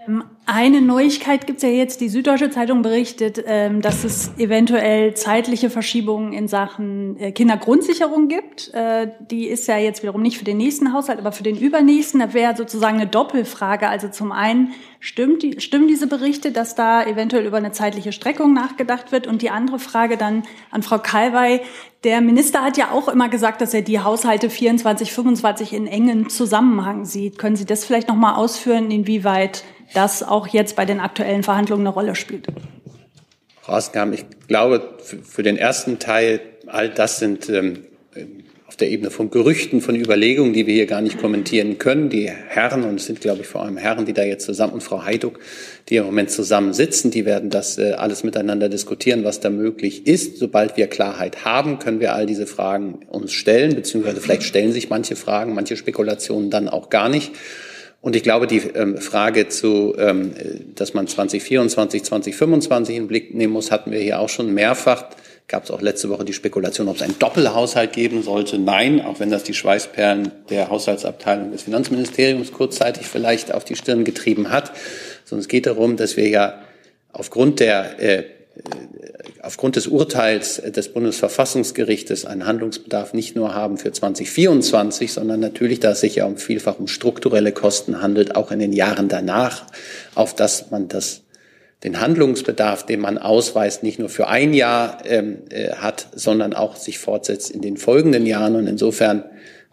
Ähm, 0.06 0.24
eine 0.48 0.80
Neuigkeit 0.80 1.48
gibt 1.48 1.58
es 1.58 1.62
ja 1.64 1.68
jetzt. 1.70 2.00
Die 2.00 2.08
Süddeutsche 2.08 2.50
Zeitung 2.50 2.82
berichtet, 2.82 3.42
ähm, 3.46 3.82
dass 3.82 4.04
es 4.04 4.30
eventuell 4.38 5.14
zeitliche 5.14 5.70
Verschiebungen 5.70 6.32
in 6.32 6.46
Sachen 6.46 7.18
äh, 7.18 7.32
Kindergrundsicherung 7.32 8.28
gibt. 8.28 8.72
Äh, 8.72 9.08
die 9.28 9.48
ist 9.48 9.66
ja 9.66 9.76
jetzt 9.76 10.02
wiederum 10.02 10.22
nicht 10.22 10.38
für 10.38 10.44
den 10.44 10.56
nächsten 10.56 10.92
Haushalt, 10.92 11.18
aber 11.18 11.32
für 11.32 11.42
den 11.42 11.56
übernächsten. 11.56 12.20
Da 12.20 12.32
wäre 12.32 12.54
sozusagen 12.54 13.00
eine 13.00 13.08
Doppelfrage. 13.08 13.88
Also 13.88 14.08
zum 14.08 14.30
einen, 14.30 14.72
stimmt 15.00 15.42
die, 15.42 15.60
stimmen 15.60 15.88
diese 15.88 16.06
Berichte, 16.06 16.52
dass 16.52 16.76
da 16.76 17.02
eventuell 17.04 17.44
über 17.44 17.56
eine 17.56 17.72
zeitliche 17.72 18.12
Streckung 18.12 18.52
nachgedacht 18.52 19.10
wird? 19.10 19.26
Und 19.26 19.42
die 19.42 19.50
andere 19.50 19.80
Frage 19.80 20.16
dann 20.16 20.44
an 20.70 20.82
Frau 20.84 20.98
Kalwey. 20.98 21.60
Der 22.04 22.20
Minister 22.20 22.62
hat 22.62 22.76
ja 22.76 22.92
auch 22.92 23.08
immer 23.08 23.28
gesagt, 23.28 23.60
dass 23.60 23.74
er 23.74 23.82
die 23.82 23.98
Haushalte 23.98 24.48
24, 24.48 25.12
25 25.12 25.72
in 25.72 25.88
engen 25.88 26.28
Zusammenhang 26.28 27.04
sieht. 27.04 27.36
Können 27.36 27.56
Sie 27.56 27.66
das 27.66 27.84
vielleicht 27.84 28.06
noch 28.06 28.14
mal 28.14 28.36
ausführen, 28.36 28.92
inwieweit 28.92 29.64
das 29.94 30.22
auch 30.22 30.48
jetzt 30.48 30.76
bei 30.76 30.84
den 30.84 31.00
aktuellen 31.00 31.42
Verhandlungen 31.42 31.86
eine 31.86 31.94
Rolle 31.94 32.14
spielt. 32.14 32.46
Frau 33.62 33.74
Hasenkamp, 33.74 34.14
ich 34.14 34.24
glaube, 34.46 34.98
für 34.98 35.42
den 35.42 35.56
ersten 35.56 35.98
Teil, 35.98 36.40
all 36.66 36.88
das 36.88 37.18
sind 37.18 37.48
ähm, 37.48 37.86
auf 38.76 38.76
der 38.76 38.90
Ebene 38.90 39.10
von 39.10 39.30
Gerüchten, 39.30 39.80
von 39.80 39.96
Überlegungen, 39.96 40.52
die 40.52 40.66
wir 40.66 40.74
hier 40.74 40.86
gar 40.86 41.00
nicht 41.00 41.18
kommentieren 41.18 41.78
können. 41.78 42.10
Die 42.10 42.28
Herren, 42.28 42.84
und 42.84 42.96
es 42.96 43.06
sind, 43.06 43.20
glaube 43.20 43.40
ich, 43.40 43.46
vor 43.46 43.62
allem 43.62 43.76
Herren, 43.76 44.04
die 44.04 44.12
da 44.12 44.22
jetzt 44.22 44.44
zusammen, 44.44 44.74
und 44.74 44.82
Frau 44.82 45.04
Heiduk, 45.04 45.38
die 45.88 45.96
im 45.96 46.04
Moment 46.04 46.30
zusammen 46.30 46.74
sitzen, 46.74 47.10
die 47.10 47.24
werden 47.24 47.48
das 47.48 47.78
äh, 47.78 47.92
alles 47.92 48.22
miteinander 48.22 48.68
diskutieren, 48.68 49.24
was 49.24 49.40
da 49.40 49.50
möglich 49.50 50.06
ist. 50.06 50.36
Sobald 50.36 50.76
wir 50.76 50.88
Klarheit 50.88 51.44
haben, 51.44 51.78
können 51.78 52.00
wir 52.00 52.12
all 52.12 52.26
diese 52.26 52.46
Fragen 52.46 53.00
uns 53.08 53.32
stellen, 53.32 53.74
beziehungsweise 53.74 54.20
vielleicht 54.20 54.42
stellen 54.42 54.72
sich 54.72 54.90
manche 54.90 55.16
Fragen, 55.16 55.54
manche 55.54 55.76
Spekulationen 55.76 56.50
dann 56.50 56.68
auch 56.68 56.90
gar 56.90 57.08
nicht. 57.08 57.32
Und 58.06 58.14
ich 58.14 58.22
glaube, 58.22 58.46
die 58.46 58.58
ähm, 58.58 58.98
Frage 58.98 59.48
zu, 59.48 59.96
ähm, 59.98 60.32
dass 60.76 60.94
man 60.94 61.08
2024, 61.08 62.04
2025 62.04 62.94
in 62.94 63.02
den 63.02 63.08
Blick 63.08 63.34
nehmen 63.34 63.52
muss, 63.52 63.72
hatten 63.72 63.90
wir 63.90 63.98
hier 63.98 64.20
auch 64.20 64.28
schon 64.28 64.54
mehrfach. 64.54 65.06
Gab 65.48 65.64
es 65.64 65.72
auch 65.72 65.82
letzte 65.82 66.08
Woche 66.08 66.24
die 66.24 66.32
Spekulation, 66.32 66.86
ob 66.86 66.94
es 66.94 67.02
einen 67.02 67.18
Doppelhaushalt 67.18 67.92
geben 67.92 68.22
sollte. 68.22 68.60
Nein, 68.60 69.00
auch 69.00 69.18
wenn 69.18 69.30
das 69.30 69.42
die 69.42 69.54
Schweißperlen 69.54 70.30
der 70.50 70.70
Haushaltsabteilung 70.70 71.50
des 71.50 71.62
Finanzministeriums 71.62 72.52
kurzzeitig 72.52 73.08
vielleicht 73.08 73.52
auf 73.52 73.64
die 73.64 73.74
Stirn 73.74 74.04
getrieben 74.04 74.50
hat. 74.50 74.70
Sondern 75.24 75.40
es 75.40 75.48
geht 75.48 75.66
darum, 75.66 75.96
dass 75.96 76.16
wir 76.16 76.28
ja 76.28 76.62
aufgrund 77.10 77.58
der 77.58 78.00
äh, 78.00 78.22
aufgrund 79.42 79.76
des 79.76 79.86
Urteils 79.86 80.56
des 80.56 80.92
Bundesverfassungsgerichtes 80.92 82.24
einen 82.24 82.46
Handlungsbedarf 82.46 83.14
nicht 83.14 83.36
nur 83.36 83.54
haben 83.54 83.78
für 83.78 83.92
2024, 83.92 85.12
sondern 85.12 85.40
natürlich, 85.40 85.80
da 85.80 85.92
es 85.92 86.00
sich 86.00 86.16
ja 86.16 86.26
um 86.26 86.36
vielfach 86.36 86.78
um 86.78 86.88
strukturelle 86.88 87.52
Kosten 87.52 88.02
handelt, 88.02 88.34
auch 88.34 88.50
in 88.50 88.58
den 88.58 88.72
Jahren 88.72 89.08
danach, 89.08 89.66
auf 90.14 90.34
dass 90.34 90.70
man 90.70 90.88
das 90.88 91.22
den 91.84 92.00
Handlungsbedarf, 92.00 92.86
den 92.86 93.00
man 93.00 93.18
ausweist, 93.18 93.82
nicht 93.82 93.98
nur 93.98 94.08
für 94.08 94.28
ein 94.28 94.54
Jahr 94.54 94.98
ähm, 95.04 95.38
äh, 95.50 95.72
hat, 95.74 96.08
sondern 96.14 96.54
auch 96.54 96.74
sich 96.76 96.98
fortsetzt 96.98 97.50
in 97.50 97.60
den 97.60 97.76
folgenden 97.76 98.26
Jahren. 98.26 98.56
Und 98.56 98.66
insofern 98.66 99.24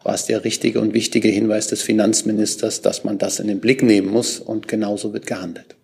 war 0.04 0.14
es 0.14 0.26
der 0.26 0.44
richtige 0.44 0.82
und 0.82 0.94
wichtige 0.94 1.30
Hinweis 1.30 1.68
des 1.68 1.82
Finanzministers, 1.82 2.82
dass 2.82 3.06
man 3.06 3.18
das 3.18 3.40
in 3.40 3.48
den 3.48 3.62
Blick 3.62 3.82
nehmen 3.82 4.10
muss 4.10 4.40
und 4.40 4.68
genauso 4.68 5.14
wird 5.14 5.26
gehandelt. 5.26 5.76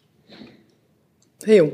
Herr 1.46 1.56
Jung. 1.56 1.72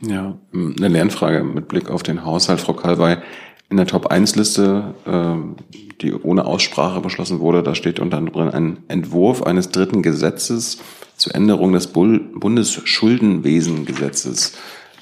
Ja, 0.00 0.38
eine 0.52 0.88
Lernfrage 0.88 1.42
mit 1.42 1.68
Blick 1.68 1.88
auf 1.90 2.02
den 2.02 2.24
Haushalt, 2.24 2.60
Frau 2.60 2.74
Kalwey. 2.74 3.16
In 3.68 3.78
der 3.78 3.86
Top-1-Liste, 3.86 4.94
äh, 5.06 5.34
die 6.00 6.14
ohne 6.14 6.44
Aussprache 6.44 7.00
beschlossen 7.00 7.40
wurde, 7.40 7.64
da 7.64 7.74
steht 7.74 7.98
unter 7.98 8.18
anderem 8.18 8.50
ein 8.50 8.78
Entwurf 8.86 9.42
eines 9.42 9.70
dritten 9.70 10.02
Gesetzes 10.02 10.78
zur 11.16 11.34
Änderung 11.34 11.72
des 11.72 11.88
Bundesschuldenwesengesetzes. 11.88 14.52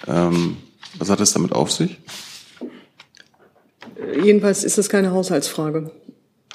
Ähm, 0.06 0.56
was 0.98 1.10
hat 1.10 1.20
es 1.20 1.34
damit 1.34 1.52
auf 1.52 1.70
sich? 1.72 1.98
Jedenfalls 4.22 4.62
ist 4.64 4.78
es 4.78 4.88
keine 4.88 5.10
Haushaltsfrage. 5.10 5.90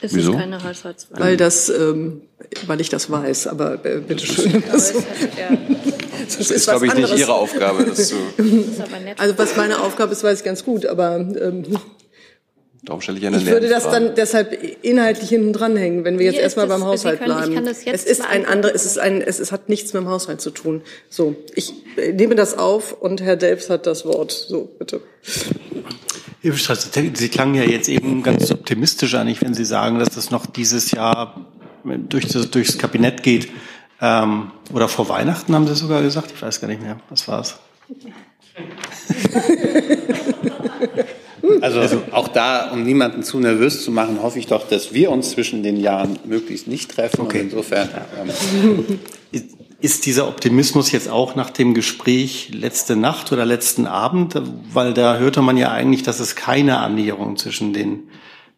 Es 0.01 0.13
Wieso? 0.15 0.31
ist 0.31 0.37
keine 0.39 0.63
Haushaltsfrage. 0.63 1.21
Weil 1.21 1.37
das, 1.37 1.69
ähm, 1.69 2.21
weil 2.67 2.79
ich 2.79 2.89
das 2.89 3.11
weiß, 3.11 3.47
aber 3.47 3.83
äh, 3.85 3.99
bitteschön. 3.99 4.63
Das, 4.71 4.93
Das, 4.93 5.03
Das 6.37 6.51
ist, 6.51 6.67
glaube 6.67 6.85
ich, 6.87 6.93
nicht 6.93 7.17
Ihre 7.17 7.33
Aufgabe, 7.33 7.85
das 7.85 8.09
zu. 8.09 8.15
Also 9.17 9.37
was 9.37 9.55
meine 9.55 9.81
Aufgabe 9.81 10.11
ist, 10.13 10.23
weiß 10.23 10.39
ich 10.39 10.45
ganz 10.45 10.63
gut, 10.63 10.85
aber 10.85 11.15
ähm, 11.17 11.63
Darum 12.83 13.01
stelle 13.01 13.17
ich 13.19 13.27
eine 13.27 13.37
ich 13.37 13.45
würde 13.45 13.67
das 13.67 13.83
dann 13.83 14.15
deshalb 14.15 14.57
inhaltlich 14.83 15.29
hinten 15.29 15.51
dranhängen, 15.51 16.05
wenn 16.05 16.17
wir 16.17 16.27
jetzt 16.27 16.39
erstmal 16.39 16.65
ist 16.67 16.71
beim 16.71 16.83
Haushalt 16.85 17.19
können- 17.19 17.31
ich 17.31 17.37
bleiben. 17.37 17.55
kann 17.55 17.65
das 17.65 17.83
jetzt 17.83 18.05
es 18.05 18.19
ist 18.19 18.25
ein 18.25 18.45
anderes, 18.45 18.75
es 18.75 18.85
ist 18.85 18.99
ein, 18.99 19.21
es, 19.21 19.39
es 19.39 19.51
hat 19.51 19.67
nichts 19.67 19.91
mit 19.93 20.03
dem 20.03 20.09
Haushalt 20.09 20.39
zu 20.39 20.49
tun. 20.51 20.81
So, 21.09 21.35
ich 21.55 21.73
äh, 21.97 22.13
nehme 22.13 22.35
das 22.35 22.57
auf 22.57 22.93
und 22.93 23.21
Herr 23.21 23.35
Delfs 23.35 23.69
hat 23.69 23.85
das 23.85 24.05
Wort. 24.05 24.31
So, 24.31 24.69
bitte. 24.79 25.01
Sie 26.41 27.29
klangen 27.29 27.55
ja 27.55 27.63
jetzt 27.63 27.89
eben 27.89 28.23
ganz 28.23 28.51
optimistisch 28.51 29.15
eigentlich, 29.15 29.41
wenn 29.41 29.53
Sie 29.53 29.65
sagen, 29.65 29.99
dass 29.99 30.09
das 30.09 30.31
noch 30.31 30.45
dieses 30.45 30.91
Jahr 30.91 31.45
durch 31.83 32.27
das, 32.27 32.49
durchs 32.49 32.77
Kabinett 32.77 33.23
geht. 33.23 33.49
Ähm, 34.01 34.51
oder 34.73 34.87
vor 34.87 35.09
Weihnachten 35.09 35.53
haben 35.53 35.67
Sie 35.67 35.75
sogar 35.75 36.01
gesagt? 36.01 36.31
Ich 36.33 36.41
weiß 36.41 36.61
gar 36.61 36.67
nicht 36.69 36.81
mehr. 36.81 36.97
Was 37.09 37.27
war's? 37.27 37.59
Also 41.61 42.03
auch 42.11 42.27
da, 42.27 42.71
um 42.71 42.83
niemanden 42.83 43.23
zu 43.23 43.39
nervös 43.39 43.83
zu 43.83 43.91
machen, 43.91 44.21
hoffe 44.21 44.39
ich 44.39 44.47
doch, 44.47 44.67
dass 44.67 44.93
wir 44.93 45.09
uns 45.11 45.31
zwischen 45.31 45.63
den 45.63 45.77
Jahren 45.77 46.19
möglichst 46.25 46.67
nicht 46.67 46.91
treffen. 46.91 47.21
Und 47.21 47.33
insofern 47.33 47.89
ähm, 48.21 48.99
Ist 49.81 50.05
dieser 50.05 50.27
Optimismus 50.27 50.91
jetzt 50.91 51.07
auch 51.07 51.35
nach 51.35 51.49
dem 51.49 51.73
Gespräch 51.73 52.51
letzte 52.53 52.97
Nacht 52.97 53.31
oder 53.31 53.45
letzten 53.45 53.87
Abend? 53.87 54.35
Weil 54.73 54.93
da 54.93 55.17
hörte 55.17 55.41
man 55.41 55.55
ja 55.55 55.71
eigentlich, 55.71 56.03
dass 56.03 56.19
es 56.19 56.35
keine 56.35 56.79
Annäherung 56.79 57.37
zwischen 57.37 57.71
den 57.71 58.09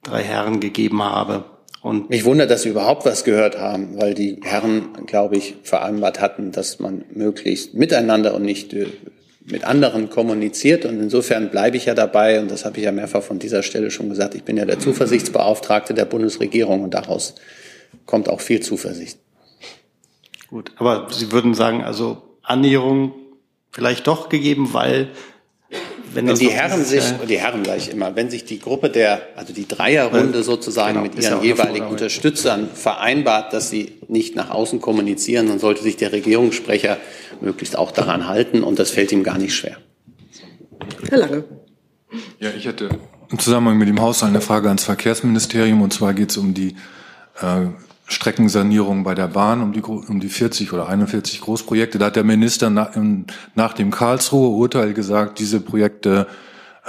drei 0.01 0.23
Herren 0.23 0.59
gegeben 0.59 1.03
habe. 1.03 1.45
Und 1.81 2.09
Mich 2.09 2.25
wundert, 2.25 2.49
dass 2.49 2.63
Sie 2.63 2.69
überhaupt 2.69 3.05
was 3.05 3.23
gehört 3.23 3.59
haben, 3.59 3.99
weil 3.99 4.13
die 4.13 4.39
Herren, 4.43 4.89
glaube 5.05 5.37
ich, 5.37 5.55
vereinbart 5.63 6.21
hatten, 6.21 6.51
dass 6.51 6.79
man 6.79 7.05
möglichst 7.13 7.73
miteinander 7.75 8.35
und 8.35 8.43
nicht 8.43 8.73
äh, 8.73 8.87
mit 9.45 9.63
anderen 9.63 10.09
kommuniziert. 10.09 10.85
Und 10.85 10.99
insofern 10.99 11.49
bleibe 11.49 11.77
ich 11.77 11.85
ja 11.85 11.93
dabei, 11.93 12.39
und 12.39 12.49
das 12.49 12.65
habe 12.65 12.77
ich 12.77 12.83
ja 12.83 12.91
mehrfach 12.91 13.23
von 13.23 13.39
dieser 13.39 13.61
Stelle 13.61 13.91
schon 13.91 14.09
gesagt, 14.09 14.35
ich 14.35 14.43
bin 14.43 14.57
ja 14.57 14.65
der 14.65 14.79
Zuversichtsbeauftragte 14.79 15.93
der 15.93 16.05
Bundesregierung 16.05 16.83
und 16.83 16.93
daraus 16.93 17.35
kommt 18.05 18.29
auch 18.29 18.41
viel 18.41 18.59
Zuversicht. 18.61 19.19
Gut, 20.51 20.73
aber 20.75 21.07
Sie 21.09 21.31
würden 21.31 21.53
sagen, 21.53 21.81
also 21.83 22.21
Annäherung 22.43 23.13
vielleicht 23.71 24.05
doch 24.05 24.27
gegeben, 24.29 24.73
weil 24.73 25.09
wenn, 26.13 26.27
wenn 26.27 26.35
die 26.35 26.49
Herren 26.49 26.83
sich, 26.83 27.05
die 27.29 27.39
Herren 27.39 27.63
gleich 27.63 27.87
immer, 27.87 28.17
wenn 28.17 28.29
sich 28.29 28.43
die 28.43 28.59
Gruppe 28.59 28.89
der, 28.89 29.21
also 29.37 29.53
die 29.53 29.65
Dreierrunde 29.65 30.43
sozusagen 30.43 31.01
genau, 31.01 31.03
mit 31.03 31.23
ihren 31.23 31.41
jeweiligen 31.41 31.87
Unterstützern 31.87 32.69
vereinbart, 32.73 33.53
dass 33.53 33.69
sie 33.69 33.99
nicht 34.09 34.35
nach 34.35 34.49
außen 34.49 34.81
kommunizieren, 34.81 35.47
dann 35.47 35.59
sollte 35.59 35.81
sich 35.83 35.95
der 35.95 36.11
Regierungssprecher 36.11 36.97
möglichst 37.39 37.77
auch 37.77 37.91
daran 37.91 38.27
halten 38.27 38.61
und 38.61 38.77
das 38.77 38.91
fällt 38.91 39.13
ihm 39.13 39.23
gar 39.23 39.37
nicht 39.37 39.55
schwer. 39.55 39.77
Herr 41.09 41.17
Lange. 41.17 41.45
Ja, 42.39 42.49
ich 42.57 42.65
hätte 42.65 42.89
im 43.29 43.39
Zusammenhang 43.39 43.77
mit 43.77 43.87
dem 43.87 44.01
Haushalt 44.01 44.31
eine 44.31 44.41
Frage 44.41 44.67
ans 44.67 44.83
Verkehrsministerium 44.83 45.81
und 45.81 45.93
zwar 45.93 46.13
geht 46.13 46.31
es 46.31 46.37
um 46.37 46.53
die 46.53 46.75
äh, 47.41 47.67
Streckensanierung 48.11 49.03
bei 49.03 49.15
der 49.15 49.27
Bahn, 49.27 49.61
um 49.61 49.73
die, 49.73 49.81
um 49.81 50.19
die 50.19 50.29
40 50.29 50.73
oder 50.73 50.87
41 50.87 51.41
Großprojekte. 51.41 51.97
Da 51.97 52.07
hat 52.07 52.15
der 52.15 52.23
Minister 52.23 52.69
nach, 52.69 52.91
nach 53.55 53.73
dem 53.73 53.91
Karlsruher 53.91 54.51
Urteil 54.51 54.93
gesagt, 54.93 55.39
diese 55.39 55.61
Projekte 55.61 56.27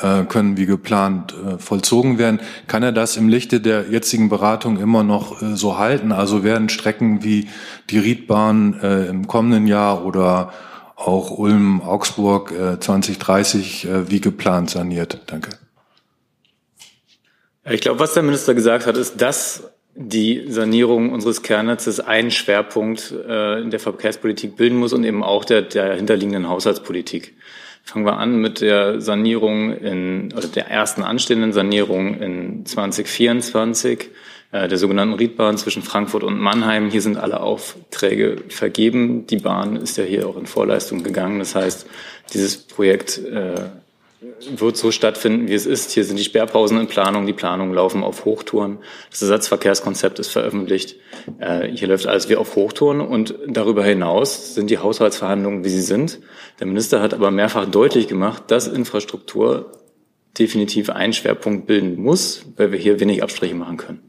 äh, 0.00 0.24
können 0.24 0.56
wie 0.56 0.66
geplant 0.66 1.34
äh, 1.34 1.58
vollzogen 1.58 2.18
werden. 2.18 2.40
Kann 2.66 2.82
er 2.82 2.92
das 2.92 3.16
im 3.16 3.28
Lichte 3.28 3.60
der 3.60 3.90
jetzigen 3.90 4.28
Beratung 4.28 4.78
immer 4.78 5.04
noch 5.04 5.42
äh, 5.42 5.54
so 5.54 5.78
halten? 5.78 6.12
Also 6.12 6.44
werden 6.44 6.68
Strecken 6.68 7.22
wie 7.22 7.48
die 7.90 7.98
Riedbahn 7.98 8.80
äh, 8.82 9.06
im 9.06 9.26
kommenden 9.26 9.66
Jahr 9.66 10.04
oder 10.04 10.52
auch 10.96 11.30
Ulm-Augsburg 11.30 12.52
äh, 12.52 12.80
2030 12.80 13.86
äh, 13.86 14.10
wie 14.10 14.20
geplant 14.20 14.70
saniert? 14.70 15.20
Danke. 15.26 15.50
Ich 17.64 17.80
glaube, 17.80 18.00
was 18.00 18.14
der 18.14 18.22
Minister 18.22 18.54
gesagt 18.54 18.86
hat, 18.86 18.96
ist, 18.96 19.20
dass 19.20 19.71
die 19.94 20.44
Sanierung 20.48 21.12
unseres 21.12 21.42
Kernnetzes 21.42 22.00
einen 22.00 22.30
Schwerpunkt 22.30 23.12
äh, 23.12 23.60
in 23.60 23.70
der 23.70 23.80
Verkehrspolitik 23.80 24.56
bilden 24.56 24.78
muss 24.78 24.92
und 24.92 25.04
eben 25.04 25.22
auch 25.22 25.44
der, 25.44 25.62
der 25.62 25.94
hinterliegenden 25.94 26.48
Haushaltspolitik. 26.48 27.34
Fangen 27.84 28.06
wir 28.06 28.16
an 28.16 28.40
mit 28.40 28.60
der 28.60 29.00
Sanierung 29.00 29.76
in, 29.76 30.32
oder 30.36 30.48
der 30.48 30.68
ersten 30.68 31.02
anstehenden 31.02 31.52
Sanierung 31.52 32.20
in 32.20 32.64
2024 32.64 34.08
äh, 34.52 34.68
der 34.68 34.78
sogenannten 34.78 35.14
Riedbahn 35.14 35.58
zwischen 35.58 35.82
Frankfurt 35.82 36.22
und 36.22 36.38
Mannheim. 36.38 36.90
Hier 36.90 37.02
sind 37.02 37.18
alle 37.18 37.40
Aufträge 37.40 38.36
vergeben. 38.48 39.26
Die 39.26 39.38
Bahn 39.38 39.76
ist 39.76 39.98
ja 39.98 40.04
hier 40.04 40.28
auch 40.28 40.36
in 40.36 40.46
Vorleistung 40.46 41.02
gegangen. 41.02 41.38
Das 41.38 41.54
heißt, 41.54 41.86
dieses 42.32 42.56
Projekt 42.56 43.18
äh, 43.18 43.54
wird 44.56 44.76
so 44.76 44.90
stattfinden, 44.90 45.48
wie 45.48 45.54
es 45.54 45.66
ist. 45.66 45.90
Hier 45.90 46.04
sind 46.04 46.18
die 46.18 46.24
Sperrpausen 46.24 46.78
in 46.78 46.86
Planung, 46.86 47.26
die 47.26 47.32
Planungen 47.32 47.74
laufen 47.74 48.04
auf 48.04 48.24
Hochtouren. 48.24 48.78
Das 49.10 49.22
Ersatzverkehrskonzept 49.22 50.18
ist 50.18 50.28
veröffentlicht. 50.28 50.96
Äh, 51.38 51.68
hier 51.68 51.88
läuft 51.88 52.06
alles 52.06 52.28
wie 52.28 52.36
auf 52.36 52.54
Hochtouren 52.54 53.00
und 53.00 53.34
darüber 53.48 53.84
hinaus 53.84 54.54
sind 54.54 54.70
die 54.70 54.78
Haushaltsverhandlungen, 54.78 55.64
wie 55.64 55.70
sie 55.70 55.82
sind. 55.82 56.20
Der 56.60 56.66
Minister 56.66 57.02
hat 57.02 57.14
aber 57.14 57.30
mehrfach 57.30 57.66
deutlich 57.66 58.08
gemacht, 58.08 58.44
dass 58.48 58.68
Infrastruktur 58.68 59.72
definitiv 60.38 60.90
einen 60.90 61.12
Schwerpunkt 61.12 61.66
bilden 61.66 62.00
muss, 62.00 62.44
weil 62.56 62.72
wir 62.72 62.78
hier 62.78 63.00
wenig 63.00 63.22
Abstriche 63.22 63.54
machen 63.54 63.76
können. 63.76 64.02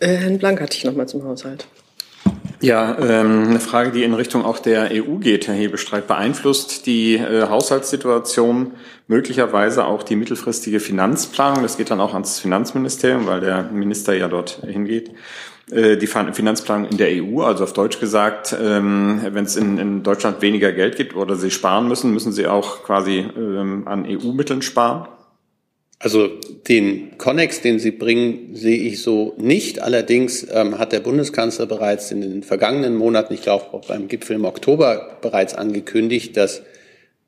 Äh, 0.00 0.16
Herrn 0.16 0.38
Blank 0.38 0.60
hatte 0.60 0.76
ich 0.76 0.84
noch 0.84 0.94
mal 0.94 1.06
zum 1.06 1.24
Haushalt. 1.24 1.66
Ja, 2.60 2.98
ähm, 2.98 3.50
eine 3.50 3.60
Frage, 3.60 3.92
die 3.92 4.02
in 4.02 4.14
Richtung 4.14 4.44
auch 4.44 4.58
der 4.58 4.90
EU 4.90 5.18
geht, 5.18 5.46
Herr 5.46 5.54
Hebestreit. 5.54 6.08
Beeinflusst 6.08 6.86
die 6.86 7.14
äh, 7.14 7.48
Haushaltssituation 7.48 8.72
möglicherweise 9.06 9.84
auch 9.84 10.02
die 10.02 10.16
mittelfristige 10.16 10.80
Finanzplanung? 10.80 11.62
Das 11.62 11.76
geht 11.76 11.92
dann 11.92 12.00
auch 12.00 12.14
ans 12.14 12.40
Finanzministerium, 12.40 13.26
weil 13.26 13.40
der 13.40 13.62
Minister 13.64 14.12
ja 14.14 14.26
dort 14.26 14.60
hingeht. 14.66 15.12
Äh, 15.70 15.98
die 15.98 16.08
Finanzplanung 16.08 16.88
in 16.88 16.96
der 16.96 17.22
EU, 17.22 17.42
also 17.42 17.62
auf 17.62 17.74
Deutsch 17.74 18.00
gesagt, 18.00 18.56
ähm, 18.60 19.20
wenn 19.30 19.44
es 19.44 19.54
in, 19.54 20.02
Deutschland 20.02 20.42
weniger 20.42 20.72
Geld 20.72 20.96
gibt 20.96 21.14
oder 21.14 21.36
Sie 21.36 21.52
sparen 21.52 21.86
müssen, 21.86 22.12
müssen 22.12 22.32
Sie 22.32 22.48
auch 22.48 22.82
quasi 22.82 23.24
ähm, 23.36 23.86
an 23.86 24.04
EU-Mitteln 24.04 24.62
sparen? 24.62 25.06
Also 26.00 26.28
den 26.68 27.18
Konnex, 27.18 27.60
den 27.60 27.80
Sie 27.80 27.90
bringen, 27.90 28.54
sehe 28.54 28.78
ich 28.78 29.02
so 29.02 29.34
nicht. 29.36 29.82
Allerdings 29.82 30.46
ähm, 30.52 30.78
hat 30.78 30.92
der 30.92 31.00
Bundeskanzler 31.00 31.66
bereits 31.66 32.12
in 32.12 32.20
den 32.20 32.42
vergangenen 32.44 32.96
Monaten, 32.96 33.34
ich 33.34 33.42
glaube 33.42 33.64
auch 33.72 33.86
beim 33.86 34.06
Gipfel 34.06 34.36
im 34.36 34.44
Oktober 34.44 35.18
bereits 35.20 35.54
angekündigt, 35.54 36.36
dass 36.36 36.62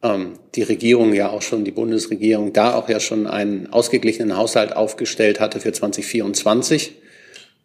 ähm, 0.05 0.35
die 0.55 0.62
Regierung 0.62 1.12
ja 1.12 1.31
auch 1.31 1.43
schon, 1.43 1.64
die 1.64 1.73
Bundesregierung 1.73 2.53
da 2.53 2.75
auch 2.75 2.89
ja 2.89 3.01
schon 3.01 3.27
einen 3.27 3.73
ausgeglichenen 3.73 4.37
Haushalt 4.37 4.77
aufgestellt 4.77 5.41
hatte 5.41 5.59
für 5.59 5.73
2024 5.73 6.93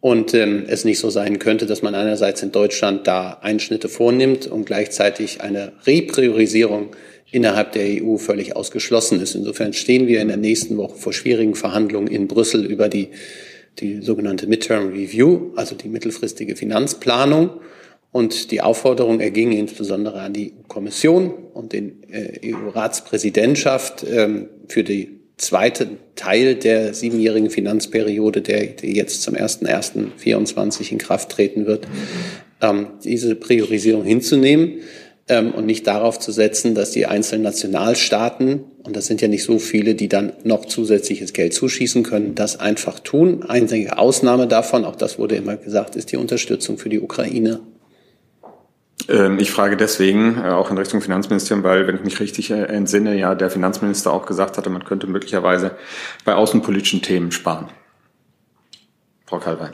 und 0.00 0.34
ähm, 0.34 0.64
es 0.66 0.84
nicht 0.84 0.98
so 0.98 1.10
sein 1.10 1.38
könnte, 1.38 1.66
dass 1.66 1.82
man 1.82 1.94
einerseits 1.94 2.42
in 2.42 2.52
Deutschland 2.52 3.06
da 3.06 3.38
Einschnitte 3.42 3.88
vornimmt 3.88 4.46
und 4.46 4.66
gleichzeitig 4.66 5.40
eine 5.40 5.72
Repriorisierung 5.86 6.90
innerhalb 7.30 7.72
der 7.72 8.02
EU 8.02 8.16
völlig 8.16 8.54
ausgeschlossen 8.54 9.20
ist. 9.20 9.34
Insofern 9.34 9.72
stehen 9.72 10.06
wir 10.06 10.20
in 10.20 10.28
der 10.28 10.36
nächsten 10.36 10.76
Woche 10.76 10.96
vor 10.96 11.12
schwierigen 11.12 11.54
Verhandlungen 11.54 12.08
in 12.08 12.28
Brüssel 12.28 12.64
über 12.64 12.88
die, 12.88 13.08
die 13.78 14.00
sogenannte 14.02 14.46
Midterm 14.46 14.88
Review, 14.88 15.52
also 15.56 15.74
die 15.74 15.88
mittelfristige 15.88 16.56
Finanzplanung. 16.56 17.50
Und 18.12 18.50
die 18.50 18.62
Aufforderung 18.62 19.20
erging 19.20 19.52
insbesondere 19.52 20.20
an 20.20 20.32
die 20.32 20.54
Kommission 20.68 21.34
und 21.52 21.72
den 21.72 22.02
äh, 22.10 22.52
EU-Ratspräsidentschaft 22.54 24.06
ähm, 24.08 24.48
für 24.68 24.84
die 24.84 25.20
zweite 25.36 25.88
Teil 26.14 26.54
der 26.54 26.94
siebenjährigen 26.94 27.50
Finanzperiode, 27.50 28.40
der, 28.40 28.64
die 28.64 28.94
jetzt 28.94 29.20
zum 29.20 29.34
1.1.24 29.34 30.92
in 30.92 30.98
Kraft 30.98 31.30
treten 31.30 31.66
wird, 31.66 31.86
ähm, 32.62 32.86
diese 33.04 33.34
Priorisierung 33.34 34.04
hinzunehmen 34.04 34.80
ähm, 35.28 35.52
und 35.52 35.66
nicht 35.66 35.86
darauf 35.86 36.18
zu 36.18 36.32
setzen, 36.32 36.74
dass 36.74 36.92
die 36.92 37.06
einzelnen 37.06 37.42
Nationalstaaten, 37.42 38.64
und 38.84 38.96
das 38.96 39.06
sind 39.06 39.20
ja 39.20 39.28
nicht 39.28 39.44
so 39.44 39.58
viele, 39.58 39.94
die 39.94 40.08
dann 40.08 40.32
noch 40.44 40.64
zusätzliches 40.64 41.32
Geld 41.32 41.54
zuschießen 41.54 42.02
können, 42.02 42.34
das 42.34 42.60
einfach 42.60 43.00
tun. 43.00 43.42
Einzige 43.42 43.98
Ausnahme 43.98 44.46
davon, 44.46 44.84
auch 44.84 44.96
das 44.96 45.18
wurde 45.18 45.36
immer 45.36 45.56
gesagt, 45.56 45.96
ist 45.96 46.12
die 46.12 46.16
Unterstützung 46.16 46.78
für 46.78 46.88
die 46.88 47.00
Ukraine. 47.00 47.60
Ähm, 49.08 49.38
ich 49.38 49.50
frage 49.50 49.76
deswegen 49.76 50.38
äh, 50.38 50.50
auch 50.50 50.70
in 50.70 50.78
Richtung 50.78 51.00
Finanzministerium, 51.00 51.64
weil, 51.64 51.86
wenn 51.86 51.96
ich 51.96 52.04
mich 52.04 52.20
richtig 52.20 52.50
äh, 52.50 52.62
entsinne, 52.62 53.16
ja 53.16 53.34
der 53.34 53.50
Finanzminister 53.50 54.12
auch 54.12 54.26
gesagt 54.26 54.56
hatte, 54.56 54.70
man 54.70 54.84
könnte 54.84 55.06
möglicherweise 55.06 55.72
bei 56.24 56.34
außenpolitischen 56.34 57.02
Themen 57.02 57.30
sparen. 57.30 57.68
Frau 59.26 59.38
Kalwein. 59.38 59.72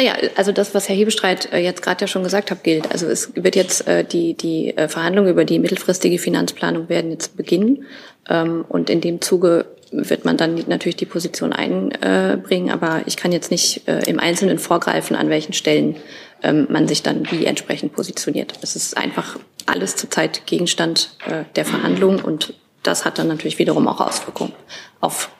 Naja, 0.00 0.14
also 0.34 0.50
das, 0.50 0.74
was 0.74 0.88
Herr 0.88 0.96
Hebestreit 0.96 1.52
äh, 1.52 1.58
jetzt 1.58 1.82
gerade 1.82 2.00
ja 2.00 2.06
schon 2.06 2.22
gesagt 2.22 2.50
hat, 2.50 2.64
gilt. 2.64 2.90
Also 2.90 3.06
es 3.06 3.32
wird 3.34 3.54
jetzt 3.54 3.86
äh, 3.86 4.02
die, 4.02 4.32
die 4.32 4.74
äh, 4.74 4.88
Verhandlungen 4.88 5.28
über 5.28 5.44
die 5.44 5.58
mittelfristige 5.58 6.18
Finanzplanung 6.18 6.88
werden 6.88 7.10
jetzt 7.10 7.36
beginnen. 7.36 7.84
Ähm, 8.26 8.64
und 8.66 8.88
in 8.88 9.02
dem 9.02 9.20
Zuge 9.20 9.66
wird 9.90 10.24
man 10.24 10.38
dann 10.38 10.64
natürlich 10.68 10.96
die 10.96 11.04
Position 11.04 11.52
einbringen. 11.52 12.70
Aber 12.70 13.02
ich 13.04 13.18
kann 13.18 13.30
jetzt 13.30 13.50
nicht 13.50 13.82
im 14.06 14.20
Einzelnen 14.20 14.58
vorgreifen, 14.58 15.16
an 15.16 15.28
welchen 15.28 15.52
Stellen 15.52 15.96
ähm, 16.42 16.66
man 16.70 16.88
sich 16.88 17.02
dann 17.02 17.30
wie 17.30 17.44
entsprechend 17.44 17.92
positioniert. 17.92 18.54
Es 18.62 18.76
ist 18.76 18.96
einfach 18.96 19.38
alles 19.66 19.96
zurzeit 19.96 20.46
Gegenstand 20.46 21.16
der 21.56 21.64
Verhandlungen 21.64 22.20
und 22.20 22.54
das 22.84 23.04
hat 23.04 23.18
dann 23.18 23.26
natürlich 23.26 23.58
wiederum 23.58 23.88
auch 23.88 24.00
Auswirkungen 24.00 24.52
auf 25.00 25.30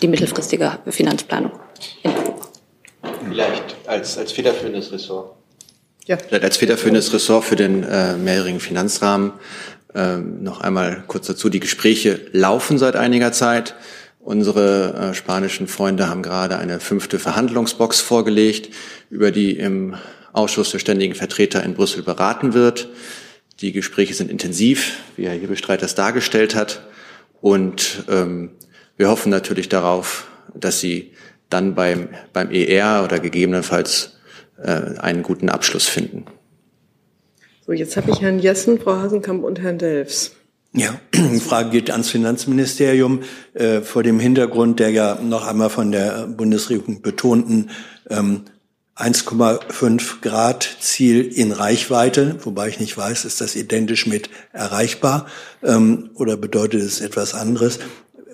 die 0.00 0.08
mittelfristige 0.08 0.78
Finanzplanung. 0.86 1.52
Vielleicht 3.24 3.77
als, 3.88 4.18
als 4.18 4.32
federführendes 4.32 4.92
Ressort. 4.92 5.36
Ja. 6.06 6.16
Vielleicht 6.16 6.44
als 6.44 6.56
federführendes 6.56 7.12
Ressort 7.12 7.44
für 7.44 7.56
den 7.56 7.82
äh, 7.82 8.16
mehrjährigen 8.16 8.60
Finanzrahmen. 8.60 9.32
Ähm, 9.94 10.42
noch 10.42 10.60
einmal 10.60 11.04
kurz 11.06 11.26
dazu. 11.26 11.48
Die 11.48 11.60
Gespräche 11.60 12.20
laufen 12.32 12.78
seit 12.78 12.96
einiger 12.96 13.32
Zeit. 13.32 13.74
Unsere 14.20 14.94
äh, 14.94 15.14
spanischen 15.14 15.68
Freunde 15.68 16.08
haben 16.08 16.22
gerade 16.22 16.58
eine 16.58 16.80
fünfte 16.80 17.18
Verhandlungsbox 17.18 18.00
vorgelegt, 18.00 18.74
über 19.10 19.30
die 19.30 19.52
im 19.52 19.96
Ausschuss 20.32 20.70
der 20.70 20.78
ständigen 20.78 21.14
Vertreter 21.14 21.62
in 21.62 21.74
Brüssel 21.74 22.02
beraten 22.02 22.52
wird. 22.54 22.88
Die 23.60 23.72
Gespräche 23.72 24.14
sind 24.14 24.30
intensiv, 24.30 24.98
wie 25.16 25.26
Herr 25.26 25.34
Hebestreit 25.34 25.82
das 25.82 25.94
dargestellt 25.94 26.54
hat. 26.54 26.82
Und 27.40 28.04
ähm, 28.08 28.50
wir 28.96 29.08
hoffen 29.08 29.30
natürlich 29.30 29.68
darauf, 29.68 30.26
dass 30.54 30.80
sie 30.80 31.12
dann 31.50 31.74
beim, 31.74 32.08
beim 32.32 32.50
ER 32.50 33.02
oder 33.04 33.18
gegebenenfalls 33.18 34.18
äh, 34.62 34.98
einen 34.98 35.22
guten 35.22 35.48
Abschluss 35.48 35.86
finden. 35.86 36.24
So, 37.66 37.72
jetzt 37.72 37.96
habe 37.96 38.10
ich 38.10 38.20
Herrn 38.20 38.38
Jessen, 38.38 38.80
Frau 38.80 38.96
Hasenkamp 38.96 39.44
und 39.44 39.60
Herrn 39.60 39.78
Delfs. 39.78 40.32
Ja, 40.72 41.00
die 41.14 41.40
Frage 41.40 41.70
geht 41.70 41.90
ans 41.90 42.10
Finanzministerium 42.10 43.20
äh, 43.54 43.80
vor 43.80 44.02
dem 44.02 44.20
Hintergrund 44.20 44.80
der 44.80 44.90
ja 44.90 45.18
noch 45.20 45.46
einmal 45.46 45.70
von 45.70 45.92
der 45.92 46.26
Bundesregierung 46.26 47.02
betonten 47.02 47.70
ähm, 48.10 48.42
1,5 48.96 50.22
Grad 50.22 50.68
Ziel 50.80 51.20
in 51.22 51.52
Reichweite, 51.52 52.36
wobei 52.42 52.68
ich 52.68 52.80
nicht 52.80 52.98
weiß, 52.98 53.26
ist 53.26 53.40
das 53.40 53.54
identisch 53.54 54.06
mit 54.06 54.28
erreichbar 54.52 55.26
ähm, 55.62 56.10
oder 56.14 56.36
bedeutet 56.36 56.82
es 56.82 57.00
etwas 57.00 57.32
anderes? 57.32 57.78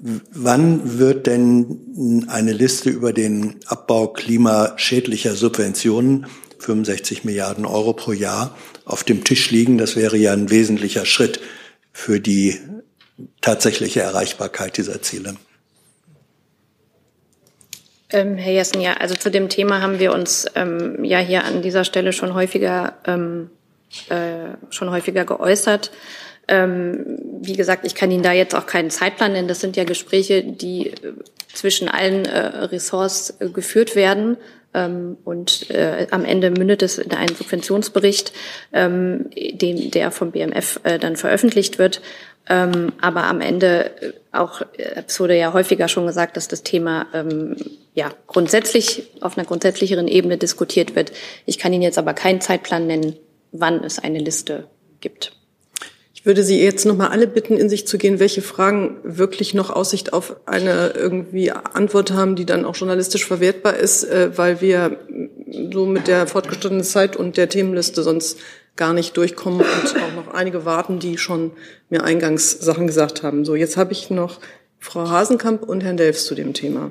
Wann 0.01 0.99
wird 0.99 1.27
denn 1.27 2.27
eine 2.29 2.53
Liste 2.53 2.91
über 2.91 3.13
den 3.13 3.57
Abbau 3.67 4.09
klimaschädlicher 4.09 5.35
Subventionen, 5.35 6.27
65 6.59 7.25
Milliarden 7.25 7.65
Euro 7.65 7.93
pro 7.93 8.13
Jahr, 8.13 8.57
auf 8.85 9.05
dem 9.05 9.25
Tisch 9.25 9.51
liegen. 9.51 9.79
Das 9.79 9.97
wäre 9.97 10.17
ja 10.17 10.33
ein 10.33 10.51
wesentlicher 10.51 11.07
Schritt 11.07 11.41
für 11.93 12.21
die 12.21 12.59
tatsächliche 13.41 14.01
Erreichbarkeit 14.01 14.77
dieser 14.77 15.01
Ziele. 15.03 15.37
Ähm, 18.11 18.37
Herr 18.37 18.53
Jessen, 18.53 18.81
ja, 18.81 18.95
also 18.95 19.15
zu 19.15 19.31
dem 19.31 19.49
Thema 19.49 19.81
haben 19.81 19.99
wir 19.99 20.13
uns 20.13 20.47
ähm, 20.55 21.05
ja 21.05 21.19
hier 21.19 21.45
an 21.45 21.63
dieser 21.63 21.85
Stelle 21.85 22.13
schon 22.13 22.35
häufiger, 22.35 22.95
ähm, 23.07 23.51
äh, 24.09 24.57
schon 24.71 24.91
häufiger 24.91 25.25
geäußert. 25.25 25.91
Ähm, 26.47 27.19
wie 27.47 27.57
gesagt, 27.57 27.87
ich 27.87 27.95
kann 27.95 28.11
Ihnen 28.11 28.23
da 28.23 28.33
jetzt 28.33 28.55
auch 28.55 28.67
keinen 28.67 28.91
Zeitplan 28.91 29.33
nennen. 29.33 29.49
Das 29.49 29.61
sind 29.61 29.77
ja 29.77 29.85
Gespräche, 29.85 30.43
die 30.43 30.91
äh, 30.91 31.15
zwischen 31.53 31.89
allen 31.89 32.25
äh, 32.25 32.39
Ressorts 32.39 33.37
äh, 33.41 33.49
geführt 33.49 33.97
werden. 33.97 34.37
Ähm, 34.75 35.17
und 35.25 35.71
äh, 35.71 36.09
am 36.11 36.25
Ende 36.25 36.51
mündet 36.51 36.83
es 36.83 36.99
in 36.99 37.13
einen 37.13 37.35
Subventionsbericht, 37.35 38.33
ähm, 38.73 39.31
dem, 39.35 39.91
der 39.91 40.11
vom 40.11 40.33
BMF 40.33 40.81
äh, 40.83 40.99
dann 40.99 41.17
veröffentlicht 41.17 41.79
wird. 41.79 42.01
Ähm, 42.47 42.93
aber 43.01 43.25
am 43.25 43.41
Ende 43.41 43.91
äh, 44.03 44.13
auch, 44.33 44.61
äh, 44.61 45.03
es 45.07 45.19
wurde 45.19 45.39
ja 45.39 45.53
häufiger 45.53 45.89
schon 45.89 46.07
gesagt, 46.07 46.37
dass 46.37 46.49
das 46.49 46.63
Thema 46.63 47.07
ähm, 47.15 47.57
ja 47.95 48.11
grundsätzlich 48.27 49.09
auf 49.21 49.39
einer 49.39 49.47
grundsätzlicheren 49.47 50.09
Ebene 50.09 50.37
diskutiert 50.37 50.95
wird. 50.95 51.13
Ich 51.47 51.59
kann 51.59 51.73
Ihnen 51.73 51.83
jetzt 51.83 51.99
aber 51.99 52.13
keinen 52.13 52.43
Zeitplan 52.43 52.87
nennen, 52.87 53.17
wann 53.53 53.83
es 53.83 53.99
eine 53.99 54.19
Liste 54.19 54.67
gibt. 55.01 55.33
Ich 56.25 56.27
würde 56.27 56.43
Sie 56.43 56.59
jetzt 56.59 56.87
noch 56.87 56.97
mal 56.97 57.09
alle 57.09 57.27
bitten, 57.27 57.59
in 57.59 57.69
sich 57.69 57.87
zu 57.87 57.99
gehen, 57.99 58.19
welche 58.19 58.41
Fragen 58.41 58.97
wirklich 59.03 59.53
noch 59.53 59.69
Aussicht 59.69 60.15
auf 60.15 60.37
eine 60.47 60.95
irgendwie 60.97 61.51
Antwort 61.51 62.13
haben, 62.13 62.35
die 62.35 62.47
dann 62.47 62.65
auch 62.65 62.77
journalistisch 62.77 63.27
verwertbar 63.27 63.77
ist, 63.77 64.05
äh, 64.05 64.31
weil 64.35 64.63
wir 64.63 65.01
so 65.71 65.85
mit 65.85 66.07
der 66.07 66.27
fortgeschrittenen 66.27 66.83
Zeit 66.83 67.15
und 67.15 67.37
der 67.37 67.51
Themenliste 67.51 68.03
sonst 68.03 68.39
gar 68.75 68.95
nicht 68.95 69.19
durchkommen 69.19 69.61
und 69.61 70.03
auch 70.03 70.15
noch 70.17 70.33
einige 70.33 70.65
warten, 70.65 70.99
die 70.99 71.19
schon 71.19 71.53
mir 71.91 72.05
eingangs 72.05 72.53
Sachen 72.53 72.87
gesagt 72.87 73.23
haben. 73.23 73.45
So, 73.45 73.55
jetzt 73.55 73.77
habe 73.77 73.93
ich 73.93 74.09
noch 74.09 74.41
Frau 74.79 75.11
Hasenkamp 75.11 75.63
und 75.63 75.85
Herrn 75.85 75.99
Delfs 75.99 76.25
zu 76.25 76.35
dem 76.35 76.55
Thema. 76.55 76.91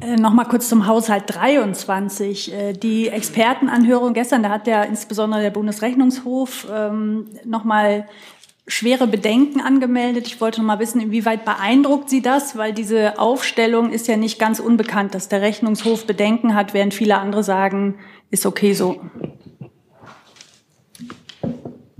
Äh, 0.00 0.16
noch 0.16 0.32
mal 0.32 0.44
kurz 0.44 0.68
zum 0.68 0.86
Haushalt 0.86 1.24
23. 1.26 2.52
Äh, 2.52 2.72
die 2.72 3.08
Expertenanhörung 3.08 4.14
gestern, 4.14 4.42
da 4.42 4.50
hat 4.50 4.66
ja 4.66 4.82
insbesondere 4.82 5.42
der 5.42 5.50
Bundesrechnungshof 5.50 6.66
ähm, 6.72 7.26
noch 7.44 7.64
mal 7.64 8.06
schwere 8.68 9.06
Bedenken 9.06 9.60
angemeldet. 9.60 10.26
Ich 10.26 10.40
wollte 10.40 10.60
noch 10.60 10.66
mal 10.66 10.78
wissen, 10.78 11.00
inwieweit 11.00 11.44
beeindruckt 11.44 12.10
Sie 12.10 12.20
das, 12.20 12.56
weil 12.56 12.72
diese 12.72 13.18
Aufstellung 13.18 13.90
ist 13.92 14.08
ja 14.08 14.16
nicht 14.16 14.38
ganz 14.38 14.58
unbekannt, 14.58 15.14
dass 15.14 15.28
der 15.28 15.40
Rechnungshof 15.40 16.06
Bedenken 16.06 16.54
hat, 16.54 16.74
während 16.74 16.92
viele 16.92 17.18
andere 17.18 17.44
sagen, 17.44 17.96
ist 18.30 18.44
okay 18.44 18.72
so. 18.72 19.00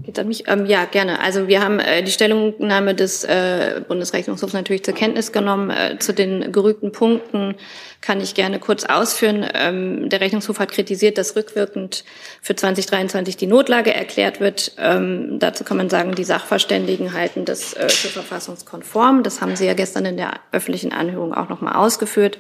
Geht 0.07 0.21
an 0.21 0.29
mich? 0.29 0.45
Ähm, 0.47 0.67
ja, 0.67 0.85
gerne. 0.85 1.19
Also 1.21 1.49
wir 1.49 1.61
haben 1.61 1.81
äh, 1.81 2.01
die 2.01 2.13
Stellungnahme 2.13 2.95
des 2.95 3.25
äh, 3.25 3.81
Bundesrechnungshofs 3.89 4.53
natürlich 4.53 4.85
zur 4.85 4.95
Kenntnis 4.95 5.33
genommen. 5.33 5.71
Äh, 5.71 5.99
zu 5.99 6.15
den 6.15 6.53
gerügten 6.53 6.93
Punkten 6.93 7.57
kann 8.03 8.21
ich 8.21 8.37
gerne 8.37 8.61
kurz 8.61 8.85
ausführen. 8.85 9.45
Ähm, 9.53 10.09
der 10.09 10.21
Rechnungshof 10.21 10.61
hat 10.61 10.71
kritisiert, 10.71 11.19
dass 11.19 11.35
rückwirkend 11.35 12.05
für 12.41 12.55
2023 12.55 13.37
die 13.37 13.49
Notlage 13.49 13.93
erklärt 13.93 14.39
wird. 14.39 14.77
Ähm, 14.79 15.41
dazu 15.41 15.65
kann 15.65 15.77
man 15.77 15.91
sagen, 15.91 16.15
die 16.15 16.23
Sachverständigen 16.23 17.13
halten 17.13 17.45
das 17.45 17.75
äh, 17.75 17.89
für 17.89 18.07
verfassungskonform. 18.07 19.25
Das 19.25 19.41
haben 19.41 19.57
Sie 19.57 19.67
ja 19.67 19.75
gestern 19.75 20.05
in 20.05 20.17
der 20.17 20.35
öffentlichen 20.53 20.93
Anhörung 20.93 21.35
auch 21.35 21.49
nochmal 21.49 21.75
ausgeführt. 21.75 22.39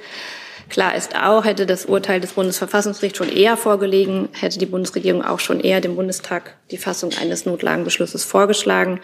Klar 0.69 0.97
ist 0.97 1.15
auch, 1.15 1.45
hätte 1.45 1.65
das 1.65 1.87
Urteil 1.87 2.21
des 2.21 2.33
Bundesverfassungsgerichts 2.33 3.19
schon 3.19 3.29
eher 3.29 3.57
vorgelegen, 3.57 4.29
hätte 4.33 4.59
die 4.59 4.67
Bundesregierung 4.67 5.25
auch 5.25 5.39
schon 5.39 5.61
eher 5.61 5.81
dem 5.81 5.95
Bundestag 5.95 6.57
die 6.71 6.77
Fassung 6.77 7.13
eines 7.21 7.47
Notlagenbeschlusses 7.47 8.25
vorgeschlagen. 8.25 9.01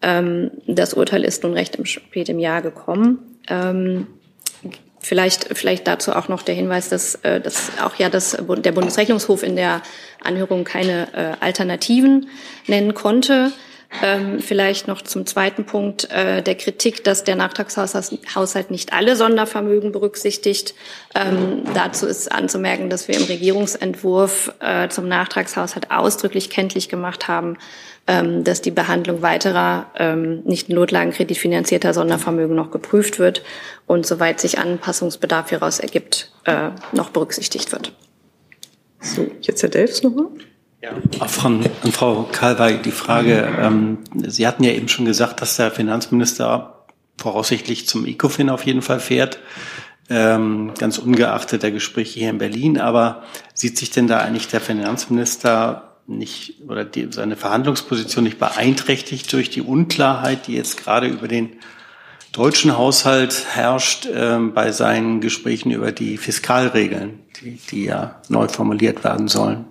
Ähm, 0.00 0.50
das 0.66 0.94
Urteil 0.94 1.24
ist 1.24 1.42
nun 1.42 1.52
recht 1.52 1.76
spät 1.86 2.28
im 2.28 2.38
Jahr 2.38 2.62
gekommen. 2.62 3.38
Ähm, 3.48 4.06
vielleicht, 4.98 5.56
vielleicht 5.56 5.86
dazu 5.86 6.12
auch 6.12 6.28
noch 6.28 6.42
der 6.42 6.54
Hinweis, 6.54 6.88
dass, 6.88 7.16
äh, 7.16 7.40
dass 7.40 7.72
auch 7.82 7.96
ja 7.96 8.08
das, 8.08 8.36
der 8.38 8.72
Bundesrechnungshof 8.72 9.42
in 9.42 9.56
der 9.56 9.82
Anhörung 10.22 10.64
keine 10.64 11.08
äh, 11.12 11.44
Alternativen 11.44 12.28
nennen 12.66 12.94
konnte. 12.94 13.52
Ähm, 14.02 14.40
vielleicht 14.40 14.88
noch 14.88 15.02
zum 15.02 15.24
zweiten 15.26 15.64
Punkt 15.64 16.10
äh, 16.10 16.42
der 16.42 16.56
Kritik, 16.56 17.04
dass 17.04 17.24
der 17.24 17.36
Nachtragshaushalt 17.36 18.70
nicht 18.70 18.92
alle 18.92 19.16
Sondervermögen 19.16 19.92
berücksichtigt. 19.92 20.74
Ähm, 21.14 21.62
dazu 21.74 22.06
ist 22.06 22.32
anzumerken, 22.32 22.90
dass 22.90 23.08
wir 23.08 23.16
im 23.16 23.24
Regierungsentwurf 23.24 24.52
äh, 24.60 24.88
zum 24.88 25.06
Nachtragshaushalt 25.06 25.90
ausdrücklich 25.90 26.50
kenntlich 26.50 26.88
gemacht 26.88 27.28
haben, 27.28 27.56
ähm, 28.06 28.42
dass 28.42 28.60
die 28.60 28.72
Behandlung 28.72 29.22
weiterer 29.22 29.86
ähm, 29.96 30.42
nicht 30.44 30.68
Notlagenkredit 30.68 31.38
finanzierter 31.38 31.94
Sondervermögen 31.94 32.56
noch 32.56 32.70
geprüft 32.70 33.18
wird 33.18 33.42
und 33.86 34.06
soweit 34.06 34.40
sich 34.40 34.58
Anpassungsbedarf 34.58 35.50
hieraus 35.50 35.78
ergibt, 35.78 36.32
äh, 36.44 36.70
noch 36.92 37.10
berücksichtigt 37.10 37.70
wird. 37.70 37.92
So, 39.00 39.26
jetzt 39.40 39.62
Herr 39.62 39.68
Delfs 39.68 40.02
nochmal. 40.02 40.28
Ja. 40.84 40.92
Auch 41.20 41.30
von, 41.30 41.64
an 41.82 41.92
Frau 41.92 42.28
Kalwey 42.30 42.76
die 42.82 42.90
Frage, 42.90 43.48
ähm, 43.58 43.98
Sie 44.14 44.46
hatten 44.46 44.64
ja 44.64 44.72
eben 44.72 44.88
schon 44.88 45.06
gesagt, 45.06 45.40
dass 45.40 45.56
der 45.56 45.70
Finanzminister 45.70 46.84
voraussichtlich 47.16 47.88
zum 47.88 48.04
ECOFIN 48.04 48.50
auf 48.50 48.66
jeden 48.66 48.82
Fall 48.82 49.00
fährt, 49.00 49.38
ähm, 50.10 50.72
ganz 50.78 50.98
ungeachtet 50.98 51.62
der 51.62 51.70
Gespräche 51.70 52.20
hier 52.20 52.28
in 52.28 52.36
Berlin. 52.36 52.78
Aber 52.78 53.22
sieht 53.54 53.78
sich 53.78 53.92
denn 53.92 54.08
da 54.08 54.18
eigentlich 54.18 54.48
der 54.48 54.60
Finanzminister 54.60 55.94
nicht 56.06 56.60
oder 56.68 56.84
die, 56.84 57.08
seine 57.10 57.36
Verhandlungsposition 57.36 58.24
nicht 58.24 58.38
beeinträchtigt 58.38 59.32
durch 59.32 59.48
die 59.48 59.62
Unklarheit, 59.62 60.48
die 60.48 60.54
jetzt 60.54 60.76
gerade 60.76 61.06
über 61.06 61.28
den 61.28 61.56
deutschen 62.32 62.76
Haushalt 62.76 63.46
herrscht 63.52 64.06
ähm, 64.12 64.52
bei 64.52 64.70
seinen 64.70 65.22
Gesprächen 65.22 65.70
über 65.70 65.92
die 65.92 66.18
Fiskalregeln, 66.18 67.20
die, 67.40 67.58
die 67.70 67.84
ja 67.84 68.20
neu 68.28 68.48
formuliert 68.48 69.02
werden 69.02 69.28
sollen? 69.28 69.64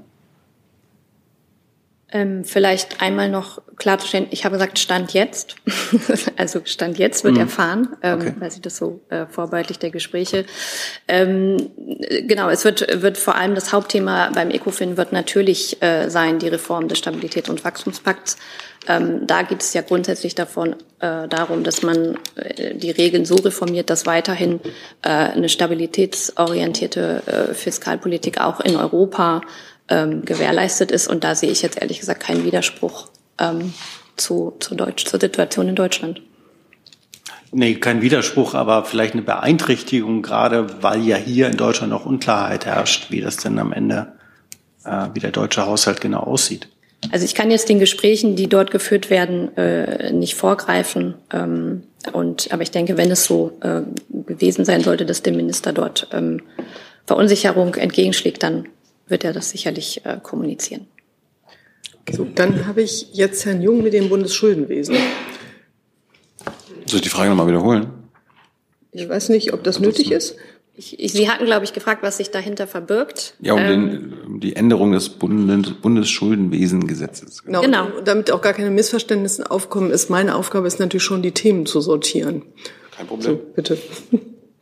Ähm, 2.15 2.43
vielleicht 2.43 3.01
einmal 3.01 3.27
noch 3.27 3.59
klarzustellen, 3.77 4.27
ich 4.29 4.45
habe 4.45 4.53
gesagt 4.53 4.77
Stand 4.77 5.13
jetzt. 5.13 5.55
also 6.37 6.61
Stand 6.63 6.99
jetzt 6.99 7.23
wird 7.23 7.33
mhm. 7.33 7.39
erfahren, 7.39 7.89
ähm, 8.03 8.19
okay. 8.19 8.33
weil 8.37 8.51
Sie 8.51 8.61
das 8.61 8.77
so 8.77 9.01
äh, 9.09 9.25
vorbildlich 9.25 9.79
der 9.79 9.89
Gespräche. 9.89 10.45
Ähm, 11.07 11.71
genau, 12.27 12.49
es 12.49 12.65
wird, 12.65 13.01
wird 13.01 13.17
vor 13.17 13.35
allem 13.35 13.55
das 13.55 13.73
Hauptthema 13.73 14.29
beim 14.31 14.51
ECOFIN 14.51 14.95
wird 14.95 15.11
natürlich 15.11 15.81
äh, 15.81 16.07
sein, 16.09 16.37
die 16.37 16.49
Reform 16.49 16.87
des 16.87 16.99
Stabilitäts- 16.99 17.49
und 17.49 17.65
Wachstumspakts. 17.65 18.37
Ähm, 18.87 19.25
da 19.25 19.41
geht 19.43 19.61
es 19.61 19.73
ja 19.73 19.81
grundsätzlich 19.81 20.35
davon, 20.35 20.75
äh, 20.99 21.27
darum, 21.27 21.63
dass 21.63 21.81
man 21.81 22.19
äh, 22.35 22.75
die 22.75 22.91
Regeln 22.91 23.25
so 23.25 23.35
reformiert, 23.35 23.89
dass 23.89 24.05
weiterhin 24.05 24.59
äh, 25.01 25.09
eine 25.09 25.49
stabilitätsorientierte 25.49 27.23
äh, 27.25 27.53
Fiskalpolitik 27.53 28.39
auch 28.39 28.59
in 28.59 28.75
Europa 28.75 29.41
ähm, 29.89 30.23
gewährleistet 30.25 30.91
ist. 30.91 31.07
Und 31.07 31.23
da 31.23 31.35
sehe 31.35 31.51
ich 31.51 31.61
jetzt 31.61 31.81
ehrlich 31.81 31.99
gesagt 31.99 32.23
keinen 32.23 32.45
Widerspruch 32.45 33.09
ähm, 33.39 33.73
zu, 34.15 34.53
zu 34.59 34.75
Deutsch, 34.75 35.05
zur 35.05 35.19
Situation 35.19 35.67
in 35.69 35.75
Deutschland. 35.75 36.21
Nee, 37.51 37.75
kein 37.75 38.01
Widerspruch, 38.01 38.55
aber 38.55 38.83
vielleicht 38.83 39.13
eine 39.13 39.21
Beeinträchtigung, 39.21 40.23
gerade 40.23 40.81
weil 40.81 41.01
ja 41.01 41.17
hier 41.17 41.47
in 41.47 41.57
Deutschland 41.57 41.91
noch 41.91 42.05
Unklarheit 42.05 42.65
herrscht, 42.65 43.11
wie 43.11 43.21
das 43.21 43.37
denn 43.37 43.59
am 43.59 43.71
Ende, 43.71 44.13
äh, 44.85 45.07
wie 45.13 45.19
der 45.19 45.31
deutsche 45.31 45.65
Haushalt 45.65 46.01
genau 46.01 46.21
aussieht. 46.21 46.67
Also 47.11 47.25
ich 47.25 47.35
kann 47.35 47.51
jetzt 47.51 47.69
den 47.69 47.79
Gesprächen, 47.79 48.35
die 48.35 48.47
dort 48.47 48.71
geführt 48.71 49.09
werden, 49.09 49.55
äh, 49.55 50.11
nicht 50.11 50.35
vorgreifen. 50.35 51.15
Ähm, 51.31 51.83
und 52.11 52.51
aber 52.51 52.63
ich 52.63 52.71
denke, 52.71 52.97
wenn 52.97 53.11
es 53.11 53.25
so 53.25 53.57
äh, 53.61 53.81
gewesen 54.09 54.65
sein 54.65 54.81
sollte, 54.81 55.05
dass 55.05 55.21
der 55.21 55.33
Minister 55.33 55.73
dort 55.73 56.07
ähm, 56.11 56.41
Verunsicherung 57.05 57.75
entgegenschlägt, 57.75 58.41
dann 58.41 58.67
wird 59.13 59.23
er 59.23 59.31
das 59.31 59.51
sicherlich 59.51 60.01
äh, 60.05 60.17
kommunizieren. 60.21 60.87
So, 62.11 62.25
dann 62.25 62.65
habe 62.65 62.81
ich 62.81 63.13
jetzt 63.13 63.45
Herrn 63.45 63.61
Jung 63.61 63.83
mit 63.83 63.93
dem 63.93 64.09
Bundesschuldenwesen. 64.09 64.95
Soll 66.87 66.95
ich 66.95 67.01
die 67.03 67.09
Frage 67.09 67.29
nochmal 67.29 67.47
wiederholen? 67.47 67.91
Ich 68.91 69.07
weiß 69.07 69.29
nicht, 69.29 69.53
ob 69.53 69.63
das 69.63 69.79
nötig 69.79 70.11
ist. 70.11 70.35
Ich, 70.75 70.99
ich, 70.99 71.13
Sie 71.13 71.29
hatten, 71.29 71.45
glaube 71.45 71.63
ich, 71.63 71.73
gefragt, 71.73 72.01
was 72.01 72.17
sich 72.17 72.31
dahinter 72.31 72.65
verbirgt. 72.65 73.35
Ja, 73.39 73.53
um, 73.53 73.59
ähm, 73.59 73.69
den, 73.69 74.13
um 74.25 74.39
die 74.39 74.55
Änderung 74.55 74.93
des 74.93 75.09
Bundes, 75.09 75.73
Bundesschuldenwesengesetzes. 75.79 77.43
Genau. 77.43 77.61
genau. 77.61 77.87
Damit 78.03 78.31
auch 78.31 78.41
gar 78.41 78.53
keine 78.53 78.71
Missverständnisse 78.71 79.51
aufkommen, 79.51 79.91
ist 79.91 80.09
meine 80.09 80.35
Aufgabe 80.35 80.65
ist 80.65 80.79
natürlich 80.79 81.03
schon, 81.03 81.21
die 81.21 81.31
Themen 81.31 81.67
zu 81.67 81.79
sortieren. 81.79 82.41
Kein 82.97 83.05
Problem. 83.05 83.35
So, 83.35 83.41
bitte. 83.55 83.77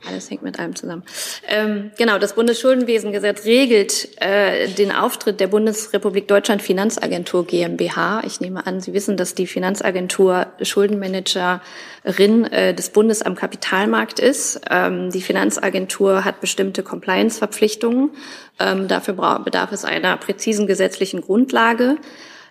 Alles 0.08 0.32
hängt 0.32 0.42
mit 0.42 0.58
allem 0.58 0.76
zusammen. 0.76 1.04
Ähm, 1.48 1.92
genau, 1.98 2.18
das 2.18 2.34
Bundesschuldenwesengesetz 2.34 3.46
regelt 3.46 4.10
äh, 4.20 4.68
den 4.68 4.92
Auftritt 4.92 5.40
der 5.40 5.48
Bundesrepublik 5.48 6.28
Deutschland 6.28 6.62
Finanzagentur 6.62 7.46
GmbH. 7.46 8.24
Ich 8.26 8.42
nehme 8.42 8.66
an, 8.66 8.82
Sie 8.82 8.94
wissen, 8.94 9.16
dass 9.16 9.36
die 9.36 9.46
Finanzagentur 9.46 10.48
Schuldenmanagerin 10.62 12.46
äh, 12.46 12.74
des 12.74 12.90
Bundes 12.90 13.22
am 13.22 13.36
Kapitalmarkt 13.36 14.20
ist. 14.20 14.62
Ähm, 14.70 15.12
die 15.12 15.22
Finanzagentur 15.22 16.26
hat 16.26 16.42
bestimmte 16.42 16.82
Compliance-Verpflichtungen. 16.82 18.10
Ähm, 18.60 18.88
dafür 18.88 19.42
bedarf 19.44 19.72
es 19.72 19.86
einer 19.86 20.18
präzisen 20.18 20.66
gesetzlichen 20.66 21.22
Grundlage. 21.22 21.98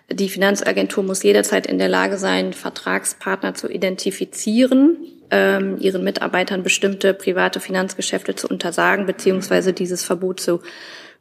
Die 0.09 0.29
Finanzagentur 0.29 1.03
muss 1.03 1.23
jederzeit 1.23 1.67
in 1.67 1.79
der 1.79 1.89
Lage 1.89 2.17
sein, 2.17 2.53
Vertragspartner 2.53 3.55
zu 3.55 3.69
identifizieren 3.69 4.97
ähm, 5.31 5.77
ihren 5.79 6.03
Mitarbeitern 6.03 6.61
bestimmte 6.61 7.13
private 7.13 7.59
Finanzgeschäfte 7.59 8.35
zu 8.35 8.47
untersagen 8.47 9.05
beziehungsweise 9.05 9.73
dieses 9.73 10.03
Verbot 10.03 10.39
zu 10.39 10.59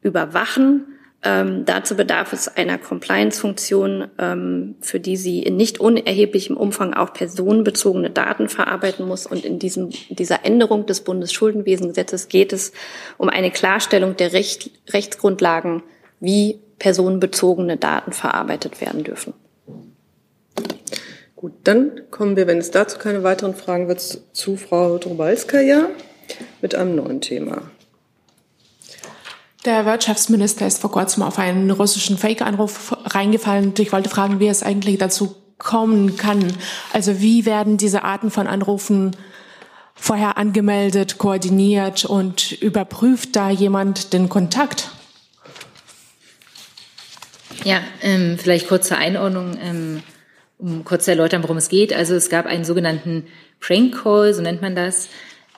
überwachen. 0.03 0.87
Ähm, 1.23 1.67
dazu 1.67 1.97
bedarf 1.97 2.33
es 2.33 2.49
einer 2.49 2.79
Compliance-Funktion, 2.79 4.09
ähm, 4.19 4.77
für 4.81 5.01
die 5.01 5.19
sie 5.19 5.43
in 5.43 5.57
nicht 5.57 5.79
unerheblichem 5.79 6.57
Umfang 6.57 6.95
auch 6.95 7.13
personenbezogene 7.13 8.09
Daten 8.09 8.49
verarbeiten 8.49 9.07
muss. 9.07 9.27
Und 9.27 9.45
in 9.45 9.59
diesem, 9.59 9.91
dieser 10.09 10.47
Änderung 10.47 10.87
des 10.87 11.03
Bundesschuldenwesengesetzes 11.03 12.29
geht 12.29 12.55
es 12.55 12.73
um 13.19 13.29
eine 13.29 13.51
Klarstellung 13.51 14.17
der 14.17 14.33
Recht, 14.33 14.71
Rechtsgrundlagen, 14.89 15.83
wie 16.21 16.59
personenbezogene 16.79 17.77
Daten 17.77 18.13
verarbeitet 18.13 18.81
werden 18.81 19.05
dürfen. 19.05 19.35
Gut, 21.41 21.55
dann 21.65 22.03
kommen 22.11 22.37
wir, 22.37 22.47
wenn 22.47 22.59
es 22.59 22.71
dazu 22.71 22.99
keine 22.99 23.23
weiteren 23.23 23.55
Fragen 23.55 23.89
wird, 23.89 24.03
zu 24.35 24.59
Frau 24.59 24.99
Drobalskaja 24.99 25.89
mit 26.61 26.75
einem 26.75 26.97
neuen 26.97 27.23
Thema. 27.23 27.63
Der 29.65 29.87
Wirtschaftsminister 29.87 30.67
ist 30.67 30.83
vor 30.83 30.93
kurzem 30.93 31.23
auf 31.23 31.39
einen 31.39 31.71
russischen 31.71 32.19
Fake-Anruf 32.19 32.95
reingefallen. 33.07 33.73
Ich 33.79 33.91
wollte 33.91 34.11
fragen, 34.11 34.39
wie 34.39 34.49
es 34.49 34.63
eigentlich 34.63 34.99
dazu 34.99 35.35
kommen 35.57 36.19
kann. 36.19 36.53
Also 36.93 37.23
wie 37.23 37.47
werden 37.47 37.79
diese 37.79 38.05
Arten 38.05 38.31
von 38.31 38.47
Anrufen 38.47 39.17
vorher 39.95 40.37
angemeldet, 40.37 41.17
koordiniert 41.17 42.05
und 42.05 42.53
überprüft 42.53 43.35
da 43.35 43.49
jemand 43.49 44.13
den 44.13 44.29
Kontakt? 44.29 44.91
Ja, 47.65 47.81
ähm, 48.03 48.37
vielleicht 48.39 48.69
kurz 48.69 48.89
zur 48.89 48.99
Einordnung. 48.99 49.57
Ähm, 49.59 50.03
um 50.61 50.85
kurz 50.85 51.07
zu 51.07 51.11
erläutern, 51.11 51.43
worum 51.43 51.57
es 51.57 51.69
geht. 51.69 51.93
Also 51.93 52.15
es 52.15 52.29
gab 52.29 52.47
einen 52.47 52.65
sogenannten 52.65 53.27
Prank 53.61 54.03
Call, 54.03 54.35
so 54.35 54.43
nennt 54.43 54.63
man 54.63 54.75
das. 54.75 55.09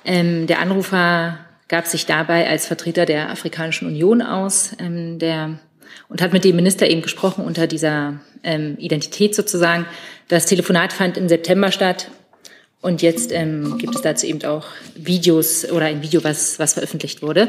Ähm, 0.04 0.46
der 0.46 0.60
Anrufer 0.60 1.38
gab 1.68 1.86
sich 1.86 2.06
dabei 2.06 2.48
als 2.48 2.66
Vertreter 2.66 3.06
der 3.06 3.30
Afrikanischen 3.30 3.88
Union 3.88 4.22
aus, 4.22 4.72
ähm, 4.78 5.18
der 5.18 5.58
und 6.08 6.22
hat 6.22 6.32
mit 6.32 6.44
dem 6.44 6.56
Minister 6.56 6.88
eben 6.88 7.02
gesprochen 7.02 7.44
unter 7.44 7.66
dieser 7.66 8.20
ähm, 8.42 8.76
Identität 8.78 9.34
sozusagen. 9.34 9.86
Das 10.28 10.46
Telefonat 10.46 10.92
fand 10.92 11.16
im 11.16 11.28
September 11.28 11.70
statt 11.70 12.10
und 12.80 13.02
jetzt 13.02 13.32
ähm, 13.32 13.78
gibt 13.78 13.94
es 13.94 14.02
dazu 14.02 14.26
eben 14.26 14.44
auch 14.44 14.66
Videos 14.94 15.70
oder 15.70 15.86
ein 15.86 16.02
Video, 16.02 16.24
was, 16.24 16.58
was 16.58 16.74
veröffentlicht 16.74 17.22
wurde. 17.22 17.48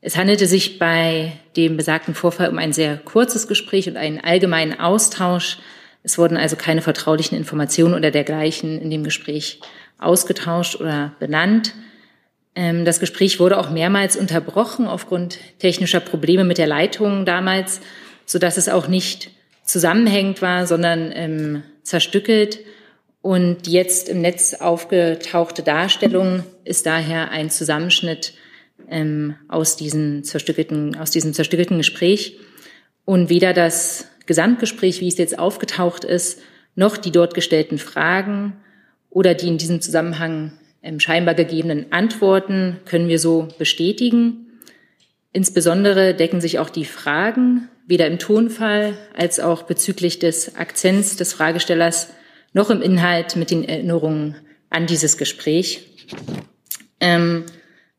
Es 0.00 0.16
handelte 0.16 0.46
sich 0.46 0.78
bei 0.78 1.32
dem 1.56 1.76
besagten 1.76 2.14
Vorfall 2.14 2.48
um 2.48 2.58
ein 2.58 2.72
sehr 2.72 2.96
kurzes 2.96 3.48
Gespräch 3.48 3.88
und 3.88 3.96
einen 3.96 4.20
allgemeinen 4.20 4.78
Austausch 4.78 5.58
es 6.06 6.18
wurden 6.18 6.36
also 6.36 6.54
keine 6.54 6.82
vertraulichen 6.82 7.36
Informationen 7.36 7.92
oder 7.92 8.12
dergleichen 8.12 8.80
in 8.80 8.90
dem 8.90 9.02
Gespräch 9.02 9.58
ausgetauscht 9.98 10.80
oder 10.80 11.16
benannt. 11.18 11.74
Ähm, 12.54 12.84
das 12.84 13.00
Gespräch 13.00 13.40
wurde 13.40 13.58
auch 13.58 13.70
mehrmals 13.70 14.16
unterbrochen 14.16 14.86
aufgrund 14.86 15.40
technischer 15.58 15.98
Probleme 15.98 16.44
mit 16.44 16.58
der 16.58 16.68
Leitung 16.68 17.26
damals, 17.26 17.80
so 18.24 18.38
dass 18.38 18.56
es 18.56 18.68
auch 18.68 18.86
nicht 18.86 19.32
zusammenhängend 19.64 20.42
war, 20.42 20.68
sondern 20.68 21.10
ähm, 21.12 21.62
zerstückelt. 21.82 22.60
Und 23.20 23.66
jetzt 23.66 24.08
im 24.08 24.20
Netz 24.20 24.54
aufgetauchte 24.54 25.64
Darstellung 25.64 26.44
ist 26.62 26.86
daher 26.86 27.32
ein 27.32 27.50
Zusammenschnitt 27.50 28.34
ähm, 28.88 29.34
aus, 29.48 29.76
diesen 29.76 30.22
zerstückelten, 30.22 30.96
aus 30.96 31.10
diesem 31.10 31.34
zerstückelten 31.34 31.78
Gespräch. 31.78 32.38
Und 33.04 33.28
weder 33.28 33.52
das 33.52 34.06
Gesamtgespräch, 34.26 35.00
wie 35.00 35.08
es 35.08 35.18
jetzt 35.18 35.38
aufgetaucht 35.38 36.04
ist, 36.04 36.40
noch 36.74 36.96
die 36.96 37.10
dort 37.10 37.34
gestellten 37.34 37.78
Fragen 37.78 38.56
oder 39.10 39.34
die 39.34 39.48
in 39.48 39.58
diesem 39.58 39.80
Zusammenhang 39.80 40.52
ähm, 40.82 41.00
scheinbar 41.00 41.34
gegebenen 41.34 41.90
Antworten 41.90 42.78
können 42.84 43.08
wir 43.08 43.18
so 43.18 43.48
bestätigen. 43.58 44.60
Insbesondere 45.32 46.14
decken 46.14 46.40
sich 46.40 46.58
auch 46.58 46.70
die 46.70 46.84
Fragen 46.84 47.68
weder 47.86 48.06
im 48.06 48.18
Tonfall 48.18 48.96
als 49.14 49.40
auch 49.40 49.62
bezüglich 49.62 50.18
des 50.18 50.56
Akzents 50.56 51.16
des 51.16 51.32
Fragestellers 51.32 52.08
noch 52.52 52.70
im 52.70 52.82
Inhalt 52.82 53.36
mit 53.36 53.50
den 53.50 53.68
Erinnerungen 53.68 54.36
an 54.70 54.86
dieses 54.86 55.16
Gespräch. 55.18 55.86
Ähm, 57.00 57.44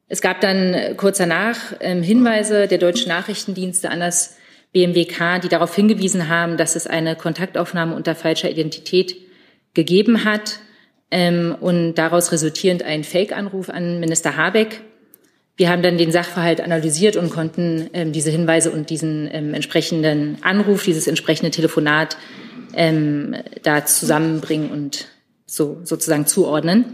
es 0.08 0.22
gab 0.22 0.42
dann 0.42 0.96
kurz 0.98 1.18
danach 1.18 1.74
ähm, 1.80 2.02
Hinweise 2.02 2.68
der 2.68 2.78
deutschen 2.78 3.10
Nachrichtendienste 3.10 3.90
an 3.90 4.00
das 4.00 4.37
BMWK, 4.78 5.42
die 5.42 5.50
darauf 5.50 5.74
hingewiesen 5.74 6.30
haben, 6.30 6.56
dass 6.56 6.76
es 6.76 6.86
eine 6.86 7.16
Kontaktaufnahme 7.16 7.96
unter 7.96 8.14
falscher 8.14 8.52
Identität 8.52 9.16
gegeben 9.74 10.24
hat 10.24 10.60
ähm, 11.10 11.56
und 11.60 11.96
daraus 11.96 12.32
resultierend 12.32 12.84
ein 12.84 13.04
Fake-Anruf 13.04 13.70
an 13.70 14.00
Minister 14.00 14.38
Habeck. 14.38 14.82
Wir 15.56 15.72
haben 15.72 15.82
dann 15.82 15.98
den 15.98 16.12
Sachverhalt 16.12 16.62
analysiert 16.62 17.16
und 17.16 17.32
konnten 17.32 17.90
ähm, 17.94 18.12
diese 18.12 18.30
Hinweise 18.30 18.70
und 18.70 18.92
diesen 18.92 19.28
ähm, 19.34 19.56
entsprechenden 19.56 20.38
Anruf, 20.44 20.84
dieses 20.84 21.08
entsprechende 21.08 21.50
Telefonat 21.50 22.16
ähm, 22.76 23.36
da 23.64 23.84
zusammenbringen 23.84 24.70
und 24.70 25.08
so 25.48 25.80
sozusagen 25.84 26.28
zuordnen. 26.28 26.86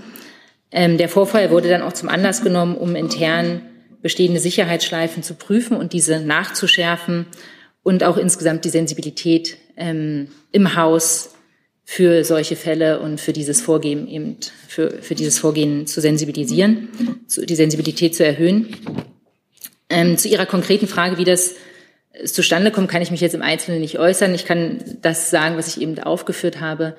Ähm, 0.72 0.98
der 0.98 1.10
Vorfall 1.10 1.52
wurde 1.52 1.68
dann 1.68 1.82
auch 1.82 1.92
zum 1.92 2.08
Anlass 2.08 2.44
genommen, 2.44 2.78
um 2.78 2.96
intern 2.96 3.62
bestehende 4.02 4.40
Sicherheitsschleifen 4.40 5.22
zu 5.22 5.34
prüfen 5.34 5.76
und 5.76 5.92
diese 5.92 6.22
nachzuschärfen 6.22 7.26
und 7.84 8.04
auch 8.04 8.18
insgesamt 8.18 8.66
die 8.66 8.70
Sensibilität 8.70 9.58
ähm, 9.78 10.30
im 10.52 10.76
Haus 10.76 11.32
für 11.86 12.24
solche 12.24 12.56
Fälle 12.56 13.02
und 13.02 13.20
für 13.20 13.34
dieses 13.34 13.62
Vorgehen 13.62 14.08
eben 14.08 14.38
für, 14.68 15.02
für 15.02 15.16
dieses 15.16 15.38
Vorgehen 15.38 15.86
zu 15.86 16.00
sensibilisieren, 16.02 16.88
zu, 17.28 17.46
die 17.46 17.56
Sensibilität 17.56 18.16
zu 18.16 18.26
erhöhen. 18.26 18.76
Ähm, 19.90 20.18
zu 20.18 20.30
Ihrer 20.30 20.46
konkreten 20.46 20.88
Frage, 20.88 21.18
wie 21.18 21.26
das 21.26 21.56
zustande 22.26 22.72
kommt, 22.72 22.90
kann 22.90 23.02
ich 23.02 23.12
mich 23.12 23.22
jetzt 23.22 23.36
im 23.36 23.42
Einzelnen 23.42 23.82
nicht 23.82 24.00
äußern. 24.00 24.34
Ich 24.34 24.46
kann 24.46 24.84
das 25.02 25.30
sagen, 25.30 25.58
was 25.58 25.68
ich 25.68 25.82
eben 25.82 26.00
aufgeführt 26.00 26.62
habe. 26.62 26.96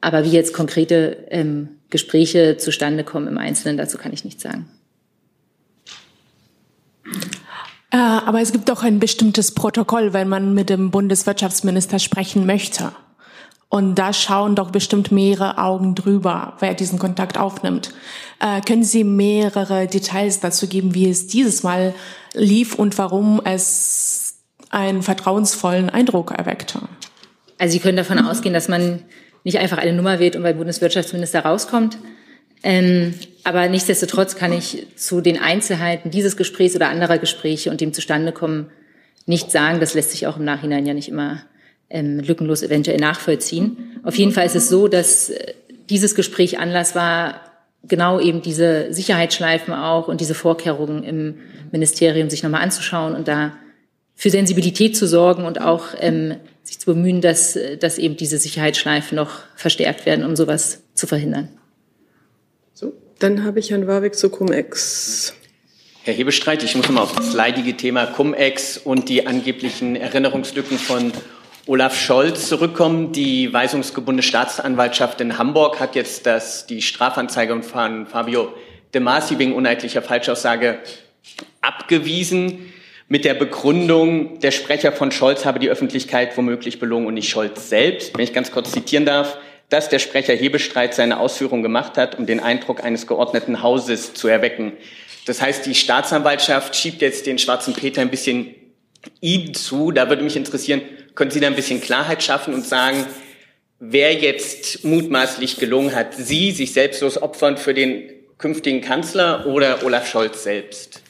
Aber 0.00 0.24
wie 0.24 0.30
jetzt 0.30 0.54
konkrete 0.54 1.26
ähm, 1.30 1.68
Gespräche 1.90 2.56
zustande 2.56 3.04
kommen 3.04 3.28
im 3.28 3.38
Einzelnen, 3.38 3.76
dazu 3.76 3.98
kann 3.98 4.12
ich 4.12 4.24
nichts 4.24 4.42
sagen. 4.42 4.68
Äh, 7.90 7.96
aber 7.96 8.40
es 8.40 8.52
gibt 8.52 8.68
doch 8.68 8.82
ein 8.82 8.98
bestimmtes 9.00 9.52
Protokoll, 9.52 10.12
wenn 10.12 10.28
man 10.28 10.54
mit 10.54 10.70
dem 10.70 10.90
Bundeswirtschaftsminister 10.90 11.98
sprechen 11.98 12.46
möchte. 12.46 12.92
Und 13.68 13.94
da 13.94 14.12
schauen 14.12 14.56
doch 14.56 14.70
bestimmt 14.70 15.12
mehrere 15.12 15.58
Augen 15.58 15.94
drüber, 15.94 16.54
wer 16.58 16.74
diesen 16.74 16.98
Kontakt 16.98 17.38
aufnimmt. 17.38 17.92
Äh, 18.40 18.60
können 18.62 18.82
Sie 18.82 19.04
mehrere 19.04 19.86
Details 19.86 20.40
dazu 20.40 20.66
geben, 20.66 20.94
wie 20.94 21.08
es 21.08 21.28
dieses 21.28 21.62
Mal 21.62 21.94
lief 22.34 22.74
und 22.74 22.98
warum 22.98 23.40
es 23.44 24.40
einen 24.70 25.02
vertrauensvollen 25.02 25.88
Eindruck 25.88 26.32
erweckte? 26.32 26.80
Also 27.58 27.72
Sie 27.72 27.78
können 27.78 27.96
davon 27.96 28.18
ausgehen, 28.18 28.54
dass 28.54 28.68
man 28.68 29.04
nicht 29.44 29.58
einfach 29.58 29.78
eine 29.78 29.92
Nummer 29.92 30.18
wählt 30.18 30.36
und 30.36 30.42
beim 30.42 30.56
Bundeswirtschaftsminister 30.56 31.44
rauskommt, 31.44 31.98
ähm, 32.62 33.14
aber 33.44 33.68
nichtsdestotrotz 33.68 34.36
kann 34.36 34.52
ich 34.52 34.86
zu 34.96 35.20
den 35.20 35.38
Einzelheiten 35.38 36.10
dieses 36.10 36.36
Gesprächs 36.36 36.76
oder 36.76 36.88
anderer 36.88 37.18
Gespräche 37.18 37.70
und 37.70 37.80
dem 37.80 37.92
Zustandekommen 37.92 38.66
nicht 39.26 39.50
sagen. 39.50 39.80
Das 39.80 39.94
lässt 39.94 40.10
sich 40.10 40.26
auch 40.26 40.36
im 40.36 40.44
Nachhinein 40.44 40.86
ja 40.86 40.94
nicht 40.94 41.08
immer 41.08 41.42
ähm, 41.88 42.20
lückenlos 42.20 42.62
eventuell 42.62 42.98
nachvollziehen. 42.98 44.00
Auf 44.02 44.16
jeden 44.16 44.32
Fall 44.32 44.46
ist 44.46 44.56
es 44.56 44.68
so, 44.68 44.88
dass 44.88 45.30
äh, 45.30 45.54
dieses 45.88 46.14
Gespräch 46.14 46.58
Anlass 46.58 46.94
war, 46.94 47.40
genau 47.82 48.20
eben 48.20 48.42
diese 48.42 48.92
Sicherheitsschleifen 48.92 49.72
auch 49.72 50.08
und 50.08 50.20
diese 50.20 50.34
Vorkehrungen 50.34 51.02
im 51.02 51.38
Ministerium 51.72 52.28
sich 52.28 52.42
nochmal 52.42 52.62
anzuschauen 52.62 53.14
und 53.14 53.26
da 53.26 53.52
für 54.14 54.28
Sensibilität 54.28 54.96
zu 54.96 55.06
sorgen 55.06 55.46
und 55.46 55.62
auch 55.62 55.86
ähm, 55.98 56.36
sich 56.62 56.78
zu 56.78 56.86
bemühen, 56.86 57.22
dass, 57.22 57.58
dass 57.80 57.96
eben 57.96 58.18
diese 58.18 58.36
Sicherheitsschleifen 58.36 59.16
noch 59.16 59.40
verstärkt 59.56 60.04
werden, 60.04 60.26
um 60.26 60.36
sowas 60.36 60.82
zu 60.94 61.06
verhindern. 61.06 61.48
Dann 63.20 63.44
habe 63.44 63.58
ich 63.58 63.70
Herrn 63.70 63.86
Warwick 63.86 64.14
zu 64.14 64.30
Cum-Ex. 64.30 65.34
Herr 66.04 66.14
Hebestreit, 66.14 66.62
ich 66.62 66.74
muss 66.74 66.88
mal 66.88 67.02
auf 67.02 67.14
das 67.14 67.34
leidige 67.34 67.76
Thema 67.76 68.06
Cum-Ex 68.06 68.78
und 68.78 69.10
die 69.10 69.26
angeblichen 69.26 69.94
Erinnerungslücken 69.94 70.78
von 70.78 71.12
Olaf 71.66 72.00
Scholz 72.00 72.48
zurückkommen. 72.48 73.12
Die 73.12 73.52
weisungsgebundene 73.52 74.22
Staatsanwaltschaft 74.22 75.20
in 75.20 75.36
Hamburg 75.36 75.80
hat 75.80 75.96
jetzt 75.96 76.24
das, 76.24 76.66
die 76.66 76.80
Strafanzeige 76.80 77.62
von 77.62 78.06
Fabio 78.06 78.54
de 78.94 79.02
Masi 79.02 79.38
wegen 79.38 79.52
uneidlicher 79.54 80.00
Falschaussage 80.00 80.78
abgewiesen 81.60 82.72
mit 83.08 83.26
der 83.26 83.34
Begründung, 83.34 84.38
der 84.38 84.52
Sprecher 84.52 84.92
von 84.92 85.12
Scholz 85.12 85.44
habe 85.44 85.58
die 85.58 85.68
Öffentlichkeit 85.68 86.38
womöglich 86.38 86.78
belogen 86.78 87.06
und 87.06 87.14
nicht 87.14 87.28
Scholz 87.28 87.68
selbst. 87.68 88.16
Wenn 88.16 88.24
ich 88.24 88.32
ganz 88.32 88.50
kurz 88.50 88.72
zitieren 88.72 89.04
darf, 89.04 89.36
dass 89.70 89.88
der 89.88 90.00
Sprecher 90.00 90.34
Hebestreit 90.34 90.94
seine 90.94 91.18
Ausführungen 91.18 91.62
gemacht 91.62 91.96
hat, 91.96 92.18
um 92.18 92.26
den 92.26 92.40
Eindruck 92.40 92.84
eines 92.84 93.06
geordneten 93.06 93.62
Hauses 93.62 94.12
zu 94.14 94.28
erwecken. 94.28 94.72
Das 95.26 95.40
heißt, 95.40 95.64
die 95.64 95.74
Staatsanwaltschaft 95.74 96.76
schiebt 96.76 97.02
jetzt 97.02 97.26
den 97.26 97.38
schwarzen 97.38 97.72
Peter 97.74 98.02
ein 98.02 98.10
bisschen 98.10 98.54
ihm 99.20 99.54
zu. 99.54 99.92
Da 99.92 100.08
würde 100.08 100.22
mich 100.22 100.36
interessieren, 100.36 100.82
können 101.14 101.30
Sie 101.30 101.40
da 101.40 101.46
ein 101.46 101.54
bisschen 101.54 101.80
Klarheit 101.80 102.22
schaffen 102.22 102.52
und 102.52 102.66
sagen, 102.66 103.06
wer 103.78 104.14
jetzt 104.14 104.84
mutmaßlich 104.84 105.58
gelungen 105.58 105.94
hat, 105.94 106.14
Sie 106.14 106.50
sich 106.50 106.72
selbstlos 106.72 107.20
opfern 107.20 107.56
für 107.56 107.74
den 107.74 108.10
künftigen 108.38 108.80
Kanzler 108.80 109.46
oder 109.46 109.84
Olaf 109.84 110.08
Scholz 110.08 110.42
selbst? 110.42 111.02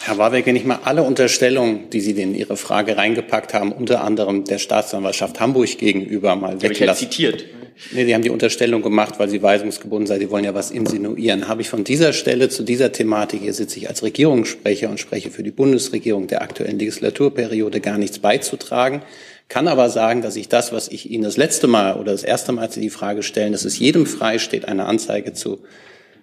Herr 0.00 0.18
Warwick, 0.18 0.44
wenn 0.44 0.56
ich 0.56 0.64
mal 0.64 0.80
alle 0.84 1.02
Unterstellungen, 1.02 1.88
die 1.90 2.00
Sie 2.00 2.10
in 2.12 2.34
Ihre 2.34 2.56
Frage 2.56 2.96
reingepackt 2.98 3.54
haben, 3.54 3.72
unter 3.72 4.04
anderem 4.04 4.44
der 4.44 4.58
Staatsanwaltschaft 4.58 5.40
Hamburg 5.40 5.78
gegenüber 5.78 6.36
mal 6.36 6.60
weglassen. 6.60 7.04
Ich 7.04 7.10
zitiert. 7.10 7.44
Nee, 7.92 8.06
Sie 8.06 8.14
haben 8.14 8.22
die 8.22 8.30
Unterstellung 8.30 8.82
gemacht, 8.82 9.18
weil 9.18 9.28
Sie 9.28 9.42
weisungsgebunden 9.42 10.06
sind. 10.06 10.20
Sie 10.20 10.30
wollen 10.30 10.44
ja 10.44 10.54
was 10.54 10.70
insinuieren. 10.70 11.48
Habe 11.48 11.62
ich 11.62 11.68
von 11.68 11.84
dieser 11.84 12.12
Stelle 12.12 12.48
zu 12.48 12.62
dieser 12.62 12.92
Thematik, 12.92 13.42
hier 13.42 13.52
sitze 13.52 13.78
ich 13.78 13.88
als 13.88 14.02
Regierungssprecher 14.02 14.88
und 14.88 14.98
spreche 14.98 15.30
für 15.30 15.42
die 15.42 15.50
Bundesregierung 15.50 16.26
der 16.26 16.42
aktuellen 16.42 16.78
Legislaturperiode, 16.78 17.80
gar 17.80 17.98
nichts 17.98 18.18
beizutragen. 18.18 19.02
Kann 19.48 19.68
aber 19.68 19.90
sagen, 19.90 20.22
dass 20.22 20.36
ich 20.36 20.48
das, 20.48 20.72
was 20.72 20.88
ich 20.88 21.10
Ihnen 21.10 21.22
das 21.22 21.36
letzte 21.36 21.66
Mal 21.66 21.96
oder 21.96 22.12
das 22.12 22.24
erste 22.24 22.52
Mal, 22.52 22.62
als 22.62 22.74
Sie 22.74 22.80
die 22.80 22.90
Frage 22.90 23.22
stellen, 23.22 23.52
dass 23.52 23.64
es 23.64 23.78
jedem 23.78 24.06
frei 24.06 24.38
steht, 24.38 24.66
eine 24.66 24.86
Anzeige 24.86 25.34
zu, 25.34 25.60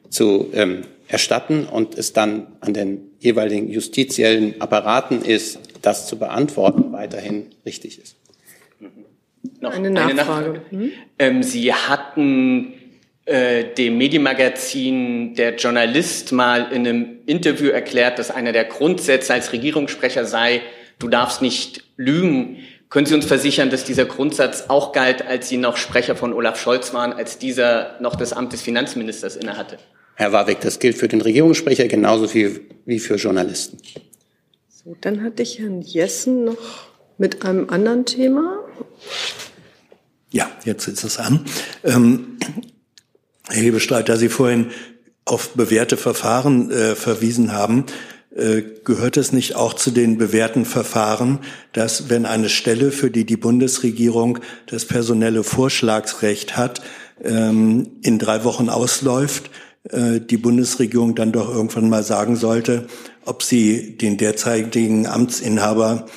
zu 0.10 0.49
ähm, 0.54 0.82
erstatten 1.08 1.66
und 1.66 1.97
es 1.97 2.14
dann 2.14 2.47
an 2.60 2.74
den 2.74 3.12
jeweiligen 3.20 3.70
justiziellen 3.70 4.60
Apparaten 4.60 5.22
ist, 5.22 5.60
das 5.82 6.08
zu 6.08 6.18
beantworten, 6.18 6.91
weiterhin 6.91 7.47
richtig 7.66 7.99
ist. 8.01 8.16
Noch 9.60 9.74
eine 9.74 9.89
Nachfrage. 9.89 10.12
Eine 10.12 10.16
Nachfrage. 10.16 10.62
Mhm. 10.72 10.91
Ähm, 11.20 11.44
Sie 11.44 11.74
hatten 11.74 12.74
äh, 13.26 13.74
dem 13.76 13.98
Medienmagazin 13.98 15.36
der 15.36 15.56
Journalist 15.56 16.32
mal 16.32 16.72
in 16.72 16.88
einem 16.88 17.20
Interview 17.26 17.70
erklärt, 17.70 18.20
dass 18.20 18.32
einer 18.32 18.52
der 18.52 18.66
Grundsätze 18.66 19.34
als 19.34 19.54
Regierungssprecher 19.54 20.26
sei, 20.26 20.62
du 21.00 21.08
darfst 21.08 21.41
nicht 21.41 21.84
lügen. 21.96 22.58
Können 22.89 23.06
Sie 23.06 23.16
uns 23.16 23.26
versichern, 23.26 23.70
dass 23.70 23.86
dieser 23.86 24.06
Grundsatz 24.06 24.66
auch 24.68 24.91
galt, 24.91 25.26
als 25.26 25.50
Sie 25.50 25.58
noch 25.58 25.78
Sprecher 25.78 26.16
von 26.16 26.34
Olaf 26.34 26.62
Scholz 26.62 26.94
waren, 26.94 27.14
als 27.14 27.38
dieser 27.38 27.98
noch 28.00 28.16
das 28.16 28.34
Amt 28.34 28.54
des 28.54 28.62
Finanzministers 28.62 29.36
innehatte? 29.36 29.78
Herr 30.16 30.32
Warwick, 30.32 30.60
das 30.62 30.80
gilt 30.80 30.98
für 30.98 31.08
den 31.08 31.22
Regierungssprecher 31.22 31.88
genauso 31.88 32.28
viel 32.28 32.62
wie 32.86 33.00
für 33.00 33.16
Journalisten. 33.16 33.80
So, 34.68 34.96
dann 35.02 35.24
hatte 35.24 35.41
ich 35.44 35.60
Herrn 35.60 35.82
Jessen 35.82 36.44
noch 36.44 36.58
mit 37.18 37.46
einem 37.46 37.70
anderen 37.70 38.06
Thema. 38.06 38.62
Ja, 40.32 40.50
jetzt 40.66 40.88
ist 40.88 41.04
es 41.04 41.20
an. 41.20 41.46
Ähm, 41.84 42.38
Herr 43.48 43.62
Hebestreit, 43.62 44.10
da 44.10 44.18
Sie 44.18 44.30
vorhin 44.30 44.72
auf 45.26 45.50
bewährte 45.50 45.98
Verfahren 45.98 46.72
äh, 46.72 46.96
verwiesen 46.96 47.54
haben, 47.54 47.86
äh, 48.36 48.64
gehört 48.84 49.18
es 49.18 49.32
nicht 49.32 49.56
auch 49.56 49.74
zu 49.74 49.92
den 49.92 50.18
bewährten 50.18 50.66
Verfahren, 50.66 51.40
dass 51.72 52.10
wenn 52.10 52.26
eine 52.26 52.50
Stelle, 52.50 52.92
für 52.92 53.12
die 53.12 53.26
die 53.26 53.38
Bundesregierung 53.38 54.40
das 54.66 54.86
personelle 54.86 55.44
Vorschlagsrecht 55.44 56.58
hat, 56.58 56.82
ähm, 57.24 57.92
in 58.02 58.18
drei 58.18 58.44
Wochen 58.44 58.70
ausläuft, 58.70 59.52
äh, 59.90 60.20
die 60.20 60.38
Bundesregierung 60.38 61.14
dann 61.14 61.32
doch 61.32 61.48
irgendwann 61.48 61.90
mal 61.90 62.04
sagen 62.04 62.36
sollte, 62.36 62.88
ob 63.24 63.44
sie 63.44 63.98
den 63.98 64.18
derzeitigen 64.18 65.06
Amtsinhaber 65.06 66.08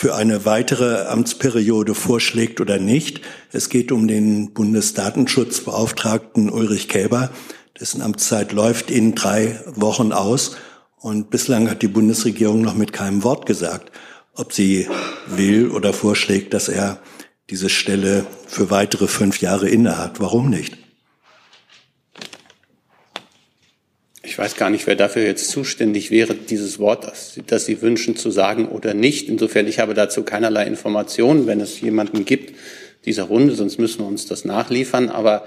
für 0.00 0.14
eine 0.14 0.46
weitere 0.46 1.08
Amtsperiode 1.08 1.94
vorschlägt 1.94 2.62
oder 2.62 2.78
nicht. 2.78 3.20
Es 3.52 3.68
geht 3.68 3.92
um 3.92 4.08
den 4.08 4.54
Bundesdatenschutzbeauftragten 4.54 6.48
Ulrich 6.48 6.88
Käber, 6.88 7.28
dessen 7.78 8.00
Amtszeit 8.00 8.52
läuft 8.52 8.90
in 8.90 9.14
drei 9.14 9.62
Wochen 9.66 10.12
aus. 10.12 10.56
Und 10.96 11.28
bislang 11.28 11.68
hat 11.68 11.82
die 11.82 11.88
Bundesregierung 11.88 12.62
noch 12.62 12.72
mit 12.72 12.94
keinem 12.94 13.24
Wort 13.24 13.44
gesagt, 13.44 13.92
ob 14.34 14.54
sie 14.54 14.88
will 15.26 15.68
oder 15.68 15.92
vorschlägt, 15.92 16.54
dass 16.54 16.68
er 16.70 16.98
diese 17.50 17.68
Stelle 17.68 18.24
für 18.46 18.70
weitere 18.70 19.06
fünf 19.06 19.42
Jahre 19.42 19.68
innehat. 19.68 20.18
Warum 20.18 20.48
nicht? 20.48 20.78
Ich 24.30 24.38
weiß 24.38 24.54
gar 24.54 24.70
nicht, 24.70 24.86
wer 24.86 24.94
dafür 24.94 25.24
jetzt 25.24 25.50
zuständig 25.50 26.12
wäre, 26.12 26.36
dieses 26.36 26.78
Wort, 26.78 27.02
das, 27.02 27.40
das 27.48 27.66
Sie 27.66 27.82
wünschen, 27.82 28.14
zu 28.14 28.30
sagen 28.30 28.68
oder 28.68 28.94
nicht. 28.94 29.28
Insofern, 29.28 29.66
ich 29.66 29.80
habe 29.80 29.92
dazu 29.92 30.22
keinerlei 30.22 30.68
Informationen, 30.68 31.48
wenn 31.48 31.58
es 31.58 31.80
jemanden 31.80 32.24
gibt, 32.24 32.54
dieser 33.06 33.24
Runde, 33.24 33.56
sonst 33.56 33.78
müssen 33.78 33.98
wir 33.98 34.06
uns 34.06 34.26
das 34.26 34.44
nachliefern. 34.44 35.08
Aber 35.08 35.46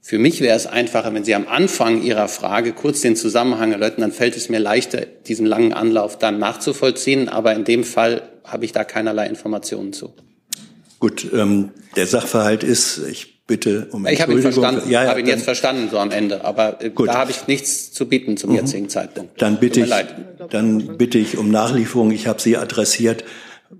für 0.00 0.20
mich 0.20 0.40
wäre 0.40 0.56
es 0.56 0.68
einfacher, 0.68 1.12
wenn 1.12 1.24
Sie 1.24 1.34
am 1.34 1.48
Anfang 1.48 2.04
Ihrer 2.04 2.28
Frage 2.28 2.72
kurz 2.72 3.00
den 3.00 3.16
Zusammenhang 3.16 3.72
erläutern, 3.72 4.02
dann 4.02 4.12
fällt 4.12 4.36
es 4.36 4.48
mir 4.48 4.60
leichter, 4.60 5.06
diesen 5.26 5.44
langen 5.44 5.72
Anlauf 5.72 6.16
dann 6.16 6.38
nachzuvollziehen. 6.38 7.28
Aber 7.28 7.52
in 7.56 7.64
dem 7.64 7.82
Fall 7.82 8.22
habe 8.44 8.64
ich 8.64 8.70
da 8.70 8.84
keinerlei 8.84 9.26
Informationen 9.26 9.92
zu. 9.92 10.14
Gut, 11.00 11.26
ähm, 11.34 11.70
der 11.96 12.06
Sachverhalt 12.06 12.62
ist, 12.62 13.00
ich 13.10 13.39
bitte 13.50 13.88
um 13.90 14.06
Ich 14.06 14.22
habe 14.22 14.32
ihn 14.32 14.42
verstanden, 14.42 14.88
ja, 14.88 15.02
ja, 15.02 15.10
habe 15.10 15.20
ihn 15.20 15.26
jetzt 15.26 15.42
verstanden 15.42 15.88
so 15.90 15.98
am 15.98 16.12
Ende, 16.12 16.44
aber 16.44 16.80
äh, 16.80 16.90
gut. 16.90 17.08
da 17.08 17.14
habe 17.14 17.32
ich 17.32 17.48
nichts 17.48 17.90
zu 17.90 18.06
bieten 18.06 18.36
zum 18.36 18.50
mhm. 18.50 18.56
jetzigen 18.56 18.88
Zeitpunkt. 18.88 19.42
Dann 19.42 19.58
bitte 19.58 19.80
ich, 19.80 19.92
dann 20.50 20.96
bitte 20.96 21.18
ich 21.18 21.36
um 21.36 21.50
Nachlieferung. 21.50 22.12
Ich 22.12 22.28
habe 22.28 22.40
Sie 22.40 22.56
adressiert, 22.56 23.24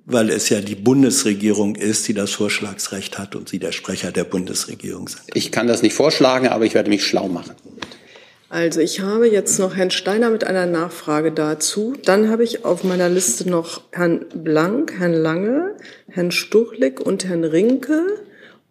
weil 0.06 0.28
es 0.28 0.48
ja 0.48 0.60
die 0.60 0.74
Bundesregierung 0.74 1.76
ist, 1.76 2.08
die 2.08 2.14
das 2.14 2.32
Vorschlagsrecht 2.32 3.16
hat 3.16 3.36
und 3.36 3.48
Sie 3.48 3.60
der 3.60 3.70
Sprecher 3.70 4.10
der 4.10 4.24
Bundesregierung 4.24 5.06
sind. 5.06 5.22
Ich 5.34 5.52
kann 5.52 5.68
das 5.68 5.82
nicht 5.82 5.94
vorschlagen, 5.94 6.48
aber 6.48 6.64
ich 6.64 6.74
werde 6.74 6.90
mich 6.90 7.06
schlau 7.06 7.28
machen. 7.28 7.54
Also 8.48 8.80
ich 8.80 8.98
habe 8.98 9.28
jetzt 9.28 9.60
noch 9.60 9.76
Herrn 9.76 9.92
Steiner 9.92 10.30
mit 10.30 10.42
einer 10.42 10.66
Nachfrage 10.66 11.30
dazu. 11.30 11.94
Dann 12.04 12.28
habe 12.28 12.42
ich 12.42 12.64
auf 12.64 12.82
meiner 12.82 13.08
Liste 13.08 13.48
noch 13.48 13.82
Herrn 13.92 14.26
Blank, 14.34 14.94
Herrn 14.98 15.14
Lange, 15.14 15.76
Herrn 16.08 16.32
Stuchlik 16.32 16.98
und 17.00 17.24
Herrn 17.24 17.44
Rinke 17.44 18.06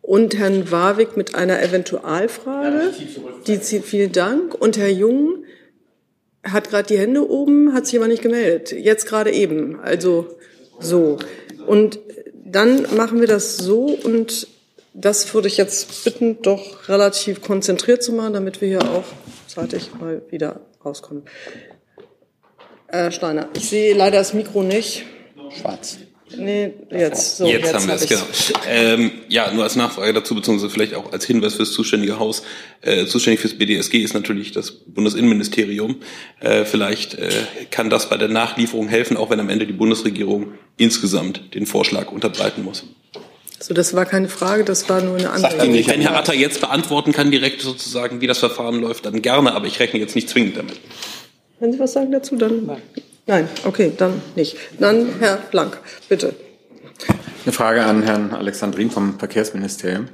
und 0.01 0.37
Herrn 0.37 0.71
Warwick 0.71 1.17
mit 1.17 1.35
einer 1.35 1.61
Eventualfrage. 1.61 2.93
Die 3.47 3.61
zieht 3.61 3.85
vielen 3.85 4.11
Dank. 4.11 4.55
Und 4.55 4.77
Herr 4.77 4.89
Jung 4.89 5.43
hat 6.43 6.69
gerade 6.69 6.87
die 6.87 6.97
Hände 6.97 7.29
oben, 7.29 7.73
hat 7.73 7.85
sich 7.85 7.97
aber 7.97 8.07
nicht 8.07 8.21
gemeldet. 8.21 8.71
Jetzt 8.71 9.05
gerade 9.05 9.31
eben. 9.31 9.79
Also 9.79 10.37
so. 10.79 11.19
Und 11.67 11.99
dann 12.33 12.95
machen 12.95 13.19
wir 13.19 13.27
das 13.27 13.57
so 13.57 13.85
und 13.85 14.47
das 14.93 15.33
würde 15.33 15.47
ich 15.47 15.57
jetzt 15.57 16.03
bitten, 16.03 16.41
doch 16.41 16.89
relativ 16.89 17.41
konzentriert 17.41 18.01
zu 18.01 18.11
machen, 18.11 18.33
damit 18.33 18.59
wir 18.59 18.67
hier 18.67 18.81
auch 18.81 19.05
zeitig 19.47 19.91
mal 19.99 20.21
wieder 20.29 20.61
rauskommen. 20.83 21.23
Herr 22.87 23.11
Steiner, 23.11 23.49
ich 23.53 23.69
sehe 23.69 23.93
leider 23.95 24.17
das 24.17 24.33
Mikro 24.33 24.63
nicht. 24.63 25.05
Schwarz. 25.51 25.99
Nee, 26.37 26.73
jetzt. 26.91 27.37
So, 27.37 27.45
jetzt, 27.47 27.65
jetzt 27.65 27.73
haben 27.73 27.87
wir 27.87 27.95
es, 27.95 28.07
genau. 28.07 28.21
Ähm, 28.67 29.11
ja, 29.27 29.51
nur 29.51 29.63
als 29.63 29.75
Nachfrage 29.75 30.13
dazu, 30.13 30.35
beziehungsweise 30.35 30.69
vielleicht 30.69 30.93
auch 30.93 31.11
als 31.11 31.25
Hinweis 31.25 31.55
fürs 31.55 31.71
zuständige 31.71 32.19
Haus. 32.19 32.43
Äh, 32.81 33.05
zuständig 33.05 33.39
fürs 33.39 33.57
BDSG 33.57 33.99
ist 33.99 34.13
natürlich 34.13 34.51
das 34.51 34.71
Bundesinnenministerium. 34.71 35.97
Äh, 36.39 36.65
vielleicht 36.65 37.15
äh, 37.15 37.29
kann 37.71 37.89
das 37.89 38.09
bei 38.09 38.17
der 38.17 38.27
Nachlieferung 38.27 38.87
helfen, 38.87 39.17
auch 39.17 39.29
wenn 39.29 39.39
am 39.39 39.49
Ende 39.49 39.65
die 39.65 39.73
Bundesregierung 39.73 40.53
insgesamt 40.77 41.53
den 41.55 41.65
Vorschlag 41.65 42.11
unterbreiten 42.11 42.63
muss. 42.63 42.85
So, 43.59 43.73
das 43.73 43.93
war 43.93 44.05
keine 44.05 44.29
Frage, 44.29 44.63
das 44.63 44.87
war 44.87 45.01
nur 45.01 45.17
eine 45.17 45.31
andere. 45.31 45.59
Wenn 45.59 46.01
Herr 46.01 46.15
Atter 46.15 46.33
jetzt 46.33 46.61
beantworten 46.61 47.11
kann, 47.11 47.29
direkt 47.29 47.61
sozusagen, 47.61 48.21
wie 48.21 48.27
das 48.27 48.37
Verfahren 48.37 48.79
läuft, 48.79 49.05
dann 49.05 49.21
gerne, 49.21 49.53
aber 49.53 49.67
ich 49.67 49.79
rechne 49.79 49.99
jetzt 49.99 50.15
nicht 50.15 50.29
zwingend 50.29 50.57
damit. 50.57 50.79
Wenn 51.59 51.73
Sie 51.73 51.79
was 51.79 51.91
sagen 51.93 52.11
dazu, 52.11 52.37
dann. 52.37 52.65
Nein. 52.65 52.81
Nein, 53.29 53.47
okay, 53.63 53.93
dann 53.95 54.23
nicht. 54.35 54.57
Dann 54.79 55.07
Herr 55.19 55.37
Blank, 55.51 55.77
bitte. 56.09 56.33
Eine 57.45 57.53
Frage 57.53 57.85
an 57.85 58.01
Herrn 58.01 58.33
Alexandrin 58.33 58.89
vom 58.89 59.19
Verkehrsministerium. 59.19 60.07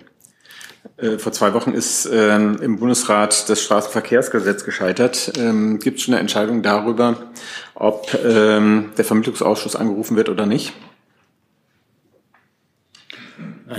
Äh, 0.98 1.18
vor 1.18 1.32
zwei 1.32 1.54
Wochen 1.54 1.72
ist 1.72 2.10
ähm, 2.12 2.60
im 2.62 2.78
Bundesrat 2.78 3.48
das 3.48 3.62
Straßenverkehrsgesetz 3.62 4.66
gescheitert. 4.66 5.32
Ähm, 5.38 5.80
Gibt 5.80 6.00
es 6.00 6.04
schon 6.04 6.14
eine 6.14 6.20
Entscheidung 6.20 6.62
darüber, 6.62 7.32
ob 7.74 8.14
ähm, 8.26 8.92
der 8.98 9.06
Vermittlungsausschuss 9.06 9.78
angerufen 9.78 10.18
wird 10.18 10.28
oder 10.28 10.46
nicht? 10.46 10.74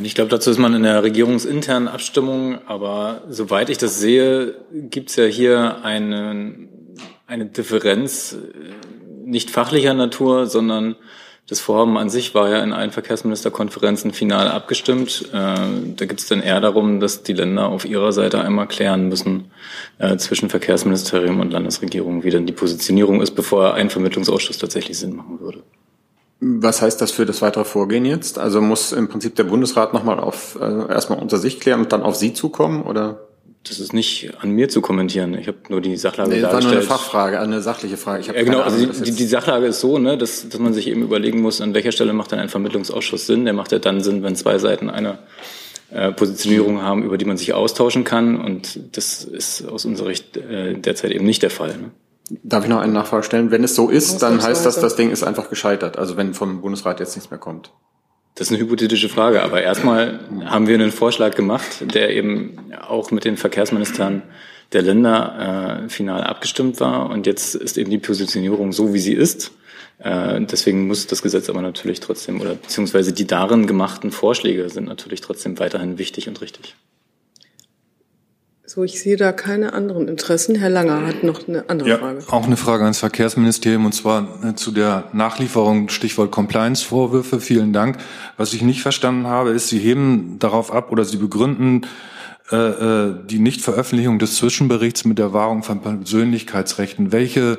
Ich 0.03 0.15
glaube, 0.15 0.31
dazu 0.31 0.51
ist 0.51 0.59
man 0.59 0.73
in 0.73 0.83
der 0.83 1.03
regierungsinternen 1.03 1.89
Abstimmung, 1.89 2.59
aber 2.67 3.25
soweit 3.29 3.69
ich 3.69 3.77
das 3.77 4.01
sehe, 4.01 4.55
gibt 4.73 5.11
es 5.11 5.17
ja 5.17 5.25
hier 5.25 5.85
eine, 5.85 6.57
eine 7.27 7.47
Differenz 7.47 8.35
nicht 9.27 9.51
fachlicher 9.51 9.95
Natur, 9.95 10.47
sondern 10.47 10.97
Das 11.49 11.61
Vorhaben 11.61 11.97
an 11.97 12.11
sich 12.11 12.35
war 12.35 12.49
ja 12.49 12.59
in 12.59 12.73
allen 12.73 12.91
Verkehrsministerkonferenzen 12.91 14.13
final 14.13 14.49
abgestimmt. 14.49 15.29
Äh, 15.33 15.55
da 15.95 16.05
geht 16.05 16.19
es 16.19 16.27
dann 16.27 16.43
eher 16.43 16.61
darum, 16.61 16.99
dass 16.99 17.23
die 17.23 17.35
Länder 17.35 17.69
auf 17.69 17.85
ihrer 17.85 18.13
Seite 18.13 18.41
einmal 18.41 18.67
klären 18.67 19.09
müssen 19.09 19.53
äh, 19.99 20.17
zwischen 20.17 20.51
Verkehrsministerium 20.51 21.39
und 21.39 21.53
Landesregierung, 21.53 22.25
wie 22.25 22.31
dann 22.31 22.47
die 22.47 22.53
Positionierung 22.53 23.23
ist, 23.23 23.37
bevor 23.37 23.75
ein 23.75 23.91
Vermittlungsausschuss 23.91 24.59
tatsächlich 24.59 24.99
Sinn 24.99 25.15
machen 25.15 25.39
würde. 25.39 25.63
Was 26.41 26.83
heißt 26.83 27.01
das 27.01 27.13
für 27.13 27.27
das 27.27 27.41
weitere 27.43 27.65
Vorgehen 27.65 28.05
jetzt? 28.05 28.41
Also 28.41 28.61
muss 28.61 28.91
im 28.91 29.09
Prinzip 29.09 29.37
der 29.37 29.45
Bundesrat 29.45 29.95
nochmal 29.95 30.19
auf 30.19 30.59
äh, 30.61 30.93
erstmal 30.93 31.21
unter 31.21 31.39
sich 31.39 31.61
klären 31.61 31.81
und 31.81 31.93
dann 31.93 32.03
auf 32.03 32.17
Sie 32.17 32.33
zukommen 32.33 32.83
oder? 32.83 33.26
Das 33.69 33.81
ist 33.81 33.93
nicht 33.93 34.33
an 34.41 34.51
mir 34.51 34.69
zu 34.69 34.81
kommentieren. 34.81 35.35
Ich 35.35 35.49
habe 35.49 35.59
nur 35.69 35.81
die 35.81 35.97
Sachlage 35.97 36.31
nee, 36.31 36.41
das 36.41 36.51
dargestellt. 36.51 36.75
war 36.75 36.83
nur 36.83 36.91
eine 36.91 37.01
Fachfrage, 37.01 37.41
eine 37.41 37.63
sachliche 37.63 37.97
Frage. 37.97 38.21
Ich 38.21 38.27
ja, 38.29 38.43
genau, 38.43 38.61
also 38.61 38.85
die, 38.85 39.03
die, 39.03 39.13
die 39.13 39.27
Sachlage 39.27 39.67
ist 39.67 39.81
so, 39.81 39.99
ne, 39.99 40.17
dass, 40.17 40.49
dass 40.49 40.61
man 40.61 40.73
sich 40.73 40.87
eben 40.89 41.03
überlegen 41.03 41.41
muss, 41.41 41.61
an 41.61 41.75
welcher 41.75 41.93
Stelle 41.93 42.13
macht 42.13 42.33
dann 42.33 42.39
ein 42.39 42.49
Vermittlungsausschuss 42.49 43.27
Sinn. 43.27 43.45
Der 43.45 43.55
macht 43.55 43.73
ja 43.73 43.79
dann 43.79 44.03
Sinn, 44.03 44.23
wenn 44.23 44.37
zwei 44.37 44.59
Seiten 44.59 44.89
eine 44.89 45.19
äh, 45.91 46.13
Positionierung 46.13 46.83
haben, 46.83 47.03
über 47.03 47.19
die 47.19 47.25
man 47.25 47.37
sich 47.37 47.55
austauschen 47.55 48.05
kann. 48.05 48.41
Und 48.41 48.97
das 48.97 49.25
ist 49.25 49.67
aus 49.67 49.85
unserer 49.85 50.09
Sicht 50.09 50.37
äh, 50.37 50.75
derzeit 50.75 51.11
eben 51.11 51.25
nicht 51.25 51.43
der 51.43 51.51
Fall. 51.51 51.77
Ne? 51.77 51.91
Darf 52.43 52.65
ich 52.65 52.71
noch 52.71 52.81
eine 52.81 52.93
Nachfrage 52.93 53.23
stellen? 53.23 53.51
Wenn 53.51 53.65
es 53.65 53.75
so 53.75 53.89
ist, 53.89 54.23
dann 54.23 54.43
heißt 54.43 54.67
das, 54.67 54.81
das 54.81 54.97
Ding 54.97 55.11
ist 55.11 55.23
einfach 55.23 55.49
gescheitert. 55.49 55.99
Also 55.99 56.17
wenn 56.17 56.35
vom 56.35 56.61
Bundesrat 56.61 57.01
jetzt 57.01 57.17
nichts 57.17 57.31
mehr 57.31 57.39
kommt. 57.39 57.73
Das 58.37 58.49
ist 58.49 58.53
eine 58.53 58.63
hypothetische 58.63 59.09
Frage, 59.09 59.43
aber 59.43 59.63
erstmal 59.63 60.21
haben 60.45 60.67
wir 60.67 60.75
einen 60.75 60.93
Vorschlag 60.93 61.35
gemacht, 61.35 61.95
der 61.95 62.11
eben 62.11 62.71
auch 62.87 63.11
mit 63.11 63.25
den 63.25 63.39
Verkehrsministern 63.39 64.23
der 64.73 64.83
Länder 64.83 65.85
äh, 65.85 65.89
final 65.89 66.23
abgestimmt 66.23 66.79
war. 66.79 67.09
Und 67.09 67.27
jetzt 67.27 67.55
ist 67.55 67.79
eben 67.79 67.91
die 67.91 67.99
Positionierung 67.99 68.73
so, 68.73 68.93
wie 68.93 68.99
sie 68.99 69.15
ist. 69.15 69.53
Äh, 70.01 70.43
deswegen 70.43 70.87
muss 70.87 71.07
das 71.07 71.23
Gesetz 71.23 71.49
aber 71.49 71.63
natürlich 71.63 72.01
trotzdem, 72.01 72.43
oder 72.43 72.57
beziehungsweise 72.57 73.15
die 73.15 73.27
darin 73.27 73.67
gemachten 73.67 74.11
Vorschläge 74.11 74.69
sind 74.69 74.87
natürlich 74.87 75.23
trotzdem 75.23 75.59
weiterhin 75.59 75.97
wichtig 75.97 76.29
und 76.29 76.43
richtig. 76.43 76.77
So, 78.69 78.83
ich 78.83 79.01
sehe 79.01 79.17
da 79.17 79.31
keine 79.31 79.75
anderen 79.75 80.09
Interessen. 80.09 80.57
Herr 80.57 80.71
Langer 80.71 81.07
hat 81.07 81.23
noch 81.23 81.47
eine 81.47 81.71
andere 81.71 81.89
ja, 81.89 81.99
Frage. 81.99 82.25
Auch 82.31 82.47
eine 82.47 82.57
Frage 82.57 82.83
ans 82.83 82.99
Verkehrsministerium 82.99 83.87
und 83.87 83.93
zwar 83.93 84.45
äh, 84.45 84.55
zu 84.57 84.73
der 84.73 85.05
Nachlieferung, 85.13 85.89
Stichwort 85.89 86.33
Compliance-Vorwürfe. 86.33 87.39
Vielen 87.39 87.73
Dank. 87.73 87.99
Was 88.37 88.53
ich 88.55 88.63
nicht 88.63 88.83
verstanden 88.83 89.29
habe, 89.29 89.51
ist, 89.51 89.69
Sie 89.69 89.79
heben 89.79 90.41
darauf 90.41 90.73
ab 90.73 90.91
oder 90.91 91.05
Sie 91.05 91.17
begründen 91.17 91.83
äh, 92.51 92.57
äh 92.57 93.15
die 93.25 93.39
Nichtveröffentlichung 93.39 94.19
des 94.19 94.35
Zwischenberichts 94.35 95.05
mit 95.05 95.21
der 95.21 95.33
Wahrung 95.33 95.63
von 95.63 95.81
Persönlichkeitsrechten. 95.81 97.13
Welche 97.13 97.59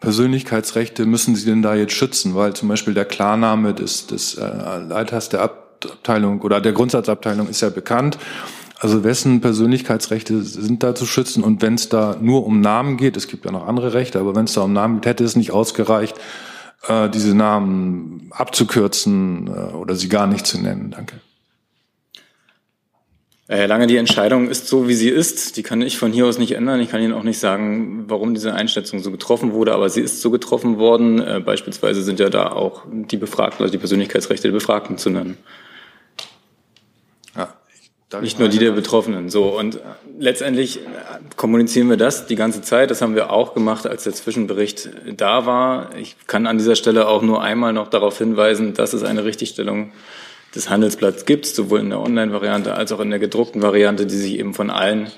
Persönlichkeitsrechte 0.00 1.06
müssen 1.06 1.36
Sie 1.36 1.46
denn 1.46 1.62
da 1.62 1.76
jetzt 1.76 1.92
schützen? 1.92 2.34
Weil 2.34 2.54
zum 2.54 2.68
Beispiel 2.68 2.94
der 2.94 3.04
Klarname 3.04 3.74
des, 3.74 4.08
des 4.08 4.34
äh, 4.34 4.78
Leiters 4.88 5.28
der 5.28 5.42
Abteilung 5.42 6.40
oder 6.40 6.60
der 6.60 6.72
Grundsatzabteilung 6.72 7.48
ist 7.48 7.60
ja 7.60 7.70
bekannt. 7.70 8.18
Also 8.82 9.04
wessen 9.04 9.40
Persönlichkeitsrechte 9.40 10.42
sind 10.42 10.82
da 10.82 10.92
zu 10.96 11.06
schützen? 11.06 11.44
Und 11.44 11.62
wenn 11.62 11.76
es 11.76 11.88
da 11.88 12.16
nur 12.20 12.44
um 12.44 12.60
Namen 12.60 12.96
geht, 12.96 13.16
es 13.16 13.28
gibt 13.28 13.44
ja 13.44 13.52
noch 13.52 13.68
andere 13.68 13.94
Rechte, 13.94 14.18
aber 14.18 14.34
wenn 14.34 14.46
es 14.46 14.54
da 14.54 14.62
um 14.62 14.72
Namen 14.72 14.96
geht, 14.96 15.06
hätte 15.06 15.22
es 15.22 15.36
nicht 15.36 15.52
ausgereicht, 15.52 16.16
äh, 16.88 17.08
diese 17.08 17.32
Namen 17.32 18.26
abzukürzen 18.32 19.46
äh, 19.46 19.76
oder 19.76 19.94
sie 19.94 20.08
gar 20.08 20.26
nicht 20.26 20.48
zu 20.48 20.60
nennen. 20.60 20.90
Danke. 20.90 21.20
Herr 23.46 23.68
Lange, 23.68 23.86
die 23.86 23.98
Entscheidung 23.98 24.48
ist 24.48 24.66
so, 24.66 24.88
wie 24.88 24.94
sie 24.94 25.10
ist. 25.10 25.56
Die 25.56 25.62
kann 25.62 25.80
ich 25.80 25.96
von 25.96 26.10
hier 26.10 26.26
aus 26.26 26.38
nicht 26.38 26.52
ändern. 26.52 26.80
Ich 26.80 26.88
kann 26.90 27.02
Ihnen 27.02 27.12
auch 27.12 27.22
nicht 27.22 27.38
sagen, 27.38 28.06
warum 28.08 28.34
diese 28.34 28.52
Einschätzung 28.52 28.98
so 28.98 29.12
getroffen 29.12 29.52
wurde, 29.52 29.74
aber 29.74 29.90
sie 29.90 30.00
ist 30.00 30.22
so 30.22 30.32
getroffen 30.32 30.78
worden. 30.78 31.20
Äh, 31.20 31.38
beispielsweise 31.38 32.02
sind 32.02 32.18
ja 32.18 32.30
da 32.30 32.50
auch 32.50 32.82
die 32.90 33.16
Befragten, 33.16 33.62
also 33.62 33.70
die 33.70 33.78
Persönlichkeitsrechte 33.78 34.48
der 34.48 34.54
Befragten 34.54 34.98
zu 34.98 35.08
nennen. 35.10 35.38
Nicht 38.20 38.38
nur 38.38 38.48
die 38.48 38.58
der 38.58 38.72
Betroffenen. 38.72 39.30
So 39.30 39.58
und 39.58 39.80
letztendlich 40.18 40.80
kommunizieren 41.36 41.88
wir 41.88 41.96
das 41.96 42.26
die 42.26 42.36
ganze 42.36 42.62
Zeit. 42.62 42.90
Das 42.90 43.02
haben 43.02 43.14
wir 43.14 43.30
auch 43.30 43.54
gemacht, 43.54 43.86
als 43.86 44.04
der 44.04 44.12
Zwischenbericht 44.12 44.90
da 45.16 45.46
war. 45.46 45.90
Ich 45.96 46.16
kann 46.26 46.46
an 46.46 46.58
dieser 46.58 46.76
Stelle 46.76 47.08
auch 47.08 47.22
nur 47.22 47.42
einmal 47.42 47.72
noch 47.72 47.88
darauf 47.88 48.18
hinweisen, 48.18 48.74
dass 48.74 48.92
es 48.92 49.02
eine 49.02 49.24
Richtigstellung 49.24 49.92
des 50.54 50.68
Handelsblatts 50.68 51.24
gibt, 51.24 51.46
sowohl 51.46 51.80
in 51.80 51.90
der 51.90 52.00
Online-Variante 52.00 52.74
als 52.74 52.92
auch 52.92 53.00
in 53.00 53.10
der 53.10 53.18
gedruckten 53.18 53.62
Variante, 53.62 54.06
die 54.06 54.16
sich 54.16 54.38
eben 54.38 54.54
von 54.54 54.70
allen 54.70 55.10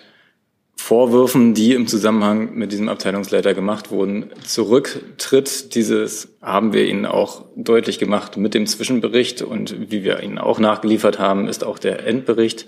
Vorwürfen, 0.85 1.55
die 1.55 1.72
im 1.72 1.87
Zusammenhang 1.87 2.57
mit 2.57 2.70
diesem 2.70 2.91
Abteilungsleiter 2.91 3.55
gemacht 3.55 3.91
wurden, 3.91 4.26
zurücktritt. 4.45 5.74
Dieses 5.74 6.37
haben 6.43 6.74
wir 6.74 6.87
Ihnen 6.87 7.07
auch 7.07 7.47
deutlich 7.57 7.99
gemacht 7.99 8.37
mit 8.37 8.53
dem 8.53 8.66
Zwischenbericht 8.66 9.41
und 9.41 9.91
wie 9.91 10.05
wir 10.05 10.22
Ihnen 10.22 10.37
auch 10.37 10.59
nachgeliefert 10.59 11.18
haben, 11.18 11.49
ist 11.49 11.64
auch 11.64 11.78
der 11.78 12.07
Endbericht 12.07 12.66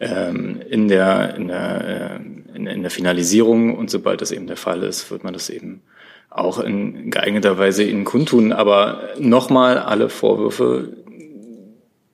ähm, 0.00 0.62
in, 0.70 0.88
der, 0.88 1.34
in, 1.34 1.48
der, 1.48 2.20
äh, 2.54 2.56
in, 2.56 2.66
in 2.66 2.80
der 2.80 2.90
Finalisierung 2.90 3.76
und 3.76 3.90
sobald 3.90 4.22
das 4.22 4.32
eben 4.32 4.46
der 4.46 4.56
Fall 4.56 4.82
ist, 4.82 5.10
wird 5.10 5.22
man 5.22 5.34
das 5.34 5.50
eben 5.50 5.82
auch 6.30 6.60
in 6.60 7.10
geeigneter 7.10 7.58
Weise 7.58 7.84
Ihnen 7.84 8.06
kundtun. 8.06 8.50
Aber 8.50 9.10
nochmal 9.18 9.76
alle 9.76 10.08
Vorwürfe, 10.08 10.96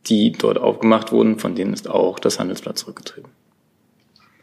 die 0.07 0.33
dort 0.33 0.59
aufgemacht 0.59 1.13
wurden, 1.13 1.39
von 1.39 1.55
denen 1.55 1.73
ist 1.73 1.89
auch 1.89 2.19
das 2.19 2.41
Handelsblatt 2.41 2.77
zurückgetreten. 2.77 3.31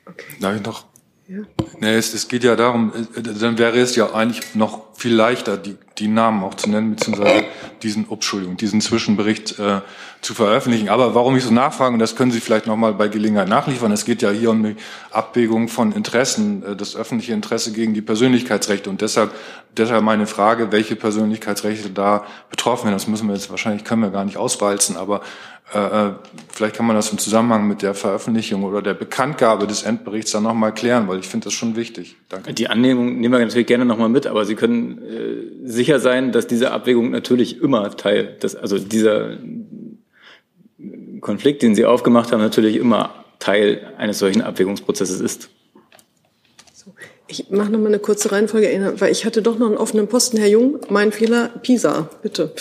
Okay. 0.06 0.26
Darf 0.40 0.56
ich 0.56 0.64
noch 0.64 0.91
ja. 1.28 1.40
Nee, 1.80 1.96
es, 1.96 2.14
es 2.14 2.28
geht 2.28 2.44
ja 2.44 2.56
darum, 2.56 2.92
äh, 3.16 3.22
dann 3.22 3.58
wäre 3.58 3.80
es 3.80 3.96
ja 3.96 4.14
eigentlich 4.14 4.56
noch 4.56 4.96
viel 4.96 5.14
leichter, 5.14 5.58
die, 5.58 5.78
die 5.98 6.08
Namen 6.08 6.44
auch 6.44 6.56
zu 6.56 6.70
nennen, 6.70 6.96
beziehungsweise 6.96 7.46
diesen, 7.84 8.10
Entschuldigung, 8.10 8.58
diesen 8.58 8.82
Zwischenbericht 8.82 9.60
äh, 9.60 9.82
zu 10.22 10.36
veröffentlichen. 10.36 10.90
Aber 10.90 11.16
warum 11.16 11.36
ich 11.36 11.44
so 11.44 11.54
nachfrage, 11.54 11.94
und 11.94 12.00
das 12.00 12.16
können 12.16 12.32
Sie 12.32 12.40
vielleicht 12.40 12.68
nochmal 12.68 12.94
bei 12.94 13.08
Gelegenheit 13.08 13.50
nachliefern, 13.50 13.92
es 13.92 14.06
geht 14.06 14.22
ja 14.22 14.30
hier 14.30 14.52
um 14.52 14.64
die 14.64 14.76
Abwägung 15.12 15.68
von 15.68 15.92
Interessen, 15.92 16.64
äh, 16.64 16.76
das 16.76 16.96
öffentliche 16.96 17.34
Interesse 17.34 17.72
gegen 17.72 17.94
die 17.94 18.02
Persönlichkeitsrechte. 18.02 18.90
Und 18.90 19.02
deshalb, 19.02 19.32
deshalb 19.76 20.04
meine 20.04 20.28
Frage, 20.28 20.72
welche 20.72 20.96
Persönlichkeitsrechte 20.96 21.90
da 21.90 22.26
betroffen 22.50 22.86
werden. 22.86 22.96
Das 22.96 23.08
müssen 23.08 23.28
wir 23.28 23.34
jetzt 23.34 23.50
wahrscheinlich, 23.50 23.84
können 23.84 24.04
wir 24.04 24.12
gar 24.12 24.26
nicht 24.26 24.38
auswalzen, 24.38 24.96
aber 24.96 25.22
äh, 25.74 25.80
äh, 25.80 26.12
vielleicht 26.52 26.76
kann 26.76 26.86
man 26.86 26.98
das 26.98 27.12
im 27.12 27.18
Zusammenhang 27.18 27.66
mit 27.68 27.82
der 27.82 27.94
Veröffentlichung 27.94 28.64
oder 28.64 28.82
der 28.82 28.94
Bekanntgabe 28.94 29.68
des 29.68 29.84
Endberichts 29.84 30.32
dann 30.32 30.44
nochmal 30.44 30.74
klären, 30.74 31.08
weil 31.08 31.20
ich 31.20 31.28
finde 31.28 31.46
das 31.46 31.54
schon 31.54 31.78
wichtig. 31.78 32.18
Danke. 32.28 32.54
Die 32.54 32.68
Annehmung 32.68 33.20
nehmen 33.20 33.34
wir 33.34 33.40
natürlich 33.40 33.68
gerne 33.68 33.86
nochmal 33.86 34.10
mit, 34.10 34.28
aber 34.28 34.44
Sie 34.44 34.56
können 34.56 35.02
äh, 35.02 35.68
sicher 35.68 36.00
sein, 36.00 36.34
dass 36.34 36.46
diese 36.46 36.72
Abwägung 36.72 37.12
natürlich 37.12 37.62
immer 37.62 37.90
Teil 37.96 38.38
des, 38.44 38.56
also 38.56 38.78
dieser 38.78 39.38
Konflikt, 41.22 41.62
den 41.62 41.76
Sie 41.76 41.86
aufgemacht 41.86 42.32
haben, 42.32 42.42
natürlich 42.42 42.76
immer 42.76 43.14
Teil 43.40 43.94
eines 43.98 44.20
solchen 44.20 44.42
Abwägungsprozesses 44.42 45.22
ist. 45.22 45.50
Ich 47.28 47.50
mache 47.50 47.70
noch 47.70 47.80
mal 47.80 47.88
eine 47.88 48.00
kurze 48.00 48.32
Reihenfolge, 48.32 48.96
weil 48.98 49.12
ich 49.12 49.26
hatte 49.26 49.42
doch 49.42 49.58
noch 49.58 49.68
einen 49.68 49.78
offenen 49.78 50.08
Posten. 50.08 50.38
Herr 50.38 50.50
Jung, 50.50 50.80
mein 50.90 51.14
Fehler, 51.14 51.48
Pisa, 51.62 52.10
bitte. 52.22 52.54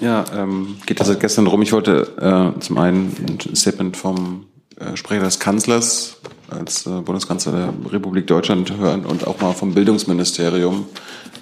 Ja, 0.00 0.24
ähm, 0.34 0.76
geht 0.86 0.98
das 1.00 1.06
seit 1.06 1.20
gestern 1.20 1.46
rum. 1.46 1.62
Ich 1.62 1.72
wollte 1.72 2.54
äh, 2.56 2.60
zum 2.60 2.78
einen 2.78 3.38
ein 3.46 3.56
Statement 3.56 3.96
vom 3.96 4.46
äh, 4.78 4.96
Sprecher 4.96 5.22
des 5.22 5.38
Kanzlers 5.38 6.16
als 6.50 6.86
äh, 6.86 6.90
Bundeskanzler 7.00 7.52
der 7.52 7.92
Republik 7.92 8.26
Deutschland 8.26 8.76
hören 8.76 9.06
und 9.06 9.26
auch 9.26 9.40
mal 9.40 9.52
vom 9.52 9.72
Bildungsministerium, 9.72 10.86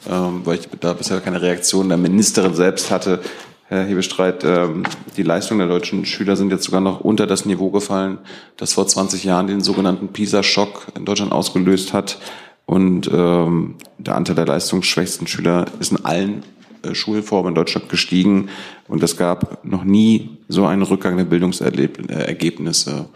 ähm, 0.09 0.43
weil 0.45 0.59
ich 0.59 0.69
da 0.81 0.93
bisher 0.93 1.21
keine 1.21 1.43
Reaktion 1.43 1.89
der 1.89 1.99
Ministerin 1.99 2.55
selbst 2.55 2.91
hatte. 2.91 3.21
Herr 3.67 3.85
Hebestreit, 3.85 4.45
ähm, 4.45 4.83
die 5.17 5.23
Leistungen 5.23 5.61
der 5.61 5.69
deutschen 5.69 6.05
Schüler 6.05 6.37
sind 6.37 6.53
jetzt 6.53 6.65
sogar 6.65 6.83
noch 6.83 7.01
unter 7.01 7.27
das 7.27 7.47
Niveau 7.47 7.71
gefallen, 7.71 8.19
das 8.59 8.75
vor 8.75 8.87
20 8.87 9.25
Jahren 9.25 9.47
den 9.47 9.63
sogenannten 9.63 10.09
PISA-Schock 10.09 10.89
in 10.97 11.07
Deutschland 11.07 11.33
ausgelöst 11.33 11.95
hat. 11.95 12.19
Und 12.67 13.11
ähm, 13.13 13.77
der 13.99 14.17
Anteil 14.17 14.37
der 14.37 14.47
leistungsschwächsten 14.47 15.27
Schüler 15.27 15.65
ist 15.81 15.93
in 15.93 16.05
allen 16.05 16.43
äh, 16.83 16.95
Schulform 16.95 17.49
in 17.49 17.55
Deutschland 17.55 17.89
gestiegen 17.89 18.49
und 18.87 19.03
es 19.03 19.17
gab 19.17 19.65
noch 19.65 19.85
nie 19.85 20.39
so 20.49 20.67
einen 20.67 20.83
Rückgang 20.83 21.17
der 21.17 21.25
Bildungsergebnisse. 21.25 23.07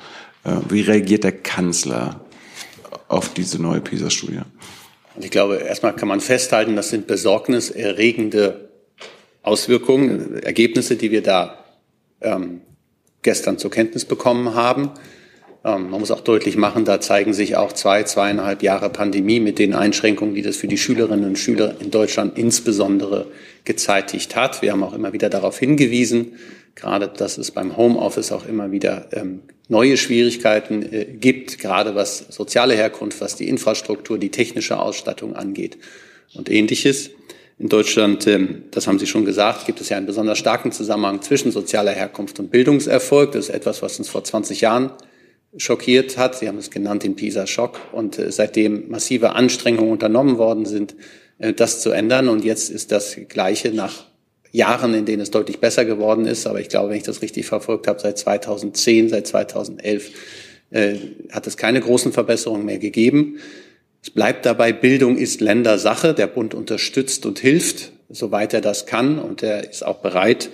Äh, 0.45 0.51
wie 0.71 0.81
reagiert 0.81 1.25
der 1.25 1.33
Kanzler 1.33 2.21
auf 3.09 3.35
diese 3.35 3.61
neue 3.61 3.81
PISA-Studie? 3.81 4.41
Ich 5.21 5.31
glaube, 5.31 5.57
erstmal 5.57 5.95
kann 5.95 6.09
man 6.09 6.21
festhalten, 6.21 6.77
das 6.77 6.91
sind 6.91 7.07
besorgniserregende 7.07 8.68
Auswirkungen, 9.49 10.43
Ergebnisse, 10.43 10.97
die 10.97 11.11
wir 11.11 11.23
da 11.23 11.65
ähm, 12.21 12.61
gestern 13.23 13.57
zur 13.57 13.71
Kenntnis 13.71 14.05
bekommen 14.05 14.55
haben. 14.55 14.91
Ähm, 15.65 15.89
man 15.89 16.01
muss 16.01 16.11
auch 16.11 16.21
deutlich 16.21 16.59
machen, 16.59 16.85
da 16.85 17.01
zeigen 17.01 17.33
sich 17.33 17.57
auch 17.57 17.73
zwei, 17.73 18.03
zweieinhalb 18.03 18.63
Jahre 18.63 18.91
Pandemie 18.91 19.41
mit 19.41 19.59
den 19.59 19.75
Einschränkungen, 19.75 20.35
die 20.35 20.43
das 20.43 20.57
für 20.57 20.69
die 20.69 20.77
Schülerinnen 20.77 21.25
und 21.25 21.39
Schüler 21.39 21.77
in 21.81 21.91
Deutschland 21.91 22.37
insbesondere 22.37 23.27
gezeitigt 23.65 24.37
hat. 24.37 24.61
Wir 24.61 24.73
haben 24.73 24.83
auch 24.83 24.93
immer 24.93 25.15
wieder 25.15 25.31
darauf 25.31 25.59
hingewiesen, 25.59 26.35
gerade 26.75 27.09
dass 27.09 27.39
es 27.39 27.51
beim 27.51 27.77
Homeoffice 27.77 28.33
auch 28.33 28.47
immer 28.47 28.71
wieder 28.71 29.09
ähm, 29.13 29.41
neue 29.69 29.97
Schwierigkeiten 29.97 30.83
äh, 30.93 31.07
gibt, 31.07 31.59
gerade 31.59 31.95
was 31.95 32.19
soziale 32.29 32.75
Herkunft, 32.75 33.23
was 33.23 33.35
die 33.35 33.49
Infrastruktur, 33.49 34.19
die 34.19 34.31
technische 34.31 34.79
Ausstattung 34.79 35.35
angeht 35.35 35.79
und 36.35 36.51
ähnliches. 36.51 37.11
In 37.59 37.69
Deutschland, 37.69 38.27
ähm, 38.29 38.65
das 38.71 38.87
haben 38.87 39.01
Sie 39.01 39.07
schon 39.07 39.25
gesagt, 39.25 39.67
gibt 39.67 39.81
es 39.81 39.89
ja 39.89 39.97
einen 39.97 40.07
besonders 40.07 40.39
starken 40.39 40.71
Zusammenhang 40.71 41.23
zwischen 41.23 41.51
sozialer 41.51 41.91
Herkunft 41.91 42.39
und 42.39 42.53
Bildungserfolg. 42.53 43.33
Das 43.33 43.49
ist 43.49 43.55
etwas, 43.55 43.83
was 43.83 43.99
uns 43.99 44.09
vor 44.09 44.23
20 44.23 44.61
Jahren 44.61 44.93
schockiert 45.57 46.17
hat. 46.17 46.37
Sie 46.37 46.47
haben 46.47 46.59
es 46.59 46.71
genannt, 46.71 47.03
den 47.03 47.17
PISA-Schock. 47.17 47.81
Und 47.91 48.17
äh, 48.19 48.31
seitdem 48.31 48.89
massive 48.91 49.33
Anstrengungen 49.33 49.91
unternommen 49.91 50.39
worden 50.39 50.67
sind, 50.67 50.95
äh, 51.39 51.53
das 51.53 51.81
zu 51.81 51.91
ändern. 51.91 52.29
Und 52.29 52.45
jetzt 52.45 52.71
ist 52.71 52.93
das 52.93 53.17
Gleiche 53.29 53.73
nach 53.73 54.07
Jahren, 54.53 54.95
in 54.95 55.05
denen 55.05 55.23
es 55.23 55.33
deutlich 55.33 55.59
besser 55.59 55.85
geworden 55.85 56.27
ist. 56.27 56.47
Aber 56.47 56.61
ich 56.61 56.69
glaube, 56.69 56.91
wenn 56.91 56.97
ich 56.97 57.03
das 57.03 57.23
richtig 57.23 57.47
verfolgt 57.47 57.89
habe, 57.89 57.99
seit 57.99 58.19
2010, 58.19 59.09
seit 59.09 59.27
2011 59.27 60.11
äh, 60.71 60.95
hat 61.33 61.49
es 61.49 61.57
keine 61.57 61.81
großen 61.81 62.13
Verbesserungen 62.13 62.65
mehr 62.65 62.79
gegeben. 62.79 63.41
Es 64.03 64.11
bleibt 64.11 64.47
dabei, 64.47 64.73
Bildung 64.73 65.17
ist 65.17 65.41
Ländersache. 65.41 66.15
Der 66.15 66.27
Bund 66.27 66.55
unterstützt 66.55 67.27
und 67.27 67.39
hilft, 67.39 67.93
soweit 68.09 68.55
er 68.55 68.61
das 68.61 68.87
kann. 68.87 69.19
Und 69.19 69.43
er 69.43 69.69
ist 69.69 69.85
auch 69.85 69.99
bereit, 69.99 70.51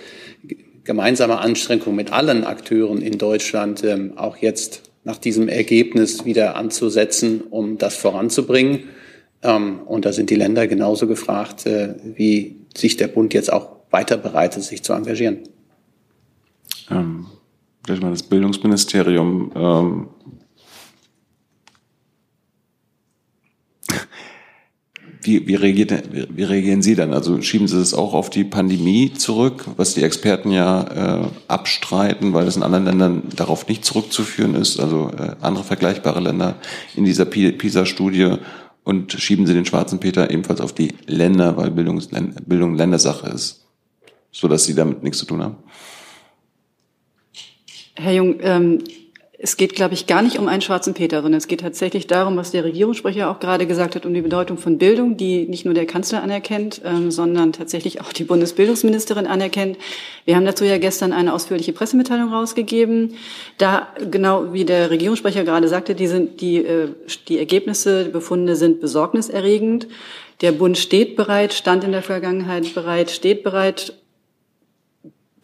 gemeinsame 0.83 1.39
Anstrengungen 1.39 1.95
mit 1.95 2.11
allen 2.11 2.43
Akteuren 2.43 3.01
in 3.01 3.17
Deutschland 3.17 3.83
ähm, 3.83 4.17
auch 4.17 4.37
jetzt 4.37 4.83
nach 5.03 5.17
diesem 5.17 5.47
Ergebnis 5.47 6.25
wieder 6.25 6.55
anzusetzen, 6.55 7.41
um 7.49 7.77
das 7.77 7.95
voranzubringen. 7.95 8.85
Ähm, 9.41 9.79
und 9.85 10.05
da 10.05 10.13
sind 10.13 10.29
die 10.29 10.35
Länder 10.35 10.67
genauso 10.67 11.07
gefragt, 11.07 11.65
äh, 11.65 11.95
wie 12.03 12.57
sich 12.75 12.97
der 12.97 13.07
Bund 13.07 13.33
jetzt 13.33 13.51
auch 13.51 13.75
weiter 13.91 14.17
bereit 14.17 14.57
ist, 14.57 14.67
sich 14.67 14.83
zu 14.83 14.93
engagieren. 14.93 15.39
Ähm, 16.89 17.27
vielleicht 17.85 18.01
mal 18.01 18.11
das 18.11 18.23
Bildungsministerium 18.23 20.09
Wie, 25.25 25.47
wie, 25.47 25.55
reagiert, 25.55 25.91
wie 26.11 26.43
reagieren 26.43 26.83
Sie 26.83 26.93
dann? 26.93 27.11
Also 27.11 27.41
schieben 27.41 27.67
Sie 27.67 27.79
das 27.79 27.95
auch 27.95 28.13
auf 28.13 28.29
die 28.29 28.43
Pandemie 28.43 29.11
zurück, 29.11 29.65
was 29.75 29.95
die 29.95 30.03
Experten 30.03 30.51
ja 30.51 31.23
äh, 31.23 31.27
abstreiten, 31.47 32.33
weil 32.33 32.47
es 32.47 32.55
in 32.55 32.61
anderen 32.61 32.85
Ländern 32.85 33.23
darauf 33.35 33.67
nicht 33.67 33.83
zurückzuführen 33.83 34.53
ist, 34.53 34.79
also 34.79 35.09
äh, 35.17 35.31
andere 35.41 35.63
vergleichbare 35.63 36.19
Länder 36.19 36.57
in 36.95 37.05
dieser 37.05 37.25
PISA-Studie 37.25 38.35
und 38.83 39.13
schieben 39.13 39.47
Sie 39.47 39.53
den 39.53 39.65
schwarzen 39.65 39.99
Peter 39.99 40.29
ebenfalls 40.29 40.61
auf 40.61 40.73
die 40.73 40.93
Länder, 41.07 41.57
weil 41.57 41.71
Bildung, 41.71 41.99
Bildung 42.45 42.75
Ländersache 42.75 43.27
ist, 43.27 43.65
so 44.31 44.47
dass 44.47 44.65
Sie 44.65 44.75
damit 44.75 45.01
nichts 45.01 45.17
zu 45.17 45.25
tun 45.25 45.41
haben? 45.41 45.55
Herr 47.95 48.13
Jung, 48.13 48.35
ähm, 48.41 48.83
es 49.37 49.57
geht, 49.57 49.75
glaube 49.75 49.93
ich, 49.93 50.07
gar 50.07 50.21
nicht 50.21 50.39
um 50.39 50.47
einen 50.47 50.61
schwarzen 50.61 50.93
Peter, 50.93 51.21
sondern 51.21 51.37
es 51.37 51.47
geht 51.47 51.59
tatsächlich 51.59 52.07
darum, 52.07 52.37
was 52.37 52.51
der 52.51 52.63
Regierungssprecher 52.63 53.29
auch 53.29 53.39
gerade 53.39 53.67
gesagt 53.67 53.95
hat, 53.95 54.05
um 54.05 54.13
die 54.13 54.21
Bedeutung 54.21 54.57
von 54.57 54.77
Bildung, 54.77 55.17
die 55.17 55.47
nicht 55.47 55.65
nur 55.65 55.73
der 55.73 55.85
Kanzler 55.85 56.23
anerkennt, 56.23 56.81
ähm, 56.85 57.11
sondern 57.11 57.51
tatsächlich 57.51 57.99
auch 58.01 58.13
die 58.13 58.23
Bundesbildungsministerin 58.23 59.27
anerkennt. 59.27 59.77
Wir 60.23 60.35
haben 60.37 60.45
dazu 60.45 60.63
ja 60.63 60.77
gestern 60.77 61.11
eine 61.11 61.33
ausführliche 61.33 61.73
Pressemitteilung 61.73 62.31
rausgegeben. 62.31 63.15
Da, 63.57 63.89
genau 64.09 64.53
wie 64.53 64.63
der 64.63 64.89
Regierungssprecher 64.89 65.43
gerade 65.43 65.67
sagte, 65.67 65.95
die, 65.95 66.07
sind, 66.07 66.39
die, 66.39 66.57
äh, 66.57 66.89
die 67.27 67.37
Ergebnisse, 67.37 68.05
die 68.05 68.11
Befunde 68.11 68.55
sind 68.55 68.79
besorgniserregend. 68.79 69.87
Der 70.41 70.53
Bund 70.53 70.77
steht 70.77 71.15
bereit, 71.15 71.53
stand 71.53 71.83
in 71.83 71.91
der 71.91 72.01
Vergangenheit 72.01 72.73
bereit, 72.73 73.11
steht 73.11 73.43
bereit, 73.43 73.93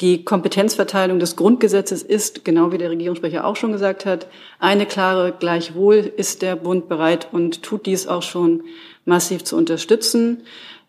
die 0.02 0.26
Kompetenzverteilung 0.26 1.20
des 1.20 1.36
Grundgesetzes 1.36 2.02
ist, 2.02 2.44
genau 2.44 2.72
wie 2.72 2.78
der 2.78 2.90
Regierungssprecher 2.90 3.46
auch 3.46 3.56
schon 3.56 3.72
gesagt 3.72 4.06
hat, 4.06 4.28
eine 4.60 4.86
klare. 4.86 5.34
Gleichwohl 5.38 5.98
ist 5.98 6.42
der 6.42 6.56
Bund 6.56 6.90
bereit 6.90 7.28
und 7.32 7.62
tut 7.62 7.86
dies 7.86 8.08
auch 8.08 8.24
schon 8.24 8.64
massiv 9.06 9.44
zu 9.44 9.56
unterstützen. 9.56 10.44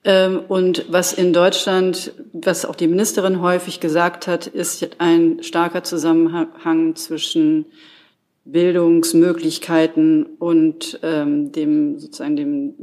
Ähm, 0.04 0.40
und 0.48 0.86
was 0.88 1.12
in 1.12 1.32
Deutschland, 1.32 2.12
was 2.32 2.64
auch 2.64 2.74
die 2.74 2.88
Ministerin 2.88 3.40
häufig 3.40 3.80
gesagt 3.80 4.26
hat, 4.26 4.46
ist 4.46 4.88
ein 4.98 5.42
starker 5.42 5.84
Zusammenhang 5.84 6.96
zwischen 6.96 7.66
Bildungsmöglichkeiten 8.44 10.26
und 10.38 10.98
ähm, 11.02 11.52
dem 11.52 12.00
sozusagen 12.00 12.34
dem, 12.34 12.74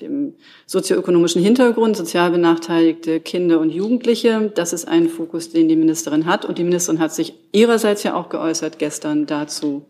dem 0.00 0.34
sozioökonomischen 0.66 1.42
Hintergrund, 1.42 1.96
sozial 1.96 2.30
benachteiligte 2.30 3.18
Kinder 3.18 3.58
und 3.58 3.70
Jugendliche. 3.70 4.52
Das 4.54 4.72
ist 4.72 4.86
ein 4.86 5.08
Fokus, 5.08 5.50
den 5.50 5.68
die 5.68 5.74
Ministerin 5.74 6.26
hat. 6.26 6.44
Und 6.44 6.58
die 6.58 6.64
Ministerin 6.64 7.00
hat 7.00 7.12
sich 7.12 7.34
ihrerseits 7.52 8.04
ja 8.04 8.14
auch 8.14 8.28
geäußert 8.28 8.78
gestern 8.78 9.26
dazu 9.26 9.86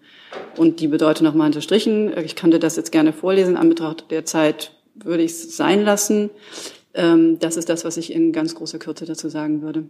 und 0.56 0.80
die 0.80 0.88
Bedeutung 0.88 1.26
nochmal 1.26 1.48
unterstrichen. 1.48 2.16
Ich 2.24 2.34
könnte 2.34 2.58
das 2.58 2.76
jetzt 2.76 2.90
gerne 2.90 3.12
vorlesen. 3.12 3.58
An 3.58 3.68
Betracht 3.68 4.10
der 4.10 4.24
Zeit 4.24 4.72
würde 4.94 5.24
ich 5.24 5.32
es 5.32 5.56
sein 5.56 5.84
lassen. 5.84 6.30
Ähm, 6.94 7.38
das 7.38 7.58
ist 7.58 7.68
das, 7.68 7.84
was 7.84 7.98
ich 7.98 8.12
in 8.14 8.32
ganz 8.32 8.54
großer 8.54 8.78
Kürze 8.78 9.04
dazu 9.04 9.28
sagen 9.28 9.60
würde. 9.60 9.84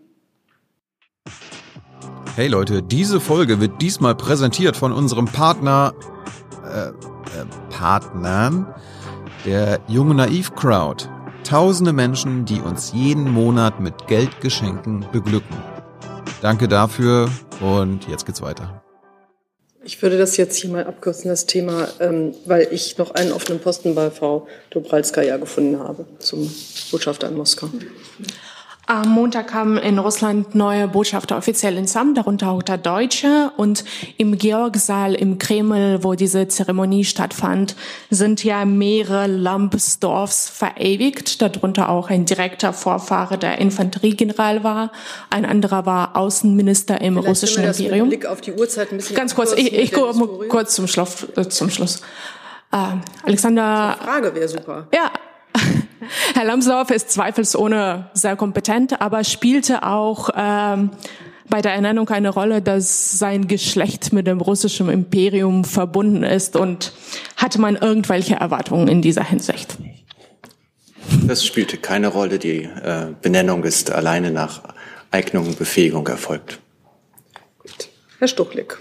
Hey 2.39 2.47
Leute, 2.47 2.85
diese 2.85 3.19
Folge 3.19 3.61
wird 3.61 3.83
diesmal 3.83 4.15
präsentiert 4.15 4.77
von 4.77 4.93
unserem 4.93 5.25
Partner, 5.25 5.93
äh, 6.73 6.91
äh, 6.91 6.93
Partnern, 7.69 8.73
der 9.45 9.81
Junge 9.89 10.15
Naiv 10.15 10.55
Crowd. 10.55 11.07
Tausende 11.43 11.93
Menschen, 11.93 12.45
die 12.45 12.61
uns 12.61 12.93
jeden 12.93 13.29
Monat 13.29 13.81
mit 13.81 14.07
Geldgeschenken 14.07 15.05
beglücken. 15.11 15.57
Danke 16.41 16.69
dafür 16.69 17.29
und 17.61 18.07
jetzt 18.07 18.25
geht's 18.25 18.41
weiter. 18.41 18.85
Ich 19.83 20.01
würde 20.01 20.17
das 20.17 20.37
jetzt 20.37 20.59
hier 20.59 20.71
mal 20.71 20.85
abkürzen, 20.87 21.31
das 21.31 21.47
Thema, 21.47 21.89
ähm, 21.99 22.37
weil 22.45 22.69
ich 22.71 22.99
noch 22.99 23.17
einen 23.17 23.33
offenen 23.33 23.59
Posten 23.59 23.97
bei 23.97 24.13
Frau 24.13 24.47
Dobralska 24.71 25.39
gefunden 25.39 25.81
habe 25.81 26.07
zum 26.21 26.49
Botschafter 26.93 27.31
in 27.31 27.37
Moskau. 27.37 27.69
Am 28.91 29.11
Montag 29.11 29.49
kamen 29.49 29.77
in 29.77 29.99
Russland 29.99 30.55
neue 30.55 30.89
Botschafter 30.89 31.37
offiziell 31.37 31.77
ins 31.77 31.95
Amt, 31.95 32.17
darunter 32.17 32.49
auch 32.49 32.63
der 32.63 32.79
Deutsche. 32.79 33.53
Und 33.59 33.85
im 34.17 34.39
Georgsaal 34.39 35.15
im 35.15 35.37
Kreml, 35.37 36.03
wo 36.03 36.15
diese 36.15 36.49
Zeremonie 36.49 37.05
stattfand, 37.05 37.77
sind 38.09 38.43
ja 38.45 38.65
mehrere 38.65 39.27
Lambsdorffs 39.27 40.49
verewigt, 40.49 41.43
darunter 41.43 41.91
auch 41.91 42.09
ein 42.09 42.25
direkter 42.25 42.73
Vorfahre 42.73 43.37
der 43.37 43.59
Infanteriegeneral 43.59 44.65
war. 44.65 44.91
Ein 45.29 45.45
anderer 45.45 45.85
war 45.85 46.17
Außenminister 46.17 46.99
im 47.03 47.17
Vielleicht 47.17 47.29
russischen 47.29 47.65
wir 47.65 47.69
das 47.69 47.81
Imperium. 47.81 48.09
Blick 48.09 48.25
auf 48.25 48.41
die 48.41 48.55
Uhrzeit 48.55 48.91
ein 48.91 48.97
bisschen 48.97 49.15
Ganz 49.15 49.35
kurz, 49.35 49.53
ich, 49.53 49.71
ich 49.71 49.93
komme 49.93 50.27
kurz 50.49 50.75
zum 50.75 50.89
Schluss. 50.89 51.27
Äh, 51.37 51.47
zum 51.51 51.69
Schluss. 51.69 52.01
Äh, 52.73 52.77
Alexander. 53.23 53.99
Frage 54.03 54.35
wäre 54.35 54.49
super. 54.49 54.89
Ja, 54.95 55.11
Herr 56.35 56.45
Lambsdorff 56.45 56.91
ist 56.91 57.11
zweifelsohne 57.11 58.11
sehr 58.15 58.37
kompetent, 58.37 59.01
aber 59.01 59.25
spielte 59.25 59.83
auch 59.83 60.31
ähm, 60.37 60.91
bei 61.49 61.63
der 61.63 61.73
Ernennung 61.73 62.09
eine 62.11 62.29
Rolle, 62.29 62.63
dass 62.63 63.19
sein 63.19 63.49
Geschlecht 63.49 64.13
mit 64.13 64.27
dem 64.27 64.41
russischen 64.41 64.89
Imperium 64.89 65.65
verbunden 65.65 66.23
ist 66.23 66.57
und 66.57 66.93
hatte 67.37 67.61
man 67.61 67.77
irgendwelche 67.77 68.37
Erwartungen 68.37 68.89
in 68.89 69.03
dieser 69.03 69.25
Hinsicht? 69.25 69.77
Das 71.27 71.45
spielte 71.45 71.79
keine 71.79 72.09
Rolle. 72.09 72.39
Die 72.39 72.65
äh, 72.65 73.07
Benennung 73.23 73.65
ist 73.65 73.91
alleine 73.91 74.31
nach 74.31 74.63
Eignung 75.11 75.47
und 75.47 75.59
Befähigung 75.59 76.07
erfolgt. 76.07 76.59
Herr 78.19 78.29
Stuchlik. 78.29 78.79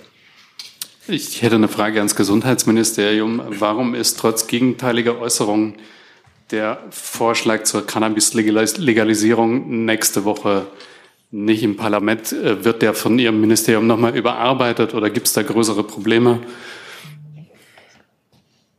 Ich 1.08 1.42
hätte 1.42 1.56
eine 1.56 1.70
Frage 1.70 2.00
ans 2.00 2.18
Gesundheitsministerium. 2.18 3.42
Warum 3.48 3.96
ist 3.96 4.20
trotz 4.20 4.48
gegenteiliger 4.48 5.20
Äußerungen 5.20 5.76
der 6.52 6.80
Vorschlag 6.92 7.64
zur 7.64 7.86
Cannabis-Legalisierung 7.86 9.86
nächste 9.86 10.26
Woche 10.26 10.68
nicht 11.32 11.64
im 11.64 11.76
Parlament. 11.76 12.32
Äh, 12.32 12.64
wird 12.64 12.82
der 12.82 12.94
von 12.94 13.20
Ihrem 13.20 13.42
Ministerium 13.42 13.88
nochmal 13.88 14.16
überarbeitet 14.16 14.94
oder 14.94 15.10
gibt 15.10 15.28
es 15.28 15.34
da 15.34 15.44
größere 15.44 15.84
Probleme? 15.84 16.40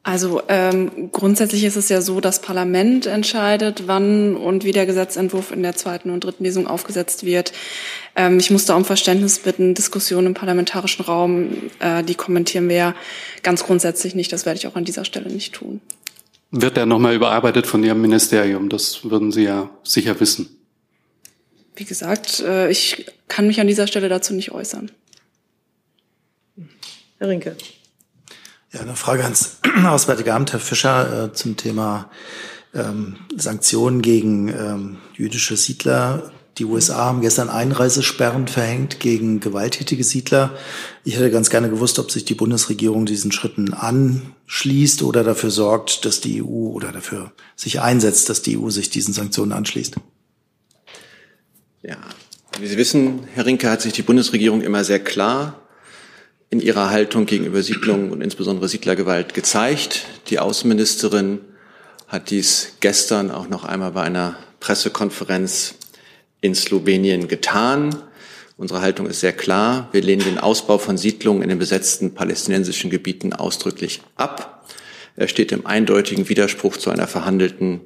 Also 0.09 0.40
ähm, 0.49 1.11
grundsätzlich 1.12 1.65
ist 1.65 1.77
es 1.77 1.90
ja 1.90 2.01
so, 2.01 2.20
das 2.20 2.40
Parlament 2.40 3.05
entscheidet, 3.05 3.89
wann 3.89 4.36
und 4.36 4.65
wie 4.65 4.73
der 4.73 4.86
Gesetzentwurf 4.86 5.53
in 5.53 5.62
der 5.62 5.77
zweiten 5.77 6.09
und 6.09 6.24
dritten 6.24 6.45
Lesung 6.45 6.66
aufgesetzt 6.66 7.27
wird. 7.27 7.53
Ähm, 8.16 8.39
ich 8.39 8.51
muss 8.51 8.65
da 8.65 8.74
um 8.74 8.86
Verständnis 8.86 9.40
bitten. 9.40 9.74
Diskussionen 9.74 10.28
im 10.28 10.35
parlamentarischen 10.35 11.05
Raum, 11.05 11.51
äh, 11.81 12.03
die 12.03 12.15
kommentieren 12.15 12.70
wir 12.70 12.77
ja 12.77 12.95
ganz 13.43 13.65
grundsätzlich 13.65 14.15
nicht. 14.15 14.32
Das 14.32 14.47
werde 14.47 14.59
ich 14.59 14.66
auch 14.66 14.77
an 14.77 14.86
dieser 14.86 15.05
Stelle 15.05 15.28
nicht 15.28 15.53
tun. 15.53 15.82
Wird 16.51 16.77
der 16.77 16.87
nochmal 16.87 17.15
überarbeitet 17.15 17.66
von 17.66 17.85
Ihrem 17.85 18.01
Ministerium? 18.01 18.69
Das 18.69 19.05
würden 19.05 19.33
Sie 19.33 19.45
ja 19.45 19.70
sicher 19.83 20.19
wissen. 20.19 20.49
Wie 21.77 21.85
gesagt, 21.85 22.41
äh, 22.41 22.70
ich 22.70 23.07
kann 23.29 23.47
mich 23.47 23.61
an 23.61 23.66
dieser 23.66 23.87
Stelle 23.87 24.09
dazu 24.09 24.35
nicht 24.35 24.51
äußern. 24.51 24.91
Herr 27.19 27.29
Rinke. 27.29 27.57
Ja, 28.73 28.81
eine 28.81 28.97
Frage 28.97 29.25
ans 29.25 29.59
Auswärtige 29.87 30.35
Amt, 30.35 30.53
Herr 30.53 30.61
Fischer, 30.61 31.25
äh, 31.25 31.33
zum 31.33 31.57
Thema 31.57 32.11
ähm, 32.75 33.16
Sanktionen 33.37 34.03
gegen 34.03 34.49
ähm, 34.49 34.97
jüdische 35.15 35.57
Siedler, 35.57 36.33
Die 36.59 36.64
USA 36.64 37.05
haben 37.05 37.20
gestern 37.20 37.51
Einreisesperren 37.51 38.48
verhängt 38.48 38.98
gegen 38.98 39.39
gewalttätige 39.39 40.02
Siedler. 40.02 40.59
Ich 41.05 41.14
hätte 41.14 41.30
ganz 41.30 41.51
gerne 41.51 41.70
gewusst, 41.70 42.01
ob 42.01 42.10
sich 42.10 42.24
die 42.24 42.35
Bundesregierung 42.35 43.06
diesen 43.06 43.30
Schritten 43.30 43.74
anschließt 43.74 45.02
oder 45.02 45.22
dafür 45.22 45.51
sorgt, 45.51 46.05
dass 46.05 46.20
die 46.20 46.43
EU 46.43 46.70
oder 46.72 46.90
dafür 46.90 47.32
sich 47.55 47.80
einsetzt, 47.80 48.28
dass 48.28 48.43
die 48.43 48.59
EU 48.59 48.70
sich 48.70 48.90
diesen 48.90 49.14
Sanktionen 49.14 49.52
anschließt. 49.52 49.94
Ja, 51.82 51.97
wie 52.59 52.66
Sie 52.66 52.76
wissen, 52.76 53.20
Herr 53.35 53.47
Rinke, 53.47 53.70
hat 53.70 53.82
sich 53.82 53.93
die 53.93 54.02
Bundesregierung 54.02 54.60
immer 54.60 54.82
sehr 54.82 54.98
klar 54.98 55.62
in 56.51 56.59
ihrer 56.59 56.90
Haltung 56.90 57.26
gegenüber 57.26 57.62
Siedlungen 57.62 58.10
und 58.10 58.20
insbesondere 58.20 58.68
Siedlergewalt 58.68 59.32
gezeigt. 59.32 60.06
Die 60.28 60.40
Außenministerin 60.40 61.39
hat 62.09 62.30
dies 62.30 62.72
gestern 62.80 63.30
auch 63.30 63.48
noch 63.48 63.64
einmal 63.64 63.93
bei 63.93 64.02
einer 64.02 64.36
Pressekonferenz 64.59 65.77
in 66.40 66.55
Slowenien 66.55 67.28
getan. 67.28 67.94
Unsere 68.56 68.81
Haltung 68.81 69.06
ist 69.06 69.20
sehr 69.20 69.32
klar. 69.32 69.89
Wir 69.93 70.02
lehnen 70.02 70.24
den 70.24 70.39
Ausbau 70.39 70.78
von 70.78 70.98
Siedlungen 70.98 71.43
in 71.43 71.48
den 71.48 71.59
besetzten 71.59 72.15
palästinensischen 72.15 72.90
Gebieten 72.90 73.32
ausdrücklich 73.32 74.02
ab. 74.16 74.66
Er 75.16 75.28
steht 75.28 75.52
im 75.52 75.66
eindeutigen 75.66 76.28
Widerspruch 76.28 76.77
zu 76.77 76.90
einer 76.90 77.06
verhandelten 77.06 77.81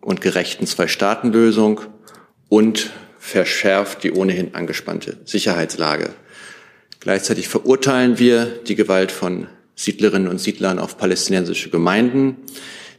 und 0.00 0.20
gerechten 0.20 0.66
Zwei-Staaten-Lösung 0.66 1.80
und 2.48 2.90
verschärft 3.18 4.04
die 4.04 4.12
ohnehin 4.12 4.54
angespannte 4.54 5.18
Sicherheitslage. 5.24 6.14
Gleichzeitig 7.00 7.48
verurteilen 7.48 8.18
wir 8.18 8.46
die 8.46 8.74
Gewalt 8.74 9.12
von 9.12 9.48
Siedlerinnen 9.74 10.28
und 10.28 10.38
Siedlern 10.38 10.78
auf 10.78 10.98
palästinensische 10.98 11.70
Gemeinden. 11.70 12.36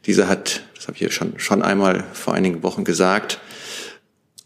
Diese 0.05 0.27
hat, 0.27 0.61
das 0.75 0.87
habe 0.87 0.93
ich 0.93 0.99
hier 0.99 1.11
schon, 1.11 1.39
schon 1.39 1.61
einmal 1.61 2.05
vor 2.13 2.33
einigen 2.33 2.63
Wochen 2.63 2.83
gesagt, 2.83 3.39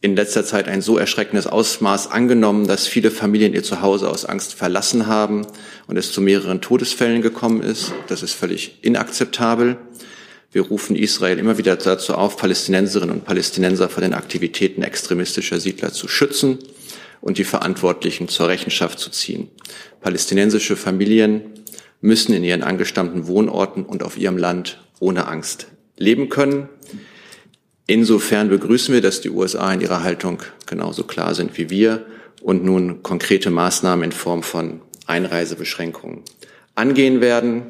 in 0.04 0.18
letzter 0.18 0.44
Zeit 0.44 0.68
ein 0.68 0.82
so 0.82 0.98
erschreckendes 0.98 1.48
Ausmaß 1.48 2.12
angenommen, 2.12 2.68
dass 2.68 2.88
viele 2.88 3.10
Familien 3.10 3.54
ihr 3.54 3.64
Zuhause 3.64 4.10
aus 4.10 4.26
Angst 4.26 4.54
verlassen 4.54 5.08
haben 5.08 5.48
und 5.88 5.96
es 5.96 6.12
zu 6.12 6.20
mehreren 6.20 6.60
Todesfällen 6.60 7.22
gekommen 7.22 7.62
ist. 7.64 7.94
Das 8.10 8.22
ist 8.22 8.34
völlig 8.34 8.80
inakzeptabel. 8.82 9.78
Wir 10.52 10.64
rufen 10.64 10.98
Israel 10.98 11.40
immer 11.40 11.58
wieder 11.58 11.78
dazu 11.78 12.16
auf, 12.16 12.36
Palästinenserinnen 12.36 13.16
und 13.16 13.24
Palästinenser 13.24 13.88
vor 13.88 14.02
den 14.02 14.14
Aktivitäten 14.14 14.84
extremistischer 14.84 15.62
Siedler 15.62 15.94
zu 15.94 16.10
schützen 16.10 16.60
und 17.22 17.38
die 17.38 17.46
Verantwortlichen 17.46 18.28
zur 18.28 18.50
Rechenschaft 18.50 19.00
zu 19.00 19.10
ziehen. 19.10 19.48
Palästinensische 20.02 20.76
Familien 20.76 21.44
müssen 22.02 22.34
in 22.34 22.44
ihren 22.44 22.64
angestammten 22.64 23.28
Wohnorten 23.28 23.86
und 23.86 24.04
auf 24.04 24.18
ihrem 24.18 24.38
Land 24.38 24.82
ohne 25.00 25.28
Angst 25.28 25.68
leben 25.96 26.28
können. 26.28 26.68
Insofern 27.86 28.50
begrüßen 28.50 28.94
wir, 28.94 29.02
dass 29.02 29.22
die 29.22 29.30
USA 29.30 29.74
in 29.74 29.82
ihrer 29.82 30.04
Haltung 30.04 30.42
genauso 30.66 31.04
klar 31.04 31.36
sind 31.36 31.58
wie 31.58 31.70
wir 31.70 32.06
und 32.42 32.64
nun 32.64 33.04
konkrete 33.04 33.50
Maßnahmen 33.50 34.06
in 34.06 34.12
Form 34.12 34.44
von 34.44 34.82
Einreisebeschränkungen 35.06 36.22
angehen 36.76 37.22
werden. 37.22 37.64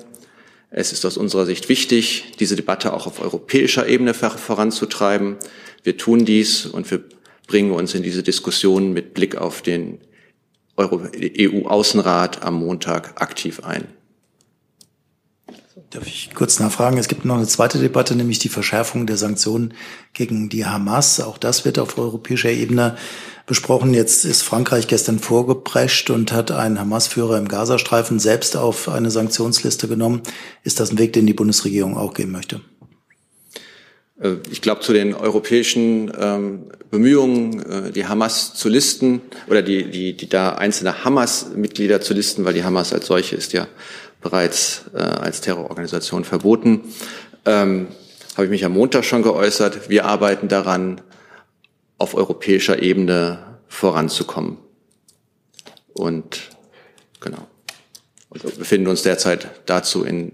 Es 0.70 0.92
ist 0.92 1.06
aus 1.06 1.18
unserer 1.18 1.46
Sicht 1.46 1.70
wichtig, 1.70 2.34
diese 2.40 2.56
Debatte 2.56 2.94
auch 2.94 3.08
auf 3.08 3.22
europäischer 3.22 3.88
Ebene 3.88 4.14
voranzutreiben. 4.14 5.38
Wir 5.84 5.98
tun 5.98 6.26
dies 6.26 6.66
und 6.66 6.90
wir 6.90 7.04
bringen 7.48 7.72
uns 7.72 7.94
in 7.94 8.04
diese 8.04 8.24
Diskussion 8.24 8.94
mit 8.94 9.14
Blick 9.14 9.36
auf 9.36 9.62
den 9.62 10.00
EU-Außenrat 10.78 12.44
am 12.44 12.56
Montag 12.56 13.22
aktiv 13.22 13.64
ein. 13.64 13.88
Darf 15.94 16.08
ich 16.08 16.32
kurz 16.34 16.60
nachfragen? 16.60 16.98
Es 16.98 17.08
gibt 17.08 17.24
noch 17.24 17.36
eine 17.36 17.46
zweite 17.46 17.78
Debatte, 17.78 18.16
nämlich 18.16 18.40
die 18.40 18.50
Verschärfung 18.50 19.06
der 19.06 19.16
Sanktionen 19.16 19.76
gegen 20.14 20.50
die 20.50 20.66
Hamas. 20.66 21.20
Auch 21.20 21.38
das 21.38 21.66
wird 21.66 21.78
auf 21.78 22.00
europäischer 22.00 22.50
Ebene 22.50 22.98
besprochen. 23.46 23.94
Jetzt 23.94 24.26
ist 24.26 24.42
Frankreich 24.42 24.88
gestern 24.88 25.20
vorgeprescht 25.20 26.10
und 26.10 26.32
hat 26.32 26.50
einen 26.50 26.80
Hamas-Führer 26.80 27.38
im 27.38 27.48
Gazastreifen 27.48 28.18
selbst 28.18 28.58
auf 28.58 28.90
eine 28.90 29.12
Sanktionsliste 29.12 29.88
genommen. 29.88 30.24
Ist 30.64 30.80
das 30.80 30.92
ein 30.92 30.98
Weg, 30.98 31.14
den 31.14 31.28
die 31.28 31.36
Bundesregierung 31.36 31.96
auch 31.96 32.16
gehen 32.16 32.32
möchte? 32.32 32.62
Äh, 34.20 34.38
ich 34.50 34.62
glaube, 34.62 34.82
zu 34.82 34.94
den 34.94 35.14
europäischen 35.14 36.12
ähm, 36.20 36.72
Bemühungen, 36.90 37.62
äh, 37.70 37.92
die 37.92 38.08
Hamas 38.08 38.56
zu 38.56 38.68
listen 38.68 39.22
oder 39.48 39.62
die, 39.62 39.92
die, 39.92 40.18
die 40.18 40.30
da 40.30 40.54
einzelne 40.54 41.04
Hamas-Mitglieder 41.04 42.02
zu 42.02 42.16
listen, 42.16 42.46
weil 42.46 42.56
die 42.56 42.64
Hamas 42.64 42.94
als 42.94 43.06
solche 43.06 43.36
ist 43.36 43.54
ja 43.54 43.68
bereits 44.24 44.86
äh, 44.94 44.98
als 44.98 45.42
Terrororganisation 45.42 46.24
verboten. 46.24 46.82
Ähm, 47.46 47.88
habe 48.36 48.46
ich 48.46 48.50
mich 48.50 48.66
am 48.66 48.74
Montag 48.74 49.06
schon 49.06 49.22
geäußert. 49.22 49.90
Wir 49.90 50.06
arbeiten 50.06 50.48
daran, 50.48 51.02
auf 52.00 52.16
europäischer 52.16 52.82
Ebene 52.82 53.40
voranzukommen. 53.68 54.58
Und 55.94 56.50
genau. 57.20 57.48
Und 58.30 58.44
wir 58.44 58.52
befinden 58.52 58.88
uns 58.88 59.04
derzeit 59.04 59.50
dazu 59.68 60.04
in 60.04 60.32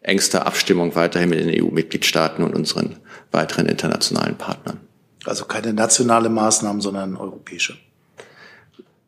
engster 0.00 0.46
Abstimmung 0.46 0.94
weiterhin 0.94 1.28
mit 1.28 1.40
den 1.40 1.62
EU-Mitgliedstaaten 1.62 2.42
und 2.42 2.54
unseren 2.54 2.96
weiteren 3.30 3.66
internationalen 3.66 4.36
Partnern. 4.36 4.80
Also 5.24 5.44
keine 5.44 5.72
nationale 5.72 6.28
Maßnahmen, 6.28 6.80
sondern 6.80 7.16
europäische. 7.16 7.76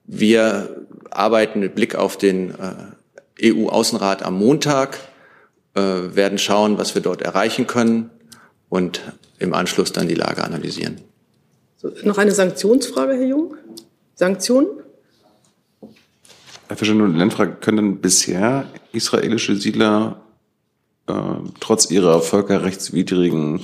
Wir 0.05 0.87
arbeiten 1.11 1.61
mit 1.61 1.75
Blick 1.75 1.95
auf 1.95 2.17
den 2.17 2.51
äh, 2.51 2.75
EU-Außenrat 3.45 4.23
am 4.23 4.39
Montag, 4.39 4.99
äh, 5.75 5.81
werden 5.81 6.39
schauen, 6.39 6.79
was 6.79 6.95
wir 6.95 7.03
dort 7.03 7.23
erreichen 7.23 7.67
können 7.67 8.11
und 8.69 9.01
im 9.39 9.55
Anschluss 9.55 9.93
dann 9.93 10.09
die 10.09 10.15
Lage 10.15 10.45
analysieren. 10.45 11.01
So, 11.77 11.91
noch 12.05 12.19
eine 12.19 12.33
Sanktionsfrage, 12.33 13.15
Herr 13.15 13.27
Jung? 13.27 13.57
Sanktionen? 14.15 14.69
Herr 16.69 16.77
Fischer, 16.77 16.95
nur 16.95 17.09
eine 17.09 17.19
Landfrage. 17.19 17.57
Können 17.61 18.01
bisher 18.01 18.67
israelische 18.93 19.57
Siedler 19.57 20.23
äh, 21.07 21.13
trotz 21.61 21.91
ihrer 21.91 22.23
völkerrechtswidrigen 22.23 23.61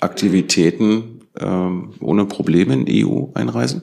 Aktivitäten 0.00 1.20
äh, 1.34 1.44
ohne 1.44 2.24
Probleme 2.26 2.74
in 2.74 2.86
die 2.86 3.04
EU 3.04 3.26
einreisen? 3.34 3.82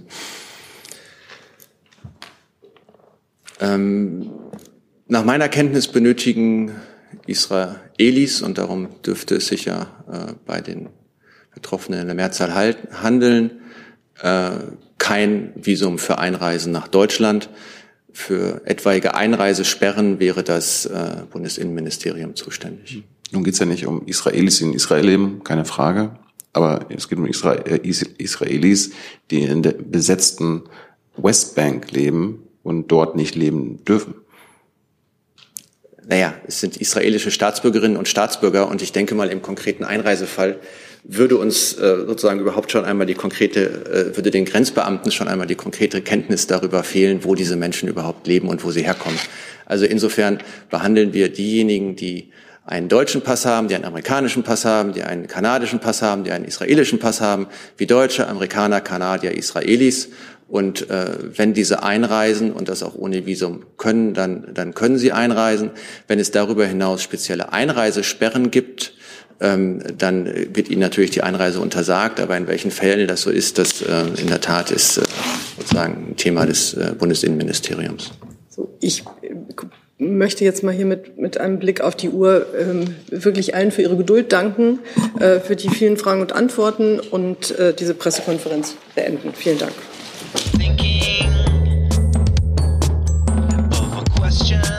Ähm, 3.60 4.30
nach 5.08 5.24
meiner 5.24 5.50
Kenntnis 5.50 5.88
benötigen 5.88 6.72
Israelis, 7.26 8.42
und 8.42 8.58
darum 8.58 8.90
dürfte 9.06 9.36
es 9.36 9.48
sich 9.48 9.66
ja 9.66 9.88
äh, 10.12 10.34
bei 10.46 10.62
den 10.62 10.90
Betroffenen 11.54 12.02
in 12.02 12.08
der 12.08 12.16
Mehrzahl 12.16 12.54
halt, 12.54 12.78
handeln, 13.02 13.52
äh, 14.22 14.52
kein 14.98 15.54
Visum 15.56 15.98
für 15.98 16.18
Einreisen 16.18 16.72
nach 16.72 16.88
Deutschland. 16.88 17.50
Für 18.12 18.62
etwaige 18.66 19.16
Einreisesperren 19.16 20.20
wäre 20.20 20.44
das 20.44 20.86
äh, 20.86 21.24
Bundesinnenministerium 21.32 22.36
zuständig. 22.36 23.04
Nun 23.32 23.44
geht 23.44 23.54
es 23.54 23.60
ja 23.60 23.66
nicht 23.66 23.86
um 23.86 24.06
Israelis, 24.08 24.58
die 24.58 24.66
in 24.66 24.74
Israel 24.74 25.06
leben, 25.06 25.44
keine 25.44 25.66
Frage. 25.66 26.16
Aber 26.54 26.88
es 26.90 27.10
geht 27.10 27.20
um 27.20 27.28
Isra 27.28 27.54
äh, 27.54 27.80
Israelis, 28.18 28.92
die 29.30 29.44
in 29.44 29.62
der 29.62 29.74
besetzten 29.74 30.64
Westbank 31.16 31.92
leben 31.92 32.44
und 32.64 32.92
dort 32.92 33.16
nicht 33.16 33.36
leben 33.36 33.84
dürfen 33.86 34.16
naja, 36.10 36.34
es 36.48 36.62
sind 36.62 36.78
israelische 36.78 37.32
Staatsbürgerinnen 37.32 37.98
und 37.98 38.08
Staatsbürger 38.08 38.70
und 38.70 38.82
ich 38.82 38.94
denke 38.94 39.14
mal 39.14 39.30
im 39.30 39.42
konkreten 39.42 39.84
Einreisefall 39.84 40.60
würde 41.04 41.38
uns 41.38 41.74
äh, 41.74 42.06
sozusagen 42.06 42.40
überhaupt 42.40 42.72
schon 42.72 42.84
einmal 42.84 43.08
die 43.08 43.14
konkrete, 43.14 44.12
äh, 44.12 44.16
würde 44.18 44.32
den 44.32 44.46
Grenzbeamten 44.46 45.12
schon 45.12 45.28
einmal 45.28 45.48
die 45.48 45.56
konkrete 45.56 46.02
Kenntnis 46.02 46.48
darüber 46.48 46.84
fehlen, 46.84 47.24
wo 47.24 47.36
diese 47.36 47.56
Menschen 47.56 47.88
überhaupt 47.88 48.28
leben 48.28 48.50
und 48.50 48.64
wo 48.64 48.72
sie 48.72 48.84
herkommen. 48.84 49.20
Also 49.66 49.86
insofern 49.86 50.40
behandeln 50.70 51.14
wir 51.14 51.30
diejenigen, 51.30 51.96
die 51.96 52.32
einen 52.66 52.90
deutschen 52.90 53.22
Pass 53.22 53.46
haben, 53.46 53.70
die 53.70 53.76
einen 53.76 53.86
amerikanischen 53.86 54.44
Pass 54.44 54.66
haben, 54.66 54.92
die 54.92 55.04
einen 55.04 55.28
kanadischen 55.28 55.80
Pass 55.80 56.02
haben, 56.02 56.26
die 56.26 56.32
einen 56.32 56.44
israelischen 56.44 57.00
Pass 57.00 57.22
haben, 57.22 57.48
wie 57.78 57.86
Deutsche, 57.86 58.28
Amerikaner, 58.28 58.82
Kanadier, 58.82 59.32
Israelis. 59.32 60.10
Und 60.48 60.90
äh, 60.90 61.08
wenn 61.36 61.54
diese 61.54 61.84
einreisen 61.84 62.54
und 62.54 62.70
das 62.70 62.82
auch 62.82 62.96
ohne 62.96 63.26
Visum 63.26 63.66
können, 63.78 64.14
dann, 64.14 64.48
dann 64.54 64.74
können 64.74 64.98
sie 64.98 65.12
einreisen. 65.12 65.72
Wenn 66.08 66.20
es 66.20 66.32
darüber 66.32 66.66
hinaus 66.66 67.02
spezielle 67.02 67.52
Einreisesperren 67.52 68.50
gibt, 68.50 68.94
ähm, 69.40 69.84
dann 69.98 70.26
wird 70.56 70.70
ihnen 70.70 70.80
natürlich 70.80 71.12
die 71.12 71.22
Einreise 71.22 71.60
untersagt. 71.60 72.22
Aber 72.22 72.38
in 72.38 72.48
welchen 72.48 72.72
Fällen 72.72 73.08
das 73.08 73.22
so 73.24 73.30
ist, 73.30 73.58
das 73.58 73.82
äh, 73.82 74.06
in 74.20 74.28
der 74.28 74.40
Tat 74.40 74.72
ist 74.72 74.98
äh, 74.98 75.02
sozusagen 75.58 76.12
ein 76.12 76.16
Thema 76.16 76.46
des 76.46 76.74
äh, 76.74 76.94
Bundesinnenministeriums. 76.98 78.12
So, 78.50 78.74
ich 78.80 79.04
äh, 79.22 79.36
möchte 79.98 80.46
jetzt 80.46 80.64
mal 80.64 80.74
hier 80.74 80.86
mit, 80.86 81.18
mit 81.18 81.40
einem 81.40 81.60
Blick 81.60 81.82
auf 81.82 81.96
die 81.96 82.10
Uhr 82.10 82.46
ähm, 82.58 82.96
wirklich 83.10 83.54
allen 83.54 83.72
für 83.72 83.82
ihre 83.82 83.98
Geduld 83.98 84.32
danken, 84.32 84.80
äh, 85.20 85.40
für 85.42 85.58
die 85.58 85.70
vielen 85.70 85.98
Fragen 85.98 86.22
und 86.22 86.32
Antworten 86.32 87.00
und 87.00 87.52
äh, 87.60 87.74
diese 87.74 87.94
Pressekonferenz 87.94 88.76
beenden. 88.96 89.34
Vielen 89.34 89.58
Dank. 89.58 89.74
thinking 90.34 91.32
of 93.74 93.98
a 93.98 94.04
question. 94.20 94.77